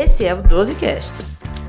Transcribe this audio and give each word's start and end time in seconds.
Esse 0.00 0.24
é 0.24 0.32
o 0.32 0.44
12Cast. 0.44 1.24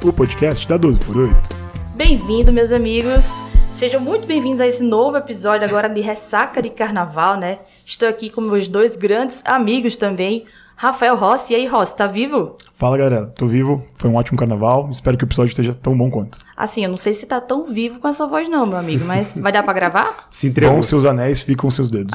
O 0.06 0.14
podcast 0.14 0.68
da 0.68 0.78
12 0.78 1.00
por 1.00 1.18
8. 1.18 1.50
Bem-vindo, 1.96 2.54
meus 2.54 2.72
amigos. 2.72 3.42
Sejam 3.74 4.00
muito 4.00 4.28
bem-vindos 4.28 4.62
a 4.62 4.68
esse 4.68 4.84
novo 4.84 5.18
episódio 5.18 5.68
agora 5.68 5.90
de 5.90 6.00
Ressaca 6.00 6.62
de 6.62 6.70
Carnaval, 6.70 7.38
né? 7.40 7.58
Estou 7.84 8.08
aqui 8.08 8.30
com 8.30 8.40
meus 8.40 8.68
dois 8.68 8.96
grandes 8.96 9.42
amigos 9.44 9.96
também, 9.96 10.46
Rafael 10.76 11.16
Rossi. 11.16 11.54
E 11.54 11.56
aí, 11.56 11.66
Rossi, 11.66 11.96
tá 11.96 12.06
vivo? 12.06 12.56
Fala 12.76 13.00
galera, 13.00 13.26
tô 13.36 13.48
vivo, 13.48 13.84
foi 13.96 14.12
um 14.12 14.16
ótimo 14.16 14.38
carnaval, 14.38 14.88
espero 14.92 15.18
que 15.18 15.24
o 15.24 15.26
episódio 15.26 15.50
esteja 15.50 15.74
tão 15.74 15.98
bom 15.98 16.12
quanto. 16.12 16.38
Assim, 16.56 16.84
eu 16.84 16.90
não 16.92 16.98
sei 16.98 17.14
se 17.14 17.26
tá 17.26 17.42
tão 17.42 17.66
vivo 17.66 18.00
com 18.00 18.08
essa 18.08 18.28
voz 18.28 18.48
não, 18.48 18.68
meu 18.68 18.78
amigo, 18.78 19.06
mas 19.06 19.40
vai 19.40 19.52
dar 19.52 19.64
pra 19.64 19.74
gravar? 19.74 20.28
Se 20.30 20.46
entregou. 20.46 20.76
Com 20.76 20.84
seus 20.84 21.04
anéis, 21.04 21.42
ficam 21.42 21.72
seus 21.72 21.90
dedos. 21.90 22.14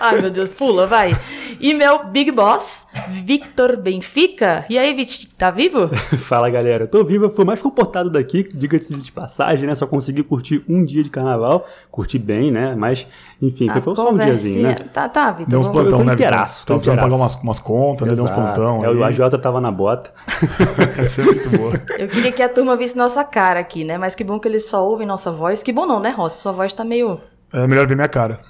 Ai, 0.00 0.18
meu 0.20 0.30
Deus, 0.30 0.48
pula, 0.48 0.88
vai. 0.88 1.16
E 1.62 1.72
meu 1.72 2.06
Big 2.06 2.32
Boss, 2.32 2.88
Victor 3.08 3.76
Benfica. 3.76 4.64
E 4.68 4.76
aí, 4.76 4.92
Vitor, 4.92 5.28
tá 5.38 5.48
vivo? 5.48 5.88
Fala, 6.18 6.50
galera. 6.50 6.88
Tô 6.88 7.04
vivo, 7.04 7.26
eu 7.26 7.30
fui 7.30 7.44
mais 7.44 7.62
comportado 7.62 8.10
daqui, 8.10 8.42
diga-se 8.52 8.92
de 8.96 9.12
passagem, 9.12 9.68
né? 9.68 9.74
Só 9.76 9.86
consegui 9.86 10.24
curtir 10.24 10.64
um 10.68 10.84
dia 10.84 11.04
de 11.04 11.08
carnaval, 11.08 11.64
curti 11.88 12.18
bem, 12.18 12.50
né? 12.50 12.74
Mas, 12.74 13.06
enfim, 13.40 13.68
ah, 13.70 13.80
foi 13.80 13.94
só 13.94 14.10
um 14.10 14.16
diazinho, 14.16 14.64
né? 14.64 14.74
Tá, 14.74 15.08
tá, 15.08 15.30
Vitor. 15.30 15.50
Deu 15.50 15.60
uns 15.60 15.68
plantão, 15.68 15.98
né, 15.98 16.04
Vitor? 16.04 16.14
Inteiraço, 16.14 16.66
Tava 16.66 16.80
precisando 16.80 17.00
pagar 17.00 17.14
umas, 17.14 17.34
umas 17.36 17.60
contas, 17.60 18.08
né? 18.08 18.14
Deu 18.16 18.24
uns 18.24 18.30
plantão. 18.32 18.84
É, 18.84 18.90
o 18.90 19.04
AJ 19.04 19.20
tava 19.40 19.60
na 19.60 19.70
bota. 19.70 20.12
Essa 20.98 21.22
é 21.22 21.24
muito 21.24 21.48
boa. 21.48 21.80
Eu 21.96 22.08
queria 22.08 22.32
que 22.32 22.42
a 22.42 22.48
turma 22.48 22.76
visse 22.76 22.98
nossa 22.98 23.22
cara 23.22 23.60
aqui, 23.60 23.84
né? 23.84 23.96
Mas 23.96 24.16
que 24.16 24.24
bom 24.24 24.40
que 24.40 24.48
eles 24.48 24.68
só 24.68 24.84
ouvem 24.84 25.06
nossa 25.06 25.30
voz. 25.30 25.62
Que 25.62 25.72
bom 25.72 25.86
não, 25.86 26.00
né, 26.00 26.10
Rossi? 26.10 26.42
Sua 26.42 26.50
voz 26.50 26.72
tá 26.72 26.82
meio... 26.82 27.20
É 27.52 27.66
melhor 27.66 27.86
ver 27.86 27.94
minha 27.94 28.08
cara. 28.08 28.40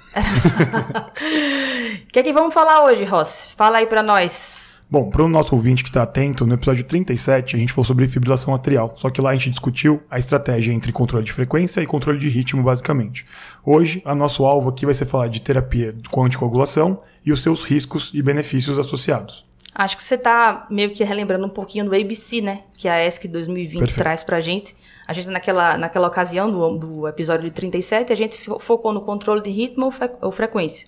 O 2.05 2.07
que 2.11 2.19
é 2.19 2.23
que 2.23 2.31
vamos 2.31 2.53
falar 2.53 2.85
hoje, 2.85 3.03
Rossi? 3.03 3.53
Fala 3.55 3.79
aí 3.79 3.85
pra 3.85 4.01
nós. 4.01 4.63
Bom, 4.89 5.09
para 5.09 5.23
o 5.23 5.27
nosso 5.27 5.55
ouvinte 5.55 5.83
que 5.83 5.89
está 5.89 6.03
atento, 6.03 6.45
no 6.45 6.53
episódio 6.53 6.83
37 6.83 7.55
a 7.55 7.59
gente 7.59 7.73
falou 7.73 7.83
sobre 7.83 8.07
fibrilação 8.07 8.53
atrial, 8.53 8.93
só 8.95 9.09
que 9.09 9.19
lá 9.19 9.31
a 9.31 9.33
gente 9.33 9.49
discutiu 9.49 10.03
a 10.07 10.19
estratégia 10.19 10.71
entre 10.71 10.91
controle 10.91 11.25
de 11.25 11.33
frequência 11.33 11.81
e 11.81 11.87
controle 11.87 12.19
de 12.19 12.29
ritmo, 12.29 12.61
basicamente. 12.61 13.25
Hoje, 13.65 14.03
a 14.05 14.13
nosso 14.13 14.45
alvo 14.45 14.69
aqui 14.69 14.85
vai 14.85 14.93
ser 14.93 15.05
falar 15.05 15.29
de 15.29 15.41
terapia 15.41 15.95
com 16.11 16.23
anticoagulação 16.23 16.99
e 17.25 17.31
os 17.31 17.41
seus 17.41 17.63
riscos 17.63 18.11
e 18.13 18.21
benefícios 18.21 18.77
associados. 18.77 19.45
Acho 19.75 19.97
que 19.97 20.03
você 20.03 20.15
está 20.15 20.67
meio 20.69 20.91
que 20.91 21.03
relembrando 21.03 21.45
um 21.45 21.49
pouquinho 21.49 21.85
do 21.85 21.95
ABC, 21.95 22.41
né? 22.41 22.61
Que 22.77 22.87
a 22.87 23.05
ESC 23.05 23.27
2020 23.27 23.79
Perfeito. 23.79 23.97
traz 23.97 24.23
pra 24.23 24.39
gente. 24.39 24.75
A 25.07 25.13
gente, 25.13 25.29
naquela, 25.29 25.77
naquela 25.77 26.07
ocasião 26.07 26.51
do, 26.51 26.77
do 26.77 27.07
episódio 27.07 27.45
de 27.45 27.51
37, 27.51 28.13
a 28.13 28.15
gente 28.15 28.39
focou 28.59 28.93
no 28.93 29.01
controle 29.01 29.41
de 29.41 29.49
ritmo 29.49 29.85
ou, 29.85 29.91
fre 29.91 30.11
ou 30.21 30.31
frequência. 30.31 30.87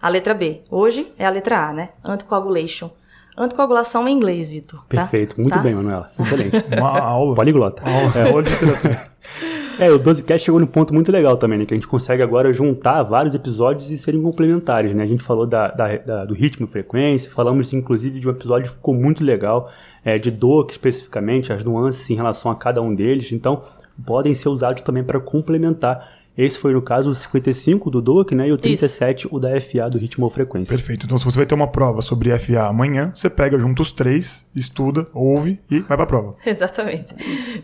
A 0.00 0.08
letra 0.08 0.34
B. 0.34 0.60
Hoje 0.70 1.12
é 1.18 1.24
a 1.24 1.30
letra 1.30 1.68
A, 1.68 1.72
né? 1.72 1.88
Anticoagulation. 2.04 2.90
Anticoagulação 3.36 4.06
em 4.06 4.12
inglês, 4.12 4.50
Vitor. 4.50 4.80
Tá? 4.80 4.86
Perfeito, 4.88 5.40
muito 5.40 5.54
tá? 5.54 5.60
bem, 5.60 5.74
Manuela. 5.74 6.10
Excelente. 6.18 6.64
Uma 6.78 7.00
aula. 7.00 7.34
Poliglota. 7.34 7.82
Aula, 7.82 8.12
é. 8.14 8.30
aula 8.30 8.42
de 8.42 8.50
literatura. 8.50 9.10
É, 9.78 9.90
o 9.90 10.00
12cast 10.00 10.38
chegou 10.38 10.58
num 10.58 10.66
ponto 10.66 10.94
muito 10.94 11.12
legal 11.12 11.36
também, 11.36 11.58
né? 11.58 11.66
Que 11.66 11.74
a 11.74 11.76
gente 11.76 11.86
consegue 11.86 12.22
agora 12.22 12.50
juntar 12.52 13.02
vários 13.02 13.34
episódios 13.34 13.90
e 13.90 13.98
serem 13.98 14.22
complementares, 14.22 14.94
né? 14.94 15.02
A 15.02 15.06
gente 15.06 15.22
falou 15.22 15.46
da, 15.46 15.68
da, 15.68 15.96
da 15.98 16.24
do 16.24 16.32
ritmo 16.32 16.66
e 16.66 16.70
frequência, 16.70 17.30
falamos 17.30 17.72
inclusive 17.74 18.18
de 18.18 18.26
um 18.26 18.30
episódio 18.30 18.70
que 18.70 18.76
ficou 18.76 18.94
muito 18.94 19.22
legal, 19.22 19.70
é, 20.02 20.18
de 20.18 20.30
DOC 20.30 20.70
especificamente, 20.70 21.52
as 21.52 21.62
nuances 21.62 22.08
em 22.08 22.14
relação 22.14 22.50
a 22.50 22.54
cada 22.54 22.80
um 22.80 22.94
deles. 22.94 23.32
Então, 23.32 23.64
podem 24.06 24.32
ser 24.32 24.48
usados 24.48 24.80
também 24.80 25.04
para 25.04 25.20
complementar 25.20 26.16
esse 26.36 26.58
foi, 26.58 26.74
no 26.74 26.82
caso, 26.82 27.10
o 27.10 27.14
55 27.14 27.90
do 27.90 28.02
DOC, 28.02 28.32
né? 28.34 28.48
E 28.48 28.52
o 28.52 28.58
37, 28.58 29.26
Isso. 29.26 29.34
o 29.34 29.40
da 29.40 29.58
FA, 29.60 29.88
do 29.88 29.96
ritmo 29.96 30.24
ou 30.24 30.30
frequência. 30.30 30.76
Perfeito. 30.76 31.06
Então, 31.06 31.16
se 31.16 31.24
você 31.24 31.38
vai 31.38 31.46
ter 31.46 31.54
uma 31.54 31.68
prova 31.68 32.02
sobre 32.02 32.36
FA 32.38 32.66
amanhã, 32.66 33.10
você 33.14 33.30
pega 33.30 33.58
junto 33.58 33.80
os 33.80 33.90
três, 33.90 34.46
estuda, 34.54 35.08
ouve 35.14 35.58
e 35.70 35.80
vai 35.80 35.96
pra 35.96 36.06
prova. 36.06 36.36
Exatamente. 36.44 37.14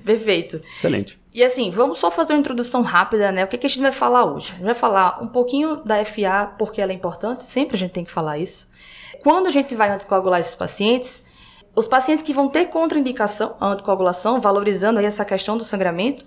Perfeito. 0.04 0.60
Excelente. 0.76 1.20
E 1.34 1.44
assim, 1.44 1.70
vamos 1.70 1.98
só 1.98 2.10
fazer 2.10 2.32
uma 2.32 2.41
introdução 2.41 2.82
rápida, 2.82 3.30
né? 3.30 3.44
O 3.44 3.48
que, 3.48 3.58
que 3.58 3.66
a 3.66 3.69
gente 3.69 3.82
vai 3.82 3.92
falar 3.92 4.24
hoje? 4.24 4.50
A 4.50 4.54
gente 4.54 4.64
vai 4.64 4.75
falar 4.75 5.22
um 5.22 5.28
pouquinho 5.28 5.76
da 5.84 6.02
FA, 6.04 6.54
porque 6.58 6.80
ela 6.80 6.92
é 6.92 6.94
importante, 6.94 7.44
sempre 7.44 7.76
a 7.76 7.78
gente 7.78 7.92
tem 7.92 8.04
que 8.04 8.10
falar 8.10 8.38
isso. 8.38 8.70
Quando 9.22 9.46
a 9.46 9.50
gente 9.50 9.75
vai 9.75 9.91
anticoagular 9.91 10.41
esses 10.41 10.54
pacientes, 10.54 11.25
os 11.75 11.86
pacientes 11.86 12.22
que 12.22 12.34
vão 12.34 12.48
ter 12.48 12.66
contraindicação 12.66 13.56
à 13.60 13.69
anticoagulação, 13.69 14.41
valorizando 14.41 14.98
aí 14.98 15.06
essa 15.06 15.25
questão 15.25 15.56
do 15.56 15.64
sangramento, 15.64 16.26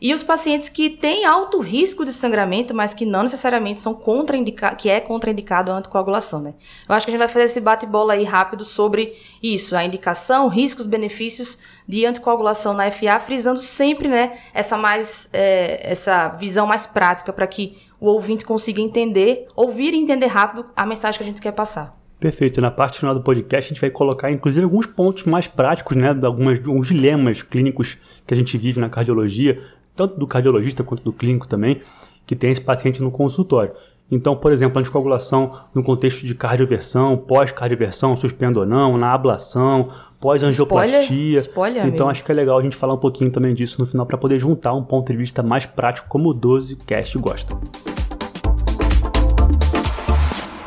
e 0.00 0.12
os 0.12 0.22
pacientes 0.22 0.68
que 0.68 0.90
têm 0.90 1.24
alto 1.24 1.60
risco 1.60 2.04
de 2.04 2.12
sangramento, 2.12 2.74
mas 2.74 2.92
que 2.92 3.06
não 3.06 3.22
necessariamente 3.22 3.80
são 3.80 3.94
contraindicados, 3.94 4.82
que 4.82 4.88
é 4.88 5.00
contraindicado 5.00 5.72
a 5.72 5.76
anticoagulação, 5.76 6.40
né? 6.40 6.54
Eu 6.88 6.94
acho 6.94 7.06
que 7.06 7.10
a 7.10 7.12
gente 7.12 7.18
vai 7.18 7.28
fazer 7.28 7.44
esse 7.44 7.60
bate-bola 7.60 8.12
aí 8.12 8.24
rápido 8.24 8.64
sobre 8.64 9.16
isso, 9.42 9.76
a 9.76 9.84
indicação, 9.84 10.48
riscos, 10.48 10.86
benefícios 10.86 11.58
de 11.88 12.04
anticoagulação 12.04 12.74
na 12.74 12.90
FA, 12.90 13.18
frisando 13.18 13.62
sempre, 13.62 14.08
né, 14.08 14.38
essa 14.52 14.76
mais, 14.76 15.28
é, 15.32 15.90
essa 15.90 16.28
visão 16.28 16.66
mais 16.66 16.86
prática 16.86 17.32
para 17.32 17.46
que 17.46 17.78
o 17.98 18.06
ouvinte 18.06 18.44
consiga 18.44 18.80
entender, 18.80 19.46
ouvir 19.56 19.94
e 19.94 19.96
entender 19.96 20.26
rápido 20.26 20.66
a 20.76 20.84
mensagem 20.84 21.16
que 21.18 21.24
a 21.24 21.26
gente 21.26 21.40
quer 21.40 21.52
passar. 21.52 21.96
Perfeito. 22.18 22.62
Na 22.62 22.70
parte 22.70 22.98
final 22.98 23.14
do 23.14 23.20
podcast, 23.20 23.70
a 23.70 23.74
gente 23.74 23.80
vai 23.80 23.90
colocar, 23.90 24.30
inclusive, 24.30 24.64
alguns 24.64 24.86
pontos 24.86 25.24
mais 25.24 25.46
práticos, 25.46 25.96
né? 25.96 26.16
Algumas, 26.22 26.58
alguns 26.66 26.88
dilemas 26.88 27.42
clínicos 27.42 27.98
que 28.26 28.32
a 28.32 28.36
gente 28.36 28.56
vive 28.56 28.80
na 28.80 28.88
cardiologia, 28.88 29.62
tanto 29.96 30.18
do 30.18 30.26
cardiologista 30.26 30.84
quanto 30.84 31.02
do 31.02 31.12
clínico 31.12 31.48
também, 31.48 31.80
que 32.26 32.36
tem 32.36 32.50
esse 32.50 32.60
paciente 32.60 33.02
no 33.02 33.10
consultório. 33.10 33.72
Então, 34.10 34.36
por 34.36 34.52
exemplo, 34.52 34.78
anticoagulação 34.78 35.58
no 35.74 35.82
contexto 35.82 36.24
de 36.24 36.34
cardioversão, 36.34 37.16
pós-cardioversão, 37.16 38.16
suspendo 38.16 38.60
ou 38.60 38.66
não, 38.66 38.96
na 38.96 39.12
ablação, 39.12 39.90
pós-angioplastia. 40.20 41.38
Spoiler, 41.38 41.86
então, 41.86 42.08
acho 42.08 42.22
que 42.22 42.30
é 42.30 42.34
legal 42.34 42.58
a 42.58 42.62
gente 42.62 42.76
falar 42.76 42.94
um 42.94 42.98
pouquinho 42.98 43.30
também 43.30 43.52
disso 43.54 43.80
no 43.80 43.86
final 43.86 44.06
para 44.06 44.16
poder 44.16 44.38
juntar 44.38 44.74
um 44.74 44.84
ponto 44.84 45.10
de 45.10 45.18
vista 45.18 45.42
mais 45.42 45.66
prático 45.66 46.08
como 46.08 46.28
o 46.28 46.34
12 46.34 46.76
Cast 46.86 47.18
gosta. 47.18 47.56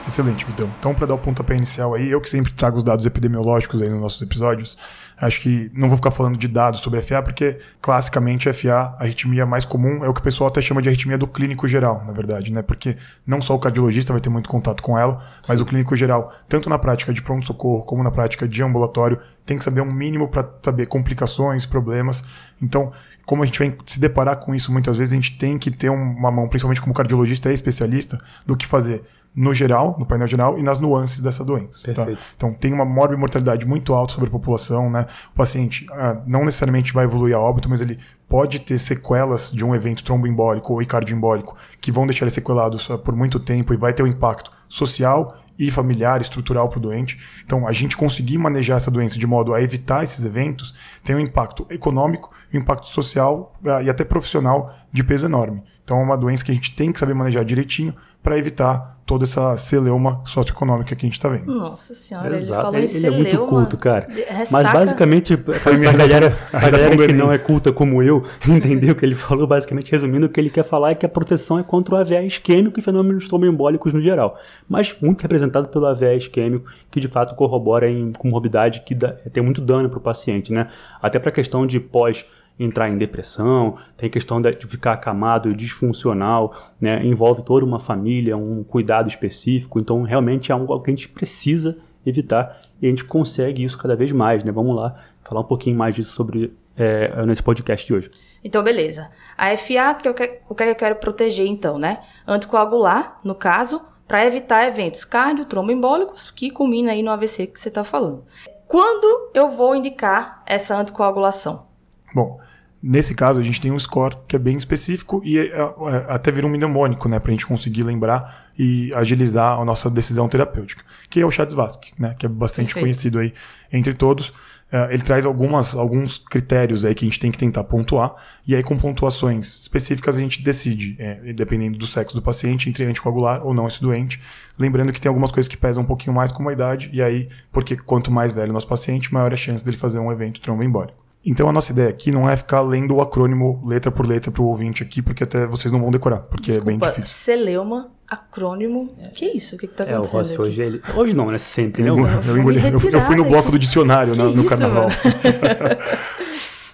Excelente, 0.06 0.44
Vitão. 0.44 0.68
Então, 0.80 0.94
para 0.94 1.06
dar 1.06 1.14
o 1.14 1.20
pontapé 1.20 1.56
inicial 1.56 1.94
aí, 1.94 2.10
eu 2.10 2.20
que 2.20 2.30
sempre 2.30 2.52
trago 2.52 2.78
os 2.78 2.84
dados 2.84 3.06
epidemiológicos 3.06 3.80
aí 3.80 3.90
nos 3.90 4.02
nossos 4.02 4.22
episódios, 4.22 4.76
acho 5.22 5.42
que 5.42 5.72
não 5.74 5.88
vou 5.88 5.98
ficar 5.98 6.12
falando 6.12 6.38
de 6.38 6.48
dados 6.48 6.80
sobre 6.80 7.02
FA, 7.02 7.22
porque 7.22 7.60
classicamente 7.82 8.52
FA, 8.54 8.96
a 8.98 9.04
arritmia 9.04 9.46
mais 9.46 9.66
comum, 9.66 10.04
é 10.04 10.10
o 10.10 10.14
que 10.14 10.22
o 10.22 10.24
pessoal 10.24 10.50
até 10.50 10.62
chama 10.62 10.82
de 10.82 10.90
arritmia 10.90 11.18
do 11.18 11.28
clínico 11.28 11.68
geral, 11.68 12.04
na 12.06 12.14
verdade, 12.14 12.52
né? 12.52 12.62
Porque 12.62 12.98
não 13.26 13.42
só 13.42 13.56
o 13.56 13.60
cardiologista 13.60 14.14
vai 14.14 14.22
ter 14.22 14.30
muito 14.30 14.50
contato 14.50 14.82
com 14.82 14.98
ela, 14.98 15.24
mas 15.48 15.60
o 15.60 15.66
clínico 15.66 15.96
geral, 15.96 16.34
tanto 16.48 16.70
na 16.70 16.80
prática 16.80 17.12
de 17.14 17.22
pronto-socorro 17.22 17.84
como 17.84 18.04
na 18.04 18.12
prática 18.12 18.48
de 18.48 18.64
ambulatório, 18.64 19.20
tem 19.46 19.58
que 19.58 19.64
saber 19.64 19.82
um 19.82 19.92
mínimo 19.92 20.28
para 20.28 20.48
saber 20.64 20.86
complicações, 20.88 21.66
problemas. 21.66 22.24
Então, 22.62 22.92
como 23.26 23.44
a 23.44 23.46
gente 23.46 23.60
vem 23.60 23.78
se 23.86 24.00
deparar 24.00 24.38
com 24.38 24.56
isso 24.56 24.72
muitas 24.72 24.98
vezes, 24.98 25.14
a 25.14 25.16
gente 25.16 25.38
tem 25.38 25.58
que 25.58 25.70
ter 25.70 25.90
uma 25.90 26.32
mão, 26.32 26.48
principalmente 26.48 26.82
como 26.82 26.94
cardiologista 26.94 27.52
e 27.52 27.54
especialista, 27.54 28.20
do 28.46 28.58
que 28.58 28.66
fazer 28.66 29.04
no 29.36 29.54
geral, 29.54 29.96
no 29.98 30.06
painel 30.06 30.28
geral, 30.28 30.58
e 30.58 30.64
nas 30.64 30.80
nuances 30.80 31.22
dessa 31.22 31.44
doença. 31.44 31.94
Tá? 31.94 32.08
Então, 32.36 32.54
tem 32.54 32.74
uma 32.74 32.84
morbimortalidade 32.84 33.66
muito 33.66 33.94
alta 33.94 34.14
sobre 34.14 34.28
a 34.28 34.32
população, 34.32 34.90
né? 34.90 35.06
O 35.32 35.36
paciente 35.36 35.86
ah, 35.92 36.22
não 36.28 36.44
necessariamente 36.44 36.94
vai 36.94 37.06
evoluir 37.06 37.36
a 37.36 37.40
óbito, 37.40 37.70
mas 37.70 37.80
ele 37.80 38.00
pode 38.28 38.60
ter 38.60 38.80
sequelas 38.80 39.52
de 39.52 39.64
um 39.64 39.74
evento 39.74 40.04
tromboembólico 40.04 40.74
ou 40.74 40.86
cardioembólico 40.86 41.56
que 41.80 41.92
vão 41.92 42.06
deixar 42.06 42.26
ele 42.26 42.32
sequelado 42.32 42.78
por 43.00 43.16
muito 43.16 43.40
tempo 43.40 43.74
e 43.74 43.78
vai 43.78 43.94
ter 43.94 44.04
um 44.04 44.08
impacto 44.08 44.52
social 44.68 45.38
e 45.60 45.70
familiar, 45.70 46.22
estrutural 46.22 46.70
para 46.70 46.80
o 46.80 46.82
doente. 46.82 47.20
Então, 47.44 47.68
a 47.68 47.74
gente 47.74 47.98
conseguir 47.98 48.38
manejar 48.38 48.78
essa 48.78 48.90
doença 48.90 49.20
de 49.20 49.28
modo 49.28 49.54
a 49.54 49.62
evitar 49.62 50.04
esses 50.04 50.26
eventos 50.26 50.74
tem 51.04 51.16
um 51.16 51.20
impacto 51.20 51.68
econômico, 51.70 52.32
um 52.54 52.60
impacto 52.60 52.88
social 52.88 53.54
uh, 53.64 53.82
e 53.82 53.90
até 53.90 54.06
profissional 54.06 54.74
de 54.90 55.04
peso 55.04 55.26
enorme. 55.26 55.62
Então, 55.90 56.02
é 56.02 56.04
uma 56.04 56.16
doença 56.16 56.46
que 56.46 56.52
a 56.52 56.54
gente 56.54 56.76
tem 56.76 56.92
que 56.92 57.00
saber 57.00 57.16
manejar 57.16 57.44
direitinho 57.44 57.96
para 58.22 58.38
evitar 58.38 59.02
toda 59.08 59.24
essa 59.24 59.58
celeuma 59.58 60.22
socioeconômica 60.24 60.96
que 60.96 61.04
a 61.04 61.08
gente 61.08 61.18
está 61.18 61.28
vendo. 61.28 61.52
Nossa 61.52 61.96
senhora, 61.96 62.36
Exato. 62.36 62.54
ele 62.54 62.64
falou 62.64 62.78
ele, 62.78 62.92
em 62.92 62.96
ele 62.96 63.08
é 63.08 63.10
muito 63.10 63.48
culto, 63.48 63.76
cara. 63.76 64.08
Ressaca... 64.08 64.48
Mas 64.52 64.72
basicamente, 64.72 65.34
a 65.34 65.72
minha 65.72 65.92
galera, 65.92 66.38
a 66.54 66.70
galera 66.70 67.08
que 67.08 67.14
não 67.14 67.34
é 67.34 67.40
culta 67.40 67.74
como 67.74 68.04
eu, 68.04 68.24
entendeu 68.48 68.92
o 68.92 68.96
que 68.96 69.04
ele 69.04 69.16
falou, 69.16 69.48
basicamente 69.48 69.92
resumindo, 69.92 70.28
o 70.28 70.30
que 70.30 70.40
ele 70.40 70.52
quer 70.52 70.64
falar 70.64 70.92
é 70.92 70.94
que 70.94 71.08
a 71.08 71.10
proteção 71.10 71.58
é 71.58 71.64
contra 71.64 71.96
o 71.96 71.98
AVE 71.98 72.24
isquêmico 72.24 72.80
e 72.80 72.84
fenômenos 72.84 73.28
tromboembólicos 73.28 73.92
no 73.92 74.00
geral. 74.00 74.38
Mas 74.68 74.96
muito 75.02 75.24
representado 75.24 75.70
pelo 75.70 75.88
AVE 75.88 76.18
isquêmico, 76.18 76.70
que 76.92 77.00
de 77.00 77.08
fato 77.08 77.34
corrobora 77.34 77.90
em 77.90 78.12
comorbidade 78.12 78.82
que 78.82 78.94
dá, 78.94 79.14
tem 79.34 79.42
muito 79.42 79.60
dano 79.60 79.90
para 79.90 79.98
o 79.98 80.02
paciente, 80.02 80.54
né? 80.54 80.68
Até 81.02 81.18
para 81.18 81.30
a 81.30 81.34
questão 81.34 81.66
de 81.66 81.80
pós 81.80 82.28
entrar 82.60 82.90
em 82.90 82.98
depressão, 82.98 83.78
tem 83.96 84.10
questão 84.10 84.42
de 84.42 84.68
ficar 84.68 84.94
acamado 84.94 85.50
e 85.50 85.56
disfuncional, 85.56 86.74
né? 86.80 87.04
envolve 87.06 87.44
toda 87.44 87.66
uma 87.66 87.80
família, 87.80 88.36
um 88.36 88.64
cuidado 88.64 89.08
específico, 89.08 89.80
então 89.80 90.04
realmente 90.04 90.52
é 90.52 90.56
algo 90.56 90.80
que 90.82 90.92
a 90.92 90.94
gente 90.94 91.08
precisa 91.08 91.78
evitar 92.06 92.60
e 92.82 92.88
a 92.88 92.90
gente 92.90 93.06
consegue 93.06 93.64
isso 93.64 93.78
cada 93.78 93.96
vez 93.96 94.12
mais, 94.12 94.44
né? 94.44 94.52
Vamos 94.52 94.76
lá 94.76 94.96
falar 95.24 95.42
um 95.42 95.46
pouquinho 95.46 95.78
mais 95.78 95.96
disso 95.96 96.12
sobre 96.12 96.54
é, 96.76 97.26
nesse 97.26 97.44
podcast 97.44 97.86
de 97.86 97.94
hoje. 97.94 98.12
Então, 98.44 98.64
beleza. 98.64 99.10
A 99.38 99.56
FA, 99.58 99.94
que 99.96 100.08
eu 100.08 100.14
que, 100.14 100.40
o 100.48 100.56
que 100.56 100.64
eu 100.64 100.76
quero 100.76 100.96
proteger, 100.96 101.46
então, 101.46 101.78
né? 101.78 102.00
Anticoagular, 102.26 103.20
no 103.24 103.36
caso, 103.36 103.82
para 104.08 104.26
evitar 104.26 104.66
eventos 104.66 105.04
cardio, 105.04 105.46
tromboembólicos, 105.46 106.32
que 106.32 106.50
culmina 106.50 106.92
aí 106.92 107.04
no 107.04 107.12
AVC 107.12 107.48
que 107.48 107.60
você 107.60 107.68
está 107.68 107.84
falando. 107.84 108.24
Quando 108.66 109.32
eu 109.34 109.50
vou 109.50 109.76
indicar 109.76 110.42
essa 110.46 110.78
anticoagulação? 110.78 111.68
Bom, 112.14 112.40
nesse 112.82 113.14
caso 113.14 113.40
a 113.40 113.44
gente 113.44 113.60
tem 113.60 113.72
um 113.72 113.80
score 113.80 114.18
que 114.28 114.36
é 114.36 114.40
bem 114.40 114.58
específico 114.58 115.22
e 115.24 115.38
é, 115.38 115.50
é, 115.52 116.06
até 116.08 116.32
vira 116.32 116.48
um 116.48 116.50
mnemônico, 116.50 117.08
né, 117.10 117.20
para 117.20 117.30
a 117.30 117.34
gente 117.34 117.46
conseguir 117.46 117.84
lembrar 117.84 118.50
e 118.58 118.92
agilizar 118.94 119.60
a 119.60 119.66
nossa 119.66 119.90
decisão 119.90 120.28
terapêutica, 120.28 120.84
que 121.10 121.20
é 121.20 121.26
o 121.26 121.32
Chats-Vasque, 121.32 121.92
né, 122.00 122.16
que 122.18 122.26
é 122.26 122.30
bastante 122.30 122.74
Perfeito. 122.74 122.86
conhecido 122.86 123.20
aí 123.20 123.34
entre 123.72 123.94
todos. 123.94 124.34
É, 124.72 124.94
ele 124.94 125.02
traz 125.02 125.26
algumas, 125.26 125.76
alguns 125.76 126.20
critérios 126.20 126.86
aí 126.86 126.94
que 126.94 127.04
a 127.04 127.08
gente 127.08 127.20
tem 127.20 127.32
que 127.32 127.40
tentar 127.40 127.64
pontuar, 127.64 128.14
e 128.46 128.56
aí 128.56 128.62
com 128.62 128.78
pontuações 128.78 129.60
específicas 129.62 130.16
a 130.16 130.20
gente 130.20 130.44
decide, 130.44 130.96
é, 131.00 131.34
dependendo 131.34 131.78
do 131.78 131.88
sexo 131.88 132.16
do 132.16 132.22
paciente, 132.22 132.70
entre 132.70 132.86
anticoagular 132.86 133.44
ou 133.44 133.52
não 133.52 133.68
esse 133.68 133.82
doente. 133.82 134.22
Lembrando 134.60 134.94
que 134.94 135.02
tem 135.02 135.10
algumas 135.10 135.32
coisas 135.32 135.48
que 135.48 135.58
pesam 135.58 135.82
um 135.82 135.88
pouquinho 135.88 136.16
mais 136.16 136.32
como 136.32 136.50
a 136.50 136.54
idade, 136.54 136.90
e 136.94 137.02
aí, 137.02 137.30
porque 137.52 137.76
quanto 137.76 138.12
mais 138.12 138.32
velho 138.32 138.52
o 138.52 138.54
nosso 138.54 138.68
paciente, 138.68 139.12
maior 139.12 139.34
a 139.34 139.38
chance 139.38 139.66
dele 139.66 139.76
fazer 139.76 139.98
um 139.98 140.12
evento 140.12 140.40
tromboembólico. 140.40 141.09
Então 141.30 141.48
a 141.48 141.52
nossa 141.52 141.72
ideia 141.72 141.90
aqui 141.90 142.12
não 142.12 142.28
é 142.28 142.36
ficar 142.36 142.62
lendo 142.62 142.96
o 142.96 143.02
acrônimo 143.02 143.62
letra 143.64 143.92
por 143.92 144.08
letra 144.08 144.32
para 144.32 144.42
o 144.42 144.46
ouvinte 144.48 144.82
aqui, 144.82 145.00
porque 145.00 145.24
até 145.24 145.46
vocês 145.46 145.72
não 145.72 145.80
vão 145.80 145.92
decorar, 145.92 146.22
porque 146.22 146.52
Desculpa, 146.52 146.72
é 146.72 146.78
bem 146.78 146.90
difícil. 146.90 147.14
Celeuma, 147.14 147.92
acrônimo. 148.10 148.96
É. 149.00 149.10
Que 149.10 149.26
isso? 149.28 149.56
O 149.56 149.60
que, 149.60 149.68
que 149.68 149.76
tá 149.76 149.84
acontecendo? 149.84 150.18
É, 150.18 150.18
o 150.18 150.20
Rossi 150.20 150.42
hoje 150.42 150.62
ele. 150.64 150.82
Hoje 150.96 151.16
não, 151.16 151.28
né? 151.30 151.38
Sempre, 151.38 151.84
né? 151.84 151.90
Eu, 151.90 152.00
eu, 152.00 152.52
eu, 152.52 152.92
eu 152.92 153.02
fui 153.02 153.16
no 153.16 153.26
bloco 153.26 153.52
do 153.52 153.60
dicionário 153.60 154.16
no, 154.16 154.34
no 154.34 154.44
carnaval. 154.44 154.88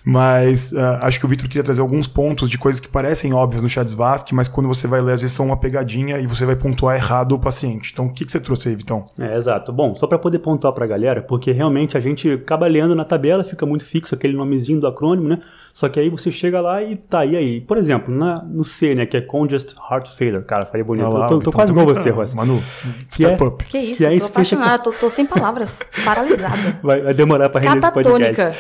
Mas 0.06 0.72
uh, 0.72 1.00
acho 1.02 1.20
que 1.20 1.26
o 1.26 1.28
Victor 1.28 1.48
queria 1.48 1.64
trazer 1.64 1.82
alguns 1.82 2.08
pontos 2.08 2.48
de 2.48 2.60
coisas 2.60 2.80
que 2.80 2.88
parecem 2.88 3.34
óbvias 3.34 3.64
no 3.64 3.96
Vasque, 3.96 4.36
mas 4.36 4.48
quando 4.48 4.68
você 4.68 4.88
vai 4.88 5.02
ler, 5.02 5.14
às 5.14 5.22
vezes 5.22 5.36
são 5.36 5.48
uma 5.48 5.58
pegadinha 5.58 6.20
e 6.20 6.28
você 6.28 6.46
vai 6.46 6.56
pontuar 6.56 6.96
errado 6.96 7.32
o 7.32 7.40
paciente. 7.40 7.90
Então, 7.92 8.06
o 8.06 8.14
que, 8.14 8.24
que 8.24 8.32
você 8.32 8.40
trouxe 8.40 8.70
aí, 8.70 8.76
Vitão? 8.76 9.06
É, 9.18 9.36
exato. 9.36 9.74
Bom, 9.74 9.96
só 9.96 10.06
para 10.06 10.20
poder 10.20 10.40
pontuar 10.40 10.74
para 10.74 10.86
a 10.86 10.88
galera, 10.88 11.24
porque 11.24 11.52
realmente 11.52 11.98
a 11.98 12.00
gente 12.00 12.30
acaba 12.32 12.68
lendo 12.68 12.94
na 12.94 13.04
tabela, 13.04 13.44
fica 13.44 13.66
muito 13.66 13.84
fixo 13.84 14.14
aquele 14.14 14.38
nomezinho 14.38 14.80
do 14.80 14.88
acrônimo, 14.88 15.28
né? 15.28 15.42
Só 15.76 15.90
que 15.90 16.00
aí 16.00 16.08
você 16.10 16.32
chega 16.32 16.62
lá 16.62 16.82
e 16.82 16.96
tá, 16.96 17.26
e 17.26 17.36
aí? 17.36 17.60
Por 17.60 17.78
exemplo, 17.78 18.16
na, 18.16 18.42
no 18.42 18.64
C, 18.64 18.96
né, 18.96 19.06
que 19.06 19.18
é 19.18 19.20
Congestive 19.20 19.78
Heart 19.92 20.08
Failure, 20.16 20.46
cara, 20.46 20.66
falei 20.66 20.86
bonito. 20.86 21.06
lá, 21.10 21.26
eu 21.26 21.28
tô, 21.28 21.40
tô 21.40 21.52
quase 21.52 21.70
igual 21.74 21.86
você, 21.86 22.10
Rossi. 22.12 22.34
Manu, 22.34 22.64
step 23.12 23.44
é, 23.44 23.46
up. 23.46 23.66
Que 23.66 23.78
isso, 23.80 23.98
que 23.98 24.06
é 24.06 24.18
tô 24.18 24.26
apaixonada, 24.26 24.82
tô, 24.82 24.94
tô, 24.94 25.10
sem 25.10 25.26
palavras, 25.26 25.82
paralisada. 26.06 26.56
Vai, 26.82 27.02
vai 27.02 27.14
demorar 27.14 27.50
pra 27.50 27.60
render 27.60 27.80
esse 27.80 27.92
podcast. 27.92 28.58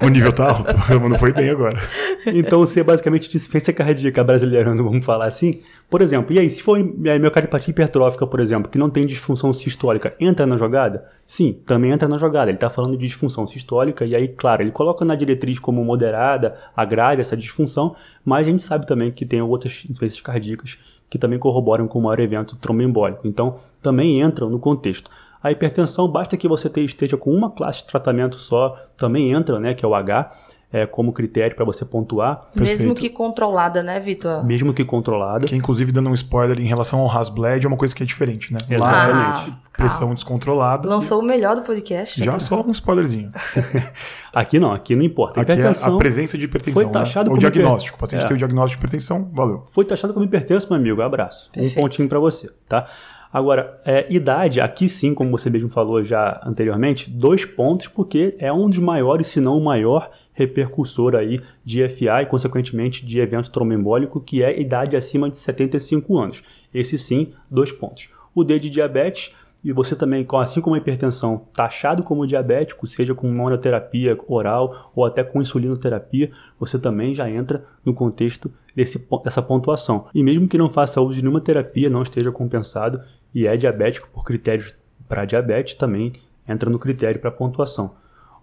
o 0.00 0.08
nível 0.08 0.32
tá 0.32 0.50
alto, 0.50 0.72
não 1.08 1.18
foi 1.18 1.32
bem 1.32 1.50
agora. 1.50 1.82
Então 2.26 2.60
o 2.60 2.66
C 2.66 2.78
é 2.78 2.84
basicamente 2.84 3.28
disfência 3.28 3.72
cardíaca 3.72 4.22
brasileira, 4.22 4.70
vamos 4.76 5.04
falar 5.04 5.26
assim. 5.26 5.62
Por 5.88 6.02
exemplo, 6.02 6.34
e 6.34 6.38
aí, 6.40 6.50
se 6.50 6.62
for 6.62 6.78
miocardiopatia 6.78 7.70
hipertrófica, 7.70 8.26
por 8.26 8.40
exemplo, 8.40 8.68
que 8.68 8.76
não 8.76 8.90
tem 8.90 9.06
disfunção 9.06 9.52
sistólica, 9.52 10.16
entra 10.18 10.44
na 10.44 10.56
jogada? 10.56 11.08
Sim, 11.24 11.60
também 11.64 11.92
entra 11.92 12.08
na 12.08 12.18
jogada. 12.18 12.50
Ele 12.50 12.56
está 12.56 12.68
falando 12.68 12.96
de 12.96 13.06
disfunção 13.06 13.46
sistólica, 13.46 14.04
e 14.04 14.14
aí, 14.16 14.26
claro, 14.26 14.62
ele 14.62 14.72
coloca 14.72 15.04
na 15.04 15.14
diretriz 15.14 15.60
como 15.60 15.84
moderada, 15.84 16.56
agrave 16.76 17.20
essa 17.20 17.36
disfunção, 17.36 17.94
mas 18.24 18.46
a 18.46 18.50
gente 18.50 18.64
sabe 18.64 18.84
também 18.84 19.12
que 19.12 19.24
tem 19.24 19.40
outras 19.40 19.84
insuficiências 19.88 20.20
cardíacas 20.20 20.76
que 21.08 21.18
também 21.18 21.38
corroboram 21.38 21.86
com 21.86 22.00
o 22.00 22.02
maior 22.02 22.18
evento 22.18 22.56
tromboembólico. 22.56 23.28
Então, 23.28 23.60
também 23.80 24.20
entram 24.20 24.50
no 24.50 24.58
contexto. 24.58 25.08
A 25.40 25.52
hipertensão, 25.52 26.08
basta 26.08 26.36
que 26.36 26.48
você 26.48 26.68
esteja 26.80 27.16
com 27.16 27.32
uma 27.32 27.48
classe 27.48 27.80
de 27.80 27.86
tratamento 27.86 28.36
só, 28.40 28.76
também 28.96 29.32
entra, 29.32 29.60
né, 29.60 29.72
que 29.72 29.84
é 29.84 29.88
o 29.88 29.94
H 29.94 30.32
é, 30.72 30.84
como 30.84 31.12
critério 31.12 31.54
para 31.54 31.64
você 31.64 31.84
pontuar. 31.84 32.48
Mesmo 32.54 32.66
Perfeito. 32.66 33.00
que 33.00 33.10
controlada, 33.10 33.82
né, 33.82 34.00
Vitor? 34.00 34.44
Mesmo 34.44 34.74
que 34.74 34.84
controlada. 34.84 35.46
Que 35.46 35.54
inclusive 35.54 35.92
dando 35.92 36.10
um 36.10 36.14
spoiler 36.14 36.58
em 36.60 36.66
relação 36.66 37.00
ao 37.00 37.10
Hasbled 37.10 37.64
é 37.64 37.68
uma 37.68 37.76
coisa 37.76 37.94
que 37.94 38.02
é 38.02 38.06
diferente, 38.06 38.52
né? 38.52 38.58
Exatamente. 38.68 39.50
Ah, 39.50 39.58
pressão 39.72 40.14
descontrolada. 40.14 40.88
Lançou 40.88 41.20
o 41.20 41.24
melhor 41.24 41.54
do 41.54 41.62
podcast. 41.62 42.22
Já 42.22 42.38
só 42.38 42.62
um 42.62 42.72
spoilerzinho. 42.72 43.30
aqui 44.34 44.58
não, 44.58 44.72
aqui 44.72 44.96
não 44.96 45.04
importa. 45.04 45.40
Aqui 45.40 45.52
é 45.52 45.66
a 45.66 45.96
presença 45.96 46.36
de 46.36 46.44
hipertensão. 46.44 46.82
Foi 46.82 46.86
né? 46.86 46.92
taxado 46.92 47.30
né? 47.30 47.36
O 47.36 47.38
diagnóstico. 47.38 47.96
Hiper... 47.96 47.98
O 47.98 48.00
paciente 48.00 48.24
é. 48.24 48.26
tem 48.26 48.34
o 48.34 48.38
diagnóstico 48.38 48.80
de 48.80 48.86
hipertensão, 48.86 49.30
valeu. 49.32 49.64
Foi 49.70 49.84
taxado 49.84 50.12
como 50.12 50.24
hipertenso, 50.24 50.66
meu 50.68 50.78
amigo. 50.78 51.00
Abraço. 51.00 51.50
Perfeito. 51.52 51.78
Um 51.78 51.82
pontinho 51.82 52.08
para 52.08 52.18
você, 52.18 52.50
tá? 52.68 52.86
Agora, 53.32 53.80
é, 53.84 54.06
idade, 54.08 54.60
aqui 54.60 54.88
sim, 54.88 55.12
como 55.12 55.30
você 55.30 55.50
mesmo 55.50 55.68
falou 55.68 56.02
já 56.02 56.40
anteriormente, 56.44 57.10
dois 57.10 57.44
pontos, 57.44 57.86
porque 57.86 58.34
é 58.38 58.52
um 58.52 58.68
dos 58.68 58.78
maiores, 58.78 59.26
se 59.26 59.40
não 59.40 59.58
o 59.58 59.64
maior 59.64 60.10
repercussor 60.36 61.16
aí 61.16 61.40
de 61.64 61.88
FA 61.88 62.22
e, 62.22 62.26
consequentemente, 62.26 63.04
de 63.04 63.18
evento 63.18 63.50
tromboembólico, 63.50 64.20
que 64.20 64.42
é 64.42 64.60
idade 64.60 64.94
acima 64.94 65.28
de 65.30 65.38
75 65.38 66.16
anos. 66.18 66.44
Esse 66.72 66.96
sim, 66.98 67.32
dois 67.50 67.72
pontos. 67.72 68.10
O 68.34 68.44
D 68.44 68.58
de 68.58 68.68
diabetes, 68.68 69.34
e 69.64 69.72
você 69.72 69.96
também, 69.96 70.24
assim 70.34 70.60
como 70.60 70.76
a 70.76 70.78
hipertensão, 70.78 71.46
taxado 71.54 72.02
como 72.02 72.26
diabético, 72.26 72.86
seja 72.86 73.14
com 73.14 73.28
monoterapia 73.28 74.16
oral 74.28 74.92
ou 74.94 75.06
até 75.06 75.24
com 75.24 75.40
insulinoterapia, 75.40 76.30
você 76.60 76.78
também 76.78 77.14
já 77.14 77.28
entra 77.28 77.64
no 77.84 77.94
contexto 77.94 78.52
desse, 78.76 79.08
dessa 79.24 79.40
pontuação. 79.40 80.06
E 80.14 80.22
mesmo 80.22 80.46
que 80.46 80.58
não 80.58 80.68
faça 80.68 81.00
uso 81.00 81.16
de 81.16 81.22
nenhuma 81.22 81.40
terapia, 81.40 81.88
não 81.88 82.02
esteja 82.02 82.30
compensado 82.30 83.00
e 83.34 83.46
é 83.46 83.56
diabético 83.56 84.08
por 84.12 84.22
critérios 84.22 84.74
para 85.08 85.24
diabetes, 85.24 85.74
também 85.74 86.12
entra 86.46 86.68
no 86.68 86.78
critério 86.78 87.20
para 87.20 87.30
pontuação. 87.30 87.94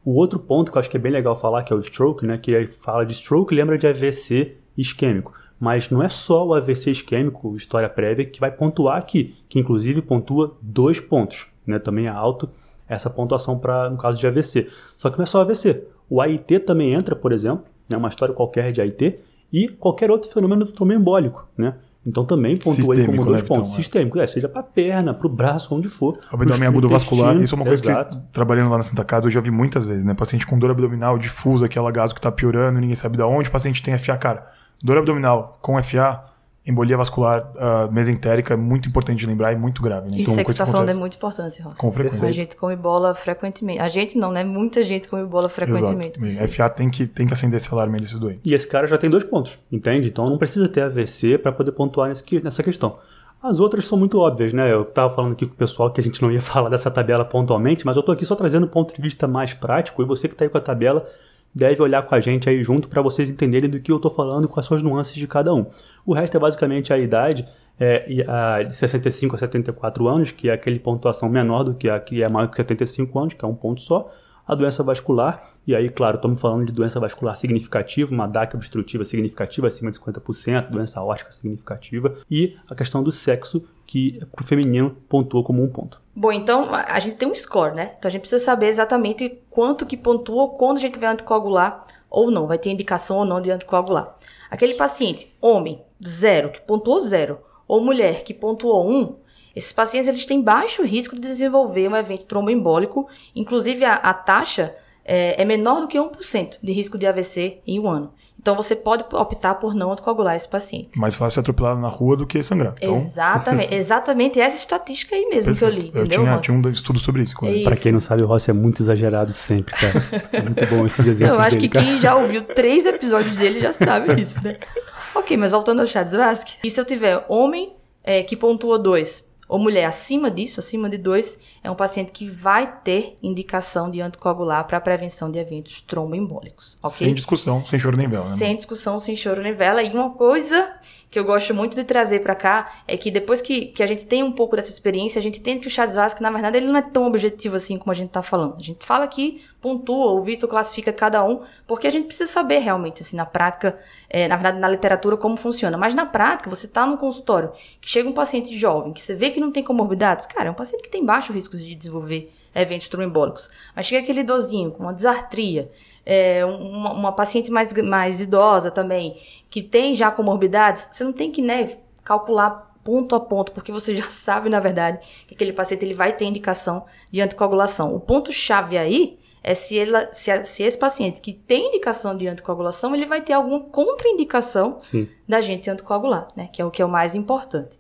O 0.06 0.16
outro 0.16 0.40
ponto 0.40 0.72
que 0.72 0.78
eu 0.78 0.80
acho 0.80 0.90
que 0.90 0.98
é 0.98 1.00
bem 1.00 1.12
legal 1.12 1.36
falar, 1.36 1.64
que 1.64 1.72
é 1.72 1.76
o 1.76 1.80
stroke, 1.80 2.26
né? 2.26 2.38
Que 2.38 2.68
fala 2.68 3.06
de 3.06 3.14
stroke 3.14 3.56
lembra 3.56 3.78
de 3.78 3.88
AVC 3.88 4.58
isquêmico. 4.78 5.34
Mas 5.60 5.90
não 5.90 6.04
é 6.04 6.10
só 6.10 6.46
o 6.46 6.54
AVC 6.54 6.92
isquêmico, 6.92 7.56
história 7.56 7.88
prévia, 7.88 8.26
que 8.26 8.40
vai 8.40 8.52
pontuar 8.52 8.98
aqui, 8.98 9.36
que 9.48 9.60
inclusive 9.60 10.02
pontua 10.02 10.58
dois 10.62 11.00
pontos. 11.00 11.48
Né? 11.66 11.80
Também 11.80 12.08
é 12.08 12.10
alto 12.10 12.50
essa 12.88 13.10
pontuação 13.10 13.58
para 13.58 13.90
no 13.90 13.98
caso 13.98 14.20
de 14.20 14.28
AVC. 14.28 14.70
Só 14.98 15.10
que 15.10 15.18
não 15.18 15.24
é 15.24 15.26
só 15.26 15.42
AVC. 15.42 15.88
O 16.10 16.20
AIT 16.20 16.60
também 16.60 16.94
entra, 16.94 17.16
por 17.16 17.32
exemplo, 17.32 17.64
né? 17.88 17.96
uma 17.96 18.10
história 18.10 18.36
qualquer 18.36 18.74
de 18.74 18.82
AIT, 18.82 19.20
e 19.54 19.68
qualquer 19.68 20.10
outro 20.10 20.32
fenômeno 20.32 20.66
tromboembólico, 20.66 21.48
né? 21.56 21.76
Então 22.06 22.26
também 22.26 22.58
pontua 22.58 22.96
aí 22.96 23.06
como 23.06 23.26
dois 23.26 23.42
né, 23.42 23.48
pontos. 23.48 23.70
Então, 23.70 23.76
Sistêmico, 23.82 24.20
é, 24.20 24.28
seja 24.28 24.50
para 24.50 24.60
a 24.60 24.64
perna, 24.64 25.14
para 25.14 25.26
o 25.26 25.30
braço, 25.30 25.74
onde 25.74 25.88
for. 25.88 26.20
Abdômen 26.32 26.68
agudo 26.68 26.90
vascular, 26.90 27.36
isso 27.42 27.56
é 27.56 27.58
uma 27.58 27.66
coisa 27.66 27.92
Exato. 27.92 28.18
que 28.18 28.24
trabalhando 28.34 28.70
lá 28.70 28.78
na 28.78 28.84
Santa 28.84 29.06
Casa 29.06 29.28
eu 29.28 29.32
já 29.32 29.40
vi 29.40 29.50
muitas 29.50 29.86
vezes, 29.86 30.04
né? 30.04 30.14
Paciente 30.14 30.46
com 30.46 30.60
dor 30.60 30.72
abdominal 30.72 31.18
difusa, 31.18 31.66
aquela 31.66 31.92
gaso 31.92 32.14
que 32.14 32.20
está 32.20 32.32
piorando, 32.32 32.80
ninguém 32.80 32.96
sabe 32.96 33.16
de 33.16 33.24
onde, 33.24 33.48
o 33.48 33.52
paciente 33.52 33.82
tem 33.82 33.98
FA, 33.98 34.18
cara. 34.18 34.48
Dor 34.84 34.98
abdominal 34.98 35.58
com 35.62 35.82
FA, 35.82 36.22
embolia 36.66 36.96
vascular 36.96 37.52
uh, 37.56 37.92
mesentérica 37.92 38.54
é 38.54 38.58
muito 38.58 38.88
importante 38.88 39.20
de 39.20 39.26
lembrar 39.26 39.52
e 39.52 39.56
muito 39.56 39.82
grave. 39.82 40.10
Né? 40.10 40.18
Isso 40.18 40.32
então, 40.32 40.40
é 40.40 40.44
que 40.44 40.54
você 40.54 40.62
está 40.62 40.66
falando 40.66 40.90
é 40.90 40.94
muito 40.94 41.18
importante, 41.18 41.62
Ross. 41.62 41.78
Com 41.78 41.92
frequência. 41.92 42.26
A 42.26 42.32
gente 42.32 42.56
come 42.56 42.76
bola 42.76 43.14
frequentemente. 43.14 43.80
A 43.80 43.90
gente 43.90 44.18
não, 44.18 44.32
né? 44.32 44.44
Muita 44.44 44.82
gente 44.84 45.10
come 45.10 45.26
bola 45.26 45.50
frequentemente. 45.50 46.24
Exato. 46.24 46.48
FA 46.48 46.70
tem 46.70 46.90
que, 46.90 47.06
tem 47.06 47.28
que 47.28 47.34
acender 47.34 47.58
esse 47.58 47.72
alarme 47.74 48.00
desses 48.00 48.18
doentes. 48.18 48.50
E 48.50 48.54
esse 48.54 48.68
cara 48.68 48.88
já 48.88 48.98
tem 48.98 49.10
dois 49.10 49.26
pontos, 49.26 49.60
entende? 49.70 50.08
Então 50.08 50.30
não 50.30 50.38
precisa 50.38 50.70
ter 50.70 50.82
AVC 50.82 51.38
para 51.38 51.52
poder 51.52 51.74
pontuar 51.74 52.08
nesse, 52.08 52.24
nessa 52.42 52.64
questão. 52.64 52.98
As 53.42 53.60
outras 53.60 53.86
são 53.86 53.98
muito 53.98 54.18
óbvias, 54.20 54.54
né? 54.54 54.72
Eu 54.72 54.84
estava 54.84 55.14
falando 55.14 55.34
aqui 55.34 55.46
com 55.46 55.54
o 55.54 55.58
pessoal 55.58 55.92
que 55.92 56.00
a 56.00 56.04
gente 56.04 56.22
não 56.22 56.32
ia 56.32 56.40
falar 56.42 56.70
dessa 56.70 56.90
tabela 56.90 57.26
pontualmente, 57.26 57.86
mas 57.86 57.98
eu 57.98 58.00
estou 58.00 58.14
aqui 58.14 58.24
só 58.24 58.36
trazendo 58.36 58.66
um 58.66 58.70
ponto 58.70 58.96
de 58.96 59.02
vista 59.02 59.28
mais 59.28 59.54
prático 59.54 60.02
e 60.02 60.06
você 60.06 60.30
que 60.30 60.34
está 60.34 60.46
aí 60.46 60.50
com 60.50 60.58
a 60.58 60.62
tabela 60.62 61.06
deve 61.54 61.82
olhar 61.82 62.02
com 62.04 62.16
a 62.16 62.20
gente 62.20 62.50
aí 62.50 62.64
junto 62.64 62.88
para 62.88 63.02
vocês 63.02 63.30
entenderem 63.30 63.70
do 63.70 63.80
que 63.80 63.92
eu 63.92 63.98
estou 63.98 64.12
falando 64.12 64.50
são 64.62 64.78
as 64.78 64.84
nuances 64.84 65.16
de 65.16 65.28
cada 65.28 65.54
um. 65.54 65.66
O 66.06 66.14
resto 66.14 66.38
é 66.38 66.40
basicamente 66.40 66.94
a 66.94 66.98
idade 66.98 67.48
é, 67.80 68.26
a, 68.28 68.64
de 68.64 68.76
65 68.76 69.36
a 69.36 69.40
74 69.40 70.08
anos, 70.08 70.32
que 70.32 70.50
é 70.50 70.54
aquele 70.54 70.80
pontuação 70.80 71.30
menor 71.30 71.64
do 71.64 71.74
que 71.74 71.90
a 71.90 72.00
que 72.00 72.22
é 72.22 72.30
maior 72.30 72.48
que 72.48 72.56
75 72.56 73.20
anos, 73.20 73.34
que 73.34 73.44
é 73.44 73.48
um 73.48 73.56
ponto 73.56 73.82
só. 73.82 74.12
A 74.46 74.56
doença 74.56 74.84
vascular, 74.84 75.52
e 75.66 75.74
aí, 75.74 75.90
claro, 75.90 76.18
estamos 76.18 76.40
falando 76.40 76.66
de 76.66 76.74
doença 76.74 77.00
vascular 77.00 77.38
significativa, 77.38 78.12
uma 78.12 78.28
DAC 78.28 78.56
obstrutiva 78.56 79.06
significativa 79.06 79.68
acima 79.68 79.90
de 79.90 79.98
50%, 79.98 80.70
doença 80.70 81.02
órtica 81.02 81.32
significativa, 81.32 82.18
e 82.30 82.58
a 82.70 82.76
questão 82.76 83.02
do 83.02 83.10
sexo, 83.10 83.66
que 83.88 84.20
para 84.34 84.44
o 84.44 84.46
feminino 84.46 84.98
pontua 85.08 85.44
como 85.44 85.64
um 85.64 85.70
ponto. 85.70 86.03
Bom, 86.16 86.32
então 86.32 86.70
a 86.72 87.00
gente 87.00 87.16
tem 87.16 87.28
um 87.28 87.34
score, 87.34 87.74
né? 87.74 87.94
Então 87.98 88.08
a 88.08 88.12
gente 88.12 88.22
precisa 88.22 88.44
saber 88.44 88.68
exatamente 88.68 89.42
quanto 89.50 89.86
que 89.86 89.98
pontua 89.98 90.50
quando 90.50 90.78
a 90.78 90.82
gente 90.82 91.00
vai 91.00 91.10
anticoagular 91.10 91.86
ou 92.10 92.30
não, 92.30 92.46
vai 92.46 92.60
ter 92.60 92.70
indicação 92.70 93.18
ou 93.18 93.26
não 93.26 93.42
de 93.42 93.52
anticoagular. 93.52 94.16
Aquele 94.52 94.76
paciente, 94.76 95.36
homem, 95.42 95.82
zero, 96.06 96.52
que 96.52 96.62
pontuou 96.62 97.00
zero, 97.00 97.40
ou 97.68 97.82
mulher 97.82 98.24
que 98.24 98.36
pontuou 98.36 98.88
um, 98.88 99.16
esses 99.56 99.72
pacientes 99.72 100.08
eles 100.08 100.26
têm 100.26 100.42
baixo 100.42 100.84
risco 100.84 101.16
de 101.16 101.22
desenvolver 101.22 101.88
um 101.88 101.96
evento 101.96 102.26
tromboembólico, 102.26 103.08
inclusive 103.36 103.84
a, 103.84 103.96
a 103.96 104.14
taxa 104.14 104.76
é, 105.06 105.42
é 105.42 105.46
menor 105.46 105.82
do 105.82 105.88
que 105.88 105.98
1% 105.98 106.60
de 106.62 106.72
risco 106.72 106.98
de 106.98 107.08
AVC 107.08 107.62
em 107.66 107.80
um 107.80 107.88
ano. 107.88 108.14
Então 108.44 108.58
você 108.58 108.76
pode 108.76 109.06
optar 109.14 109.56
por 109.56 109.74
não 109.74 109.94
anticoagular 109.94 110.36
esse 110.36 110.50
paciente. 110.50 111.00
Mais 111.00 111.16
fácil 111.16 111.40
atropelar 111.40 111.80
na 111.80 111.88
rua 111.88 112.18
do 112.18 112.28
que 112.28 112.44
sangrar. 112.44 112.76
Então... 112.82 112.94
Exatamente, 112.94 113.74
exatamente 113.74 114.38
essa 114.42 114.58
estatística 114.58 115.16
aí 115.16 115.26
mesmo 115.28 115.56
Perfeito. 115.56 115.60
que 115.60 115.64
eu 115.64 115.82
li. 115.82 115.88
Entendeu, 115.88 116.20
eu 116.20 116.26
tinha, 116.26 116.40
tinha 116.40 116.58
um 116.58 116.70
estudo 116.70 117.00
sobre 117.00 117.22
isso. 117.22 117.34
isso. 117.42 117.64
Para 117.64 117.78
quem 117.78 117.94
não 117.94 118.02
sabe, 118.02 118.22
o 118.22 118.26
Rossi 118.28 118.52
é 118.52 118.54
muito 118.54 118.84
exagerado 118.84 119.32
sempre, 119.32 119.74
cara. 119.74 120.04
É 120.34 120.42
muito 120.42 120.66
bom 120.68 120.86
esses 120.86 121.00
exemplos 121.08 121.38
Eu 121.38 121.40
acho 121.40 121.52
dele, 121.52 121.62
que 121.62 121.70
cara. 121.70 121.86
quem 121.86 121.98
já 121.98 122.16
ouviu 122.16 122.42
três 122.44 122.86
episódios 122.86 123.38
dele 123.38 123.62
já 123.62 123.72
sabe 123.72 124.22
isso, 124.22 124.44
né? 124.44 124.58
ok, 125.16 125.38
mas 125.38 125.54
voltando 125.54 125.80
ao 125.80 125.88
Chats 125.88 126.12
Vasque. 126.12 126.58
E 126.66 126.70
se 126.70 126.78
eu 126.78 126.84
tiver 126.84 127.26
homem 127.30 127.74
é, 128.04 128.24
que 128.24 128.36
pontua 128.36 128.78
2, 128.78 129.26
ou 129.48 129.60
mulher 129.60 129.86
acima 129.86 130.32
disso, 130.32 130.60
acima 130.60 130.90
de 130.90 130.98
2, 130.98 131.38
é 131.64 131.70
um 131.70 131.76
paciente 131.76 132.12
que 132.12 132.30
vai 132.30 132.80
ter 132.84 133.16
indicação 133.22 133.90
de 133.90 134.02
anticoagular 134.02 134.66
para 134.66 134.80
prevenção 134.80 135.30
de 135.30 135.40
eventos 135.40 135.82
tromboembólicos. 135.82 136.78
Okay? 136.82 137.08
Sem 137.08 137.14
discussão, 137.14 137.66
sem 137.66 137.80
choro 137.80 137.98
nem 137.98 138.08
vela. 138.08 138.30
Né? 138.30 138.38
Sem 138.38 138.56
discussão, 138.56 139.00
sem 139.00 139.16
choro 139.16 139.42
nem 139.42 139.54
vela. 139.54 139.84
E 139.84 139.92
uma 139.92 140.12
coisa 140.12 140.74
que 141.14 141.20
eu 141.20 141.24
gosto 141.24 141.54
muito 141.54 141.76
de 141.76 141.84
trazer 141.84 142.22
para 142.22 142.34
cá 142.34 142.80
é 142.88 142.98
que 142.98 143.12
depois 143.12 143.40
que, 143.40 143.68
que 143.68 143.84
a 143.84 143.86
gente 143.86 144.04
tem 144.04 144.24
um 144.24 144.32
pouco 144.32 144.56
dessa 144.56 144.72
experiência, 144.72 145.20
a 145.20 145.22
gente 145.22 145.40
entende 145.40 145.60
que 145.60 145.68
o 145.68 145.70
chá 145.70 145.86
de 145.86 145.94
Vasco, 145.94 146.24
na 146.24 146.32
verdade, 146.32 146.58
ele 146.58 146.66
não 146.66 146.76
é 146.76 146.82
tão 146.82 147.06
objetivo 147.06 147.56
assim 147.56 147.78
como 147.78 147.92
a 147.92 147.94
gente 147.94 148.08
está 148.08 148.24
falando. 148.24 148.56
A 148.56 148.60
gente 148.64 148.84
fala 148.84 149.06
aqui, 149.06 149.44
pontua, 149.62 150.12
o 150.14 150.24
Vitor 150.24 150.50
classifica 150.50 150.92
cada 150.92 151.24
um, 151.24 151.44
porque 151.68 151.86
a 151.86 151.92
gente 151.92 152.08
precisa 152.08 152.32
saber 152.32 152.58
realmente, 152.58 153.04
assim, 153.04 153.16
na 153.16 153.28
prática, 153.28 153.80
é, 154.10 154.28
na 154.28 154.36
verdade, 154.36 154.58
na 154.58 154.68
literatura, 154.68 155.16
como 155.16 155.38
funciona. 155.38 155.78
Mas 155.78 155.94
na 155.94 156.08
prática, 156.08 156.50
você 156.50 156.66
está 156.66 156.84
num 156.84 156.98
consultório 156.98 157.52
que 157.80 157.88
chega 157.88 158.10
um 158.10 158.14
paciente 158.14 158.58
jovem, 158.58 158.92
que 158.92 159.00
você 159.00 159.14
vê 159.14 159.30
que 159.30 159.40
não 159.40 159.52
tem 159.52 159.64
comorbidades, 159.64 160.26
cara, 160.26 160.48
é 160.48 160.52
um 160.52 160.56
paciente 160.56 160.82
que 160.82 160.90
tem 160.90 161.06
baixo 161.06 161.32
risco 161.32 161.56
de 161.56 161.76
desenvolver 161.76 162.34
eventos 162.56 162.90
tromboembólicos. 162.90 163.50
Mas 163.76 163.86
chega 163.86 164.04
aquele 164.04 164.22
idosinho 164.22 164.72
com 164.72 164.84
uma 164.84 164.94
desartria, 164.94 165.72
é, 166.06 166.46
uma, 166.46 166.94
uma, 166.94 167.12
paciente 167.12 167.52
mais, 167.52 167.74
mais 167.74 168.22
idosa 168.22 168.70
também, 168.70 169.18
que 169.50 169.62
tem 169.62 169.96
já 169.96 170.12
comorbidades, 170.12 170.90
você 170.92 171.04
não 171.04 171.14
tem 171.14 171.32
que 171.32 171.42
né, 171.42 171.78
calcular 172.04 172.74
ponto 172.84 173.16
a 173.16 173.20
ponto, 173.20 173.52
porque 173.52 173.72
você 173.72 173.96
já 173.96 174.08
sabe, 174.12 174.50
na 174.50 174.60
verdade, 174.60 175.00
que 175.28 175.34
aquele 175.34 175.54
paciente 175.54 175.86
ele 175.86 175.94
vai 175.94 176.14
ter 176.14 176.26
indicação 176.26 176.86
de 177.12 177.22
anticoagulação. 177.22 177.96
O 177.96 178.00
ponto-chave 178.00 178.78
aí 178.78 179.18
é 179.42 179.54
se, 179.54 179.78
ela, 179.78 180.10
se, 180.14 180.46
se, 180.46 180.64
esse 180.64 180.78
paciente 180.78 181.22
que 181.22 181.34
tem 181.34 181.68
indicação 181.68 182.16
de 182.16 182.28
anticoagulação, 182.28 182.96
ele 182.96 183.06
vai 183.06 183.22
ter 183.22 183.34
alguma 183.34 183.60
contraindicação 183.62 184.78
Sim. 184.82 185.10
da 185.28 185.42
gente 185.42 185.70
anticoagular, 185.70 186.30
né? 186.36 186.50
Que 186.52 186.62
é 186.62 186.66
o 186.66 186.72
que 186.72 186.82
é 186.82 186.86
o 186.86 186.90
mais 186.90 187.14
importante. 187.14 187.78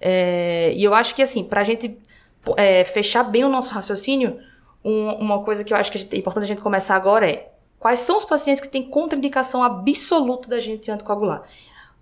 É, 0.00 0.72
e 0.74 0.82
eu 0.82 0.94
acho 0.94 1.14
que, 1.14 1.22
assim, 1.22 1.44
para 1.44 1.60
a 1.60 1.64
gente 1.64 1.98
é, 2.56 2.84
fechar 2.84 3.24
bem 3.24 3.44
o 3.44 3.48
nosso 3.48 3.72
raciocínio, 3.72 4.38
um, 4.84 5.10
uma 5.14 5.42
coisa 5.42 5.62
que 5.64 5.72
eu 5.72 5.76
acho 5.76 5.92
que 5.92 5.98
é 5.98 6.18
importante 6.18 6.44
a 6.44 6.46
gente 6.46 6.60
começar 6.60 6.96
agora 6.96 7.28
é 7.28 7.50
quais 7.78 8.00
são 8.00 8.16
os 8.16 8.24
pacientes 8.24 8.60
que 8.60 8.68
têm 8.68 8.82
contraindicação 8.82 9.62
absoluta 9.62 10.48
da 10.48 10.58
gente 10.58 10.90
anticoagular. 10.90 11.42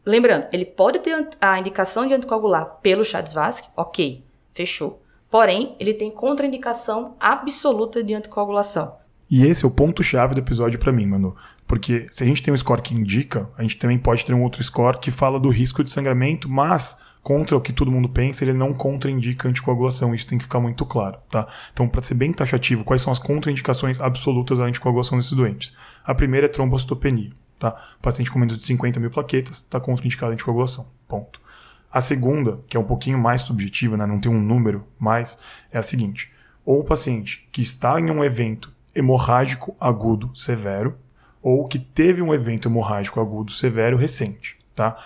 Lembrando, 0.04 0.47
ele 0.52 0.64
pode 0.64 0.99
ter 1.00 1.28
a 1.40 1.59
indicação 1.59 2.06
de 2.06 2.14
anticoagular 2.14 2.78
pelo 2.82 3.04
Chades-Vasque, 3.04 3.68
ok, 3.76 4.25
fechou. 4.52 5.02
Porém, 5.30 5.76
ele 5.78 5.94
tem 5.94 6.11
contraindicação 6.11 7.14
absoluta 7.20 8.02
de 8.02 8.14
anticoagulação. 8.14 8.94
E 9.30 9.47
esse 9.47 9.64
é 9.64 9.68
o 9.68 9.70
ponto-chave 9.70 10.35
do 10.35 10.40
episódio 10.40 10.78
para 10.78 10.92
mim, 10.92 11.06
mano. 11.06 11.37
Porque 11.66 12.04
se 12.11 12.25
a 12.25 12.26
gente 12.26 12.42
tem 12.42 12.52
um 12.52 12.56
score 12.56 12.82
que 12.82 12.94
indica, 12.94 13.49
a 13.56 13.62
gente 13.62 13.76
também 13.76 13.97
pode 13.97 14.25
ter 14.25 14.35
um 14.35 14.42
outro 14.42 14.61
score 14.61 14.99
que 14.99 15.12
fala 15.12 15.38
do 15.38 15.49
risco 15.49 15.85
de 15.85 15.92
sangramento, 15.92 16.49
mas 16.49 16.99
contra 17.23 17.57
o 17.57 17.61
que 17.61 17.73
todo 17.73 17.91
mundo 17.91 18.09
pensa, 18.09 18.45
ele 18.45 18.53
não 18.53 18.73
contraindica 18.73 19.49
anticoagulação. 19.49 20.15
Isso 20.15 20.27
tem 20.27 20.39
que 20.39 20.45
ficar 20.45 20.61
muito 20.61 20.85
claro, 20.87 21.19
tá? 21.29 21.47
Então, 21.73 21.89
para 21.89 22.03
ser 22.03 22.15
bem 22.15 22.33
taxativo, 22.33 22.85
quais 22.85 23.03
são 23.03 23.12
as 23.12 23.19
contraindicações 23.19 24.00
absolutas 24.00 24.59
da 24.59 24.65
anticoagulação 24.65 25.17
nesses 25.17 25.33
doentes? 25.33 25.75
A 26.05 26.15
primeira 26.15 26.47
é 26.47 26.49
trombocitopenia, 26.49 27.33
tá? 27.59 27.77
Paciente 28.00 28.31
com 28.31 28.39
menos 28.39 28.59
de 28.59 28.67
50 28.67 28.99
mil 28.99 29.11
plaquetas 29.11 29.57
está 29.57 29.79
contraindicado 29.79 30.33
a 30.33 30.35
anticoagulação. 30.35 30.87
Ponto. 31.07 31.41
A 31.93 32.00
segunda, 32.00 32.61
que 32.69 32.77
é 32.77 32.81
um 32.81 32.85
pouquinho 32.85 33.19
mais 33.19 33.43
subjetiva, 33.43 33.97
né? 33.97 34.07
não 34.07 34.21
tem 34.21 34.31
um 34.31 34.41
número 34.41 34.87
mais, 34.99 35.39
é 35.73 35.79
a 35.79 35.83
seguinte: 35.83 36.33
ou 36.65 36.81
o 36.81 36.85
paciente 36.85 37.49
que 37.50 37.61
está 37.61 37.99
em 38.00 38.11
um 38.11 38.23
evento 38.23 38.73
hemorrágico 38.95 39.77
agudo 39.81 40.35
severo, 40.37 40.97
ou 41.43 41.67
que 41.67 41.79
teve 41.79 42.23
um 42.23 42.33
evento 42.33 42.69
hemorrágico 42.69 43.21
agudo 43.21 43.50
severo 43.50 43.97
recente, 43.97 44.57
tá? 44.75 44.97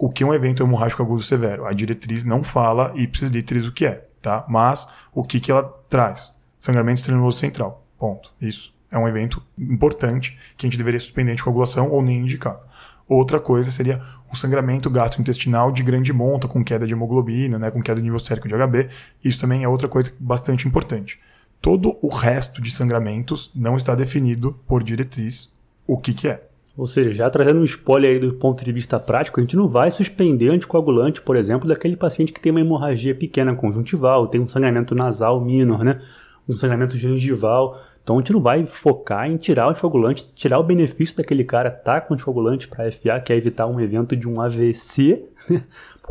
O 0.00 0.08
que 0.08 0.24
é 0.24 0.26
um 0.26 0.32
evento 0.32 0.62
hemorrágico 0.62 1.02
agudo 1.02 1.22
severo. 1.22 1.66
A 1.66 1.72
diretriz 1.72 2.24
não 2.24 2.42
fala 2.42 2.90
ipsis 2.94 3.30
literis 3.30 3.66
o 3.66 3.72
que 3.72 3.84
é, 3.84 4.08
tá? 4.22 4.46
Mas 4.48 4.88
o 5.12 5.22
que, 5.22 5.38
que 5.38 5.52
ela 5.52 5.62
traz? 5.90 6.34
Sangramento 6.58 7.00
extraneoso 7.00 7.38
central. 7.38 7.86
Ponto. 7.98 8.32
Isso 8.40 8.74
é 8.90 8.98
um 8.98 9.06
evento 9.06 9.42
importante 9.58 10.38
que 10.56 10.66
a 10.66 10.70
gente 10.70 10.78
deveria 10.78 10.98
suspender 10.98 11.32
a 11.32 11.44
coagulação 11.44 11.90
ou 11.90 12.00
nem 12.02 12.20
indicar. 12.20 12.58
Outra 13.06 13.38
coisa 13.38 13.70
seria 13.70 14.02
o 14.32 14.36
sangramento 14.36 14.88
gastrointestinal 14.88 15.70
de 15.70 15.82
grande 15.82 16.14
monta, 16.14 16.48
com 16.48 16.64
queda 16.64 16.86
de 16.86 16.94
hemoglobina, 16.94 17.58
né, 17.58 17.70
com 17.70 17.82
queda 17.82 17.96
de 17.96 18.04
nível 18.04 18.18
sérico 18.18 18.48
de 18.48 18.54
HB. 18.54 18.88
Isso 19.22 19.38
também 19.38 19.64
é 19.64 19.68
outra 19.68 19.86
coisa 19.86 20.10
bastante 20.18 20.66
importante. 20.66 21.20
Todo 21.60 21.98
o 22.00 22.08
resto 22.08 22.62
de 22.62 22.70
sangramentos 22.70 23.50
não 23.54 23.76
está 23.76 23.94
definido 23.94 24.58
por 24.66 24.82
diretriz 24.82 25.52
o 25.86 25.98
que, 25.98 26.14
que 26.14 26.26
é. 26.26 26.49
Ou 26.76 26.86
seja, 26.86 27.12
já 27.12 27.28
trazendo 27.28 27.60
um 27.60 27.64
spoiler 27.64 28.12
aí 28.12 28.18
do 28.18 28.32
ponto 28.34 28.64
de 28.64 28.72
vista 28.72 28.98
prático, 28.98 29.38
a 29.38 29.42
gente 29.42 29.56
não 29.56 29.68
vai 29.68 29.90
suspender 29.90 30.48
anticoagulante, 30.48 31.20
por 31.20 31.36
exemplo, 31.36 31.68
daquele 31.68 31.96
paciente 31.96 32.32
que 32.32 32.40
tem 32.40 32.52
uma 32.52 32.60
hemorragia 32.60 33.14
pequena 33.14 33.54
conjuntival, 33.54 34.28
tem 34.28 34.40
um 34.40 34.48
sangramento 34.48 34.94
nasal 34.94 35.40
minor, 35.40 35.84
né? 35.84 36.00
um 36.48 36.56
sangramento 36.56 36.96
gengival. 36.96 37.80
Então 38.02 38.16
a 38.16 38.20
gente 38.20 38.32
não 38.32 38.40
vai 38.40 38.64
focar 38.66 39.30
em 39.30 39.36
tirar 39.36 39.66
o 39.66 39.70
anticoagulante, 39.70 40.32
tirar 40.34 40.58
o 40.58 40.64
benefício 40.64 41.16
daquele 41.16 41.44
cara 41.44 41.70
tá 41.70 42.00
com 42.00 42.14
anticoagulante 42.14 42.66
para 42.66 42.90
FA, 42.90 43.20
que 43.20 43.32
é 43.32 43.36
evitar 43.36 43.66
um 43.66 43.80
evento 43.80 44.16
de 44.16 44.28
um 44.28 44.40
AVC, 44.40 45.24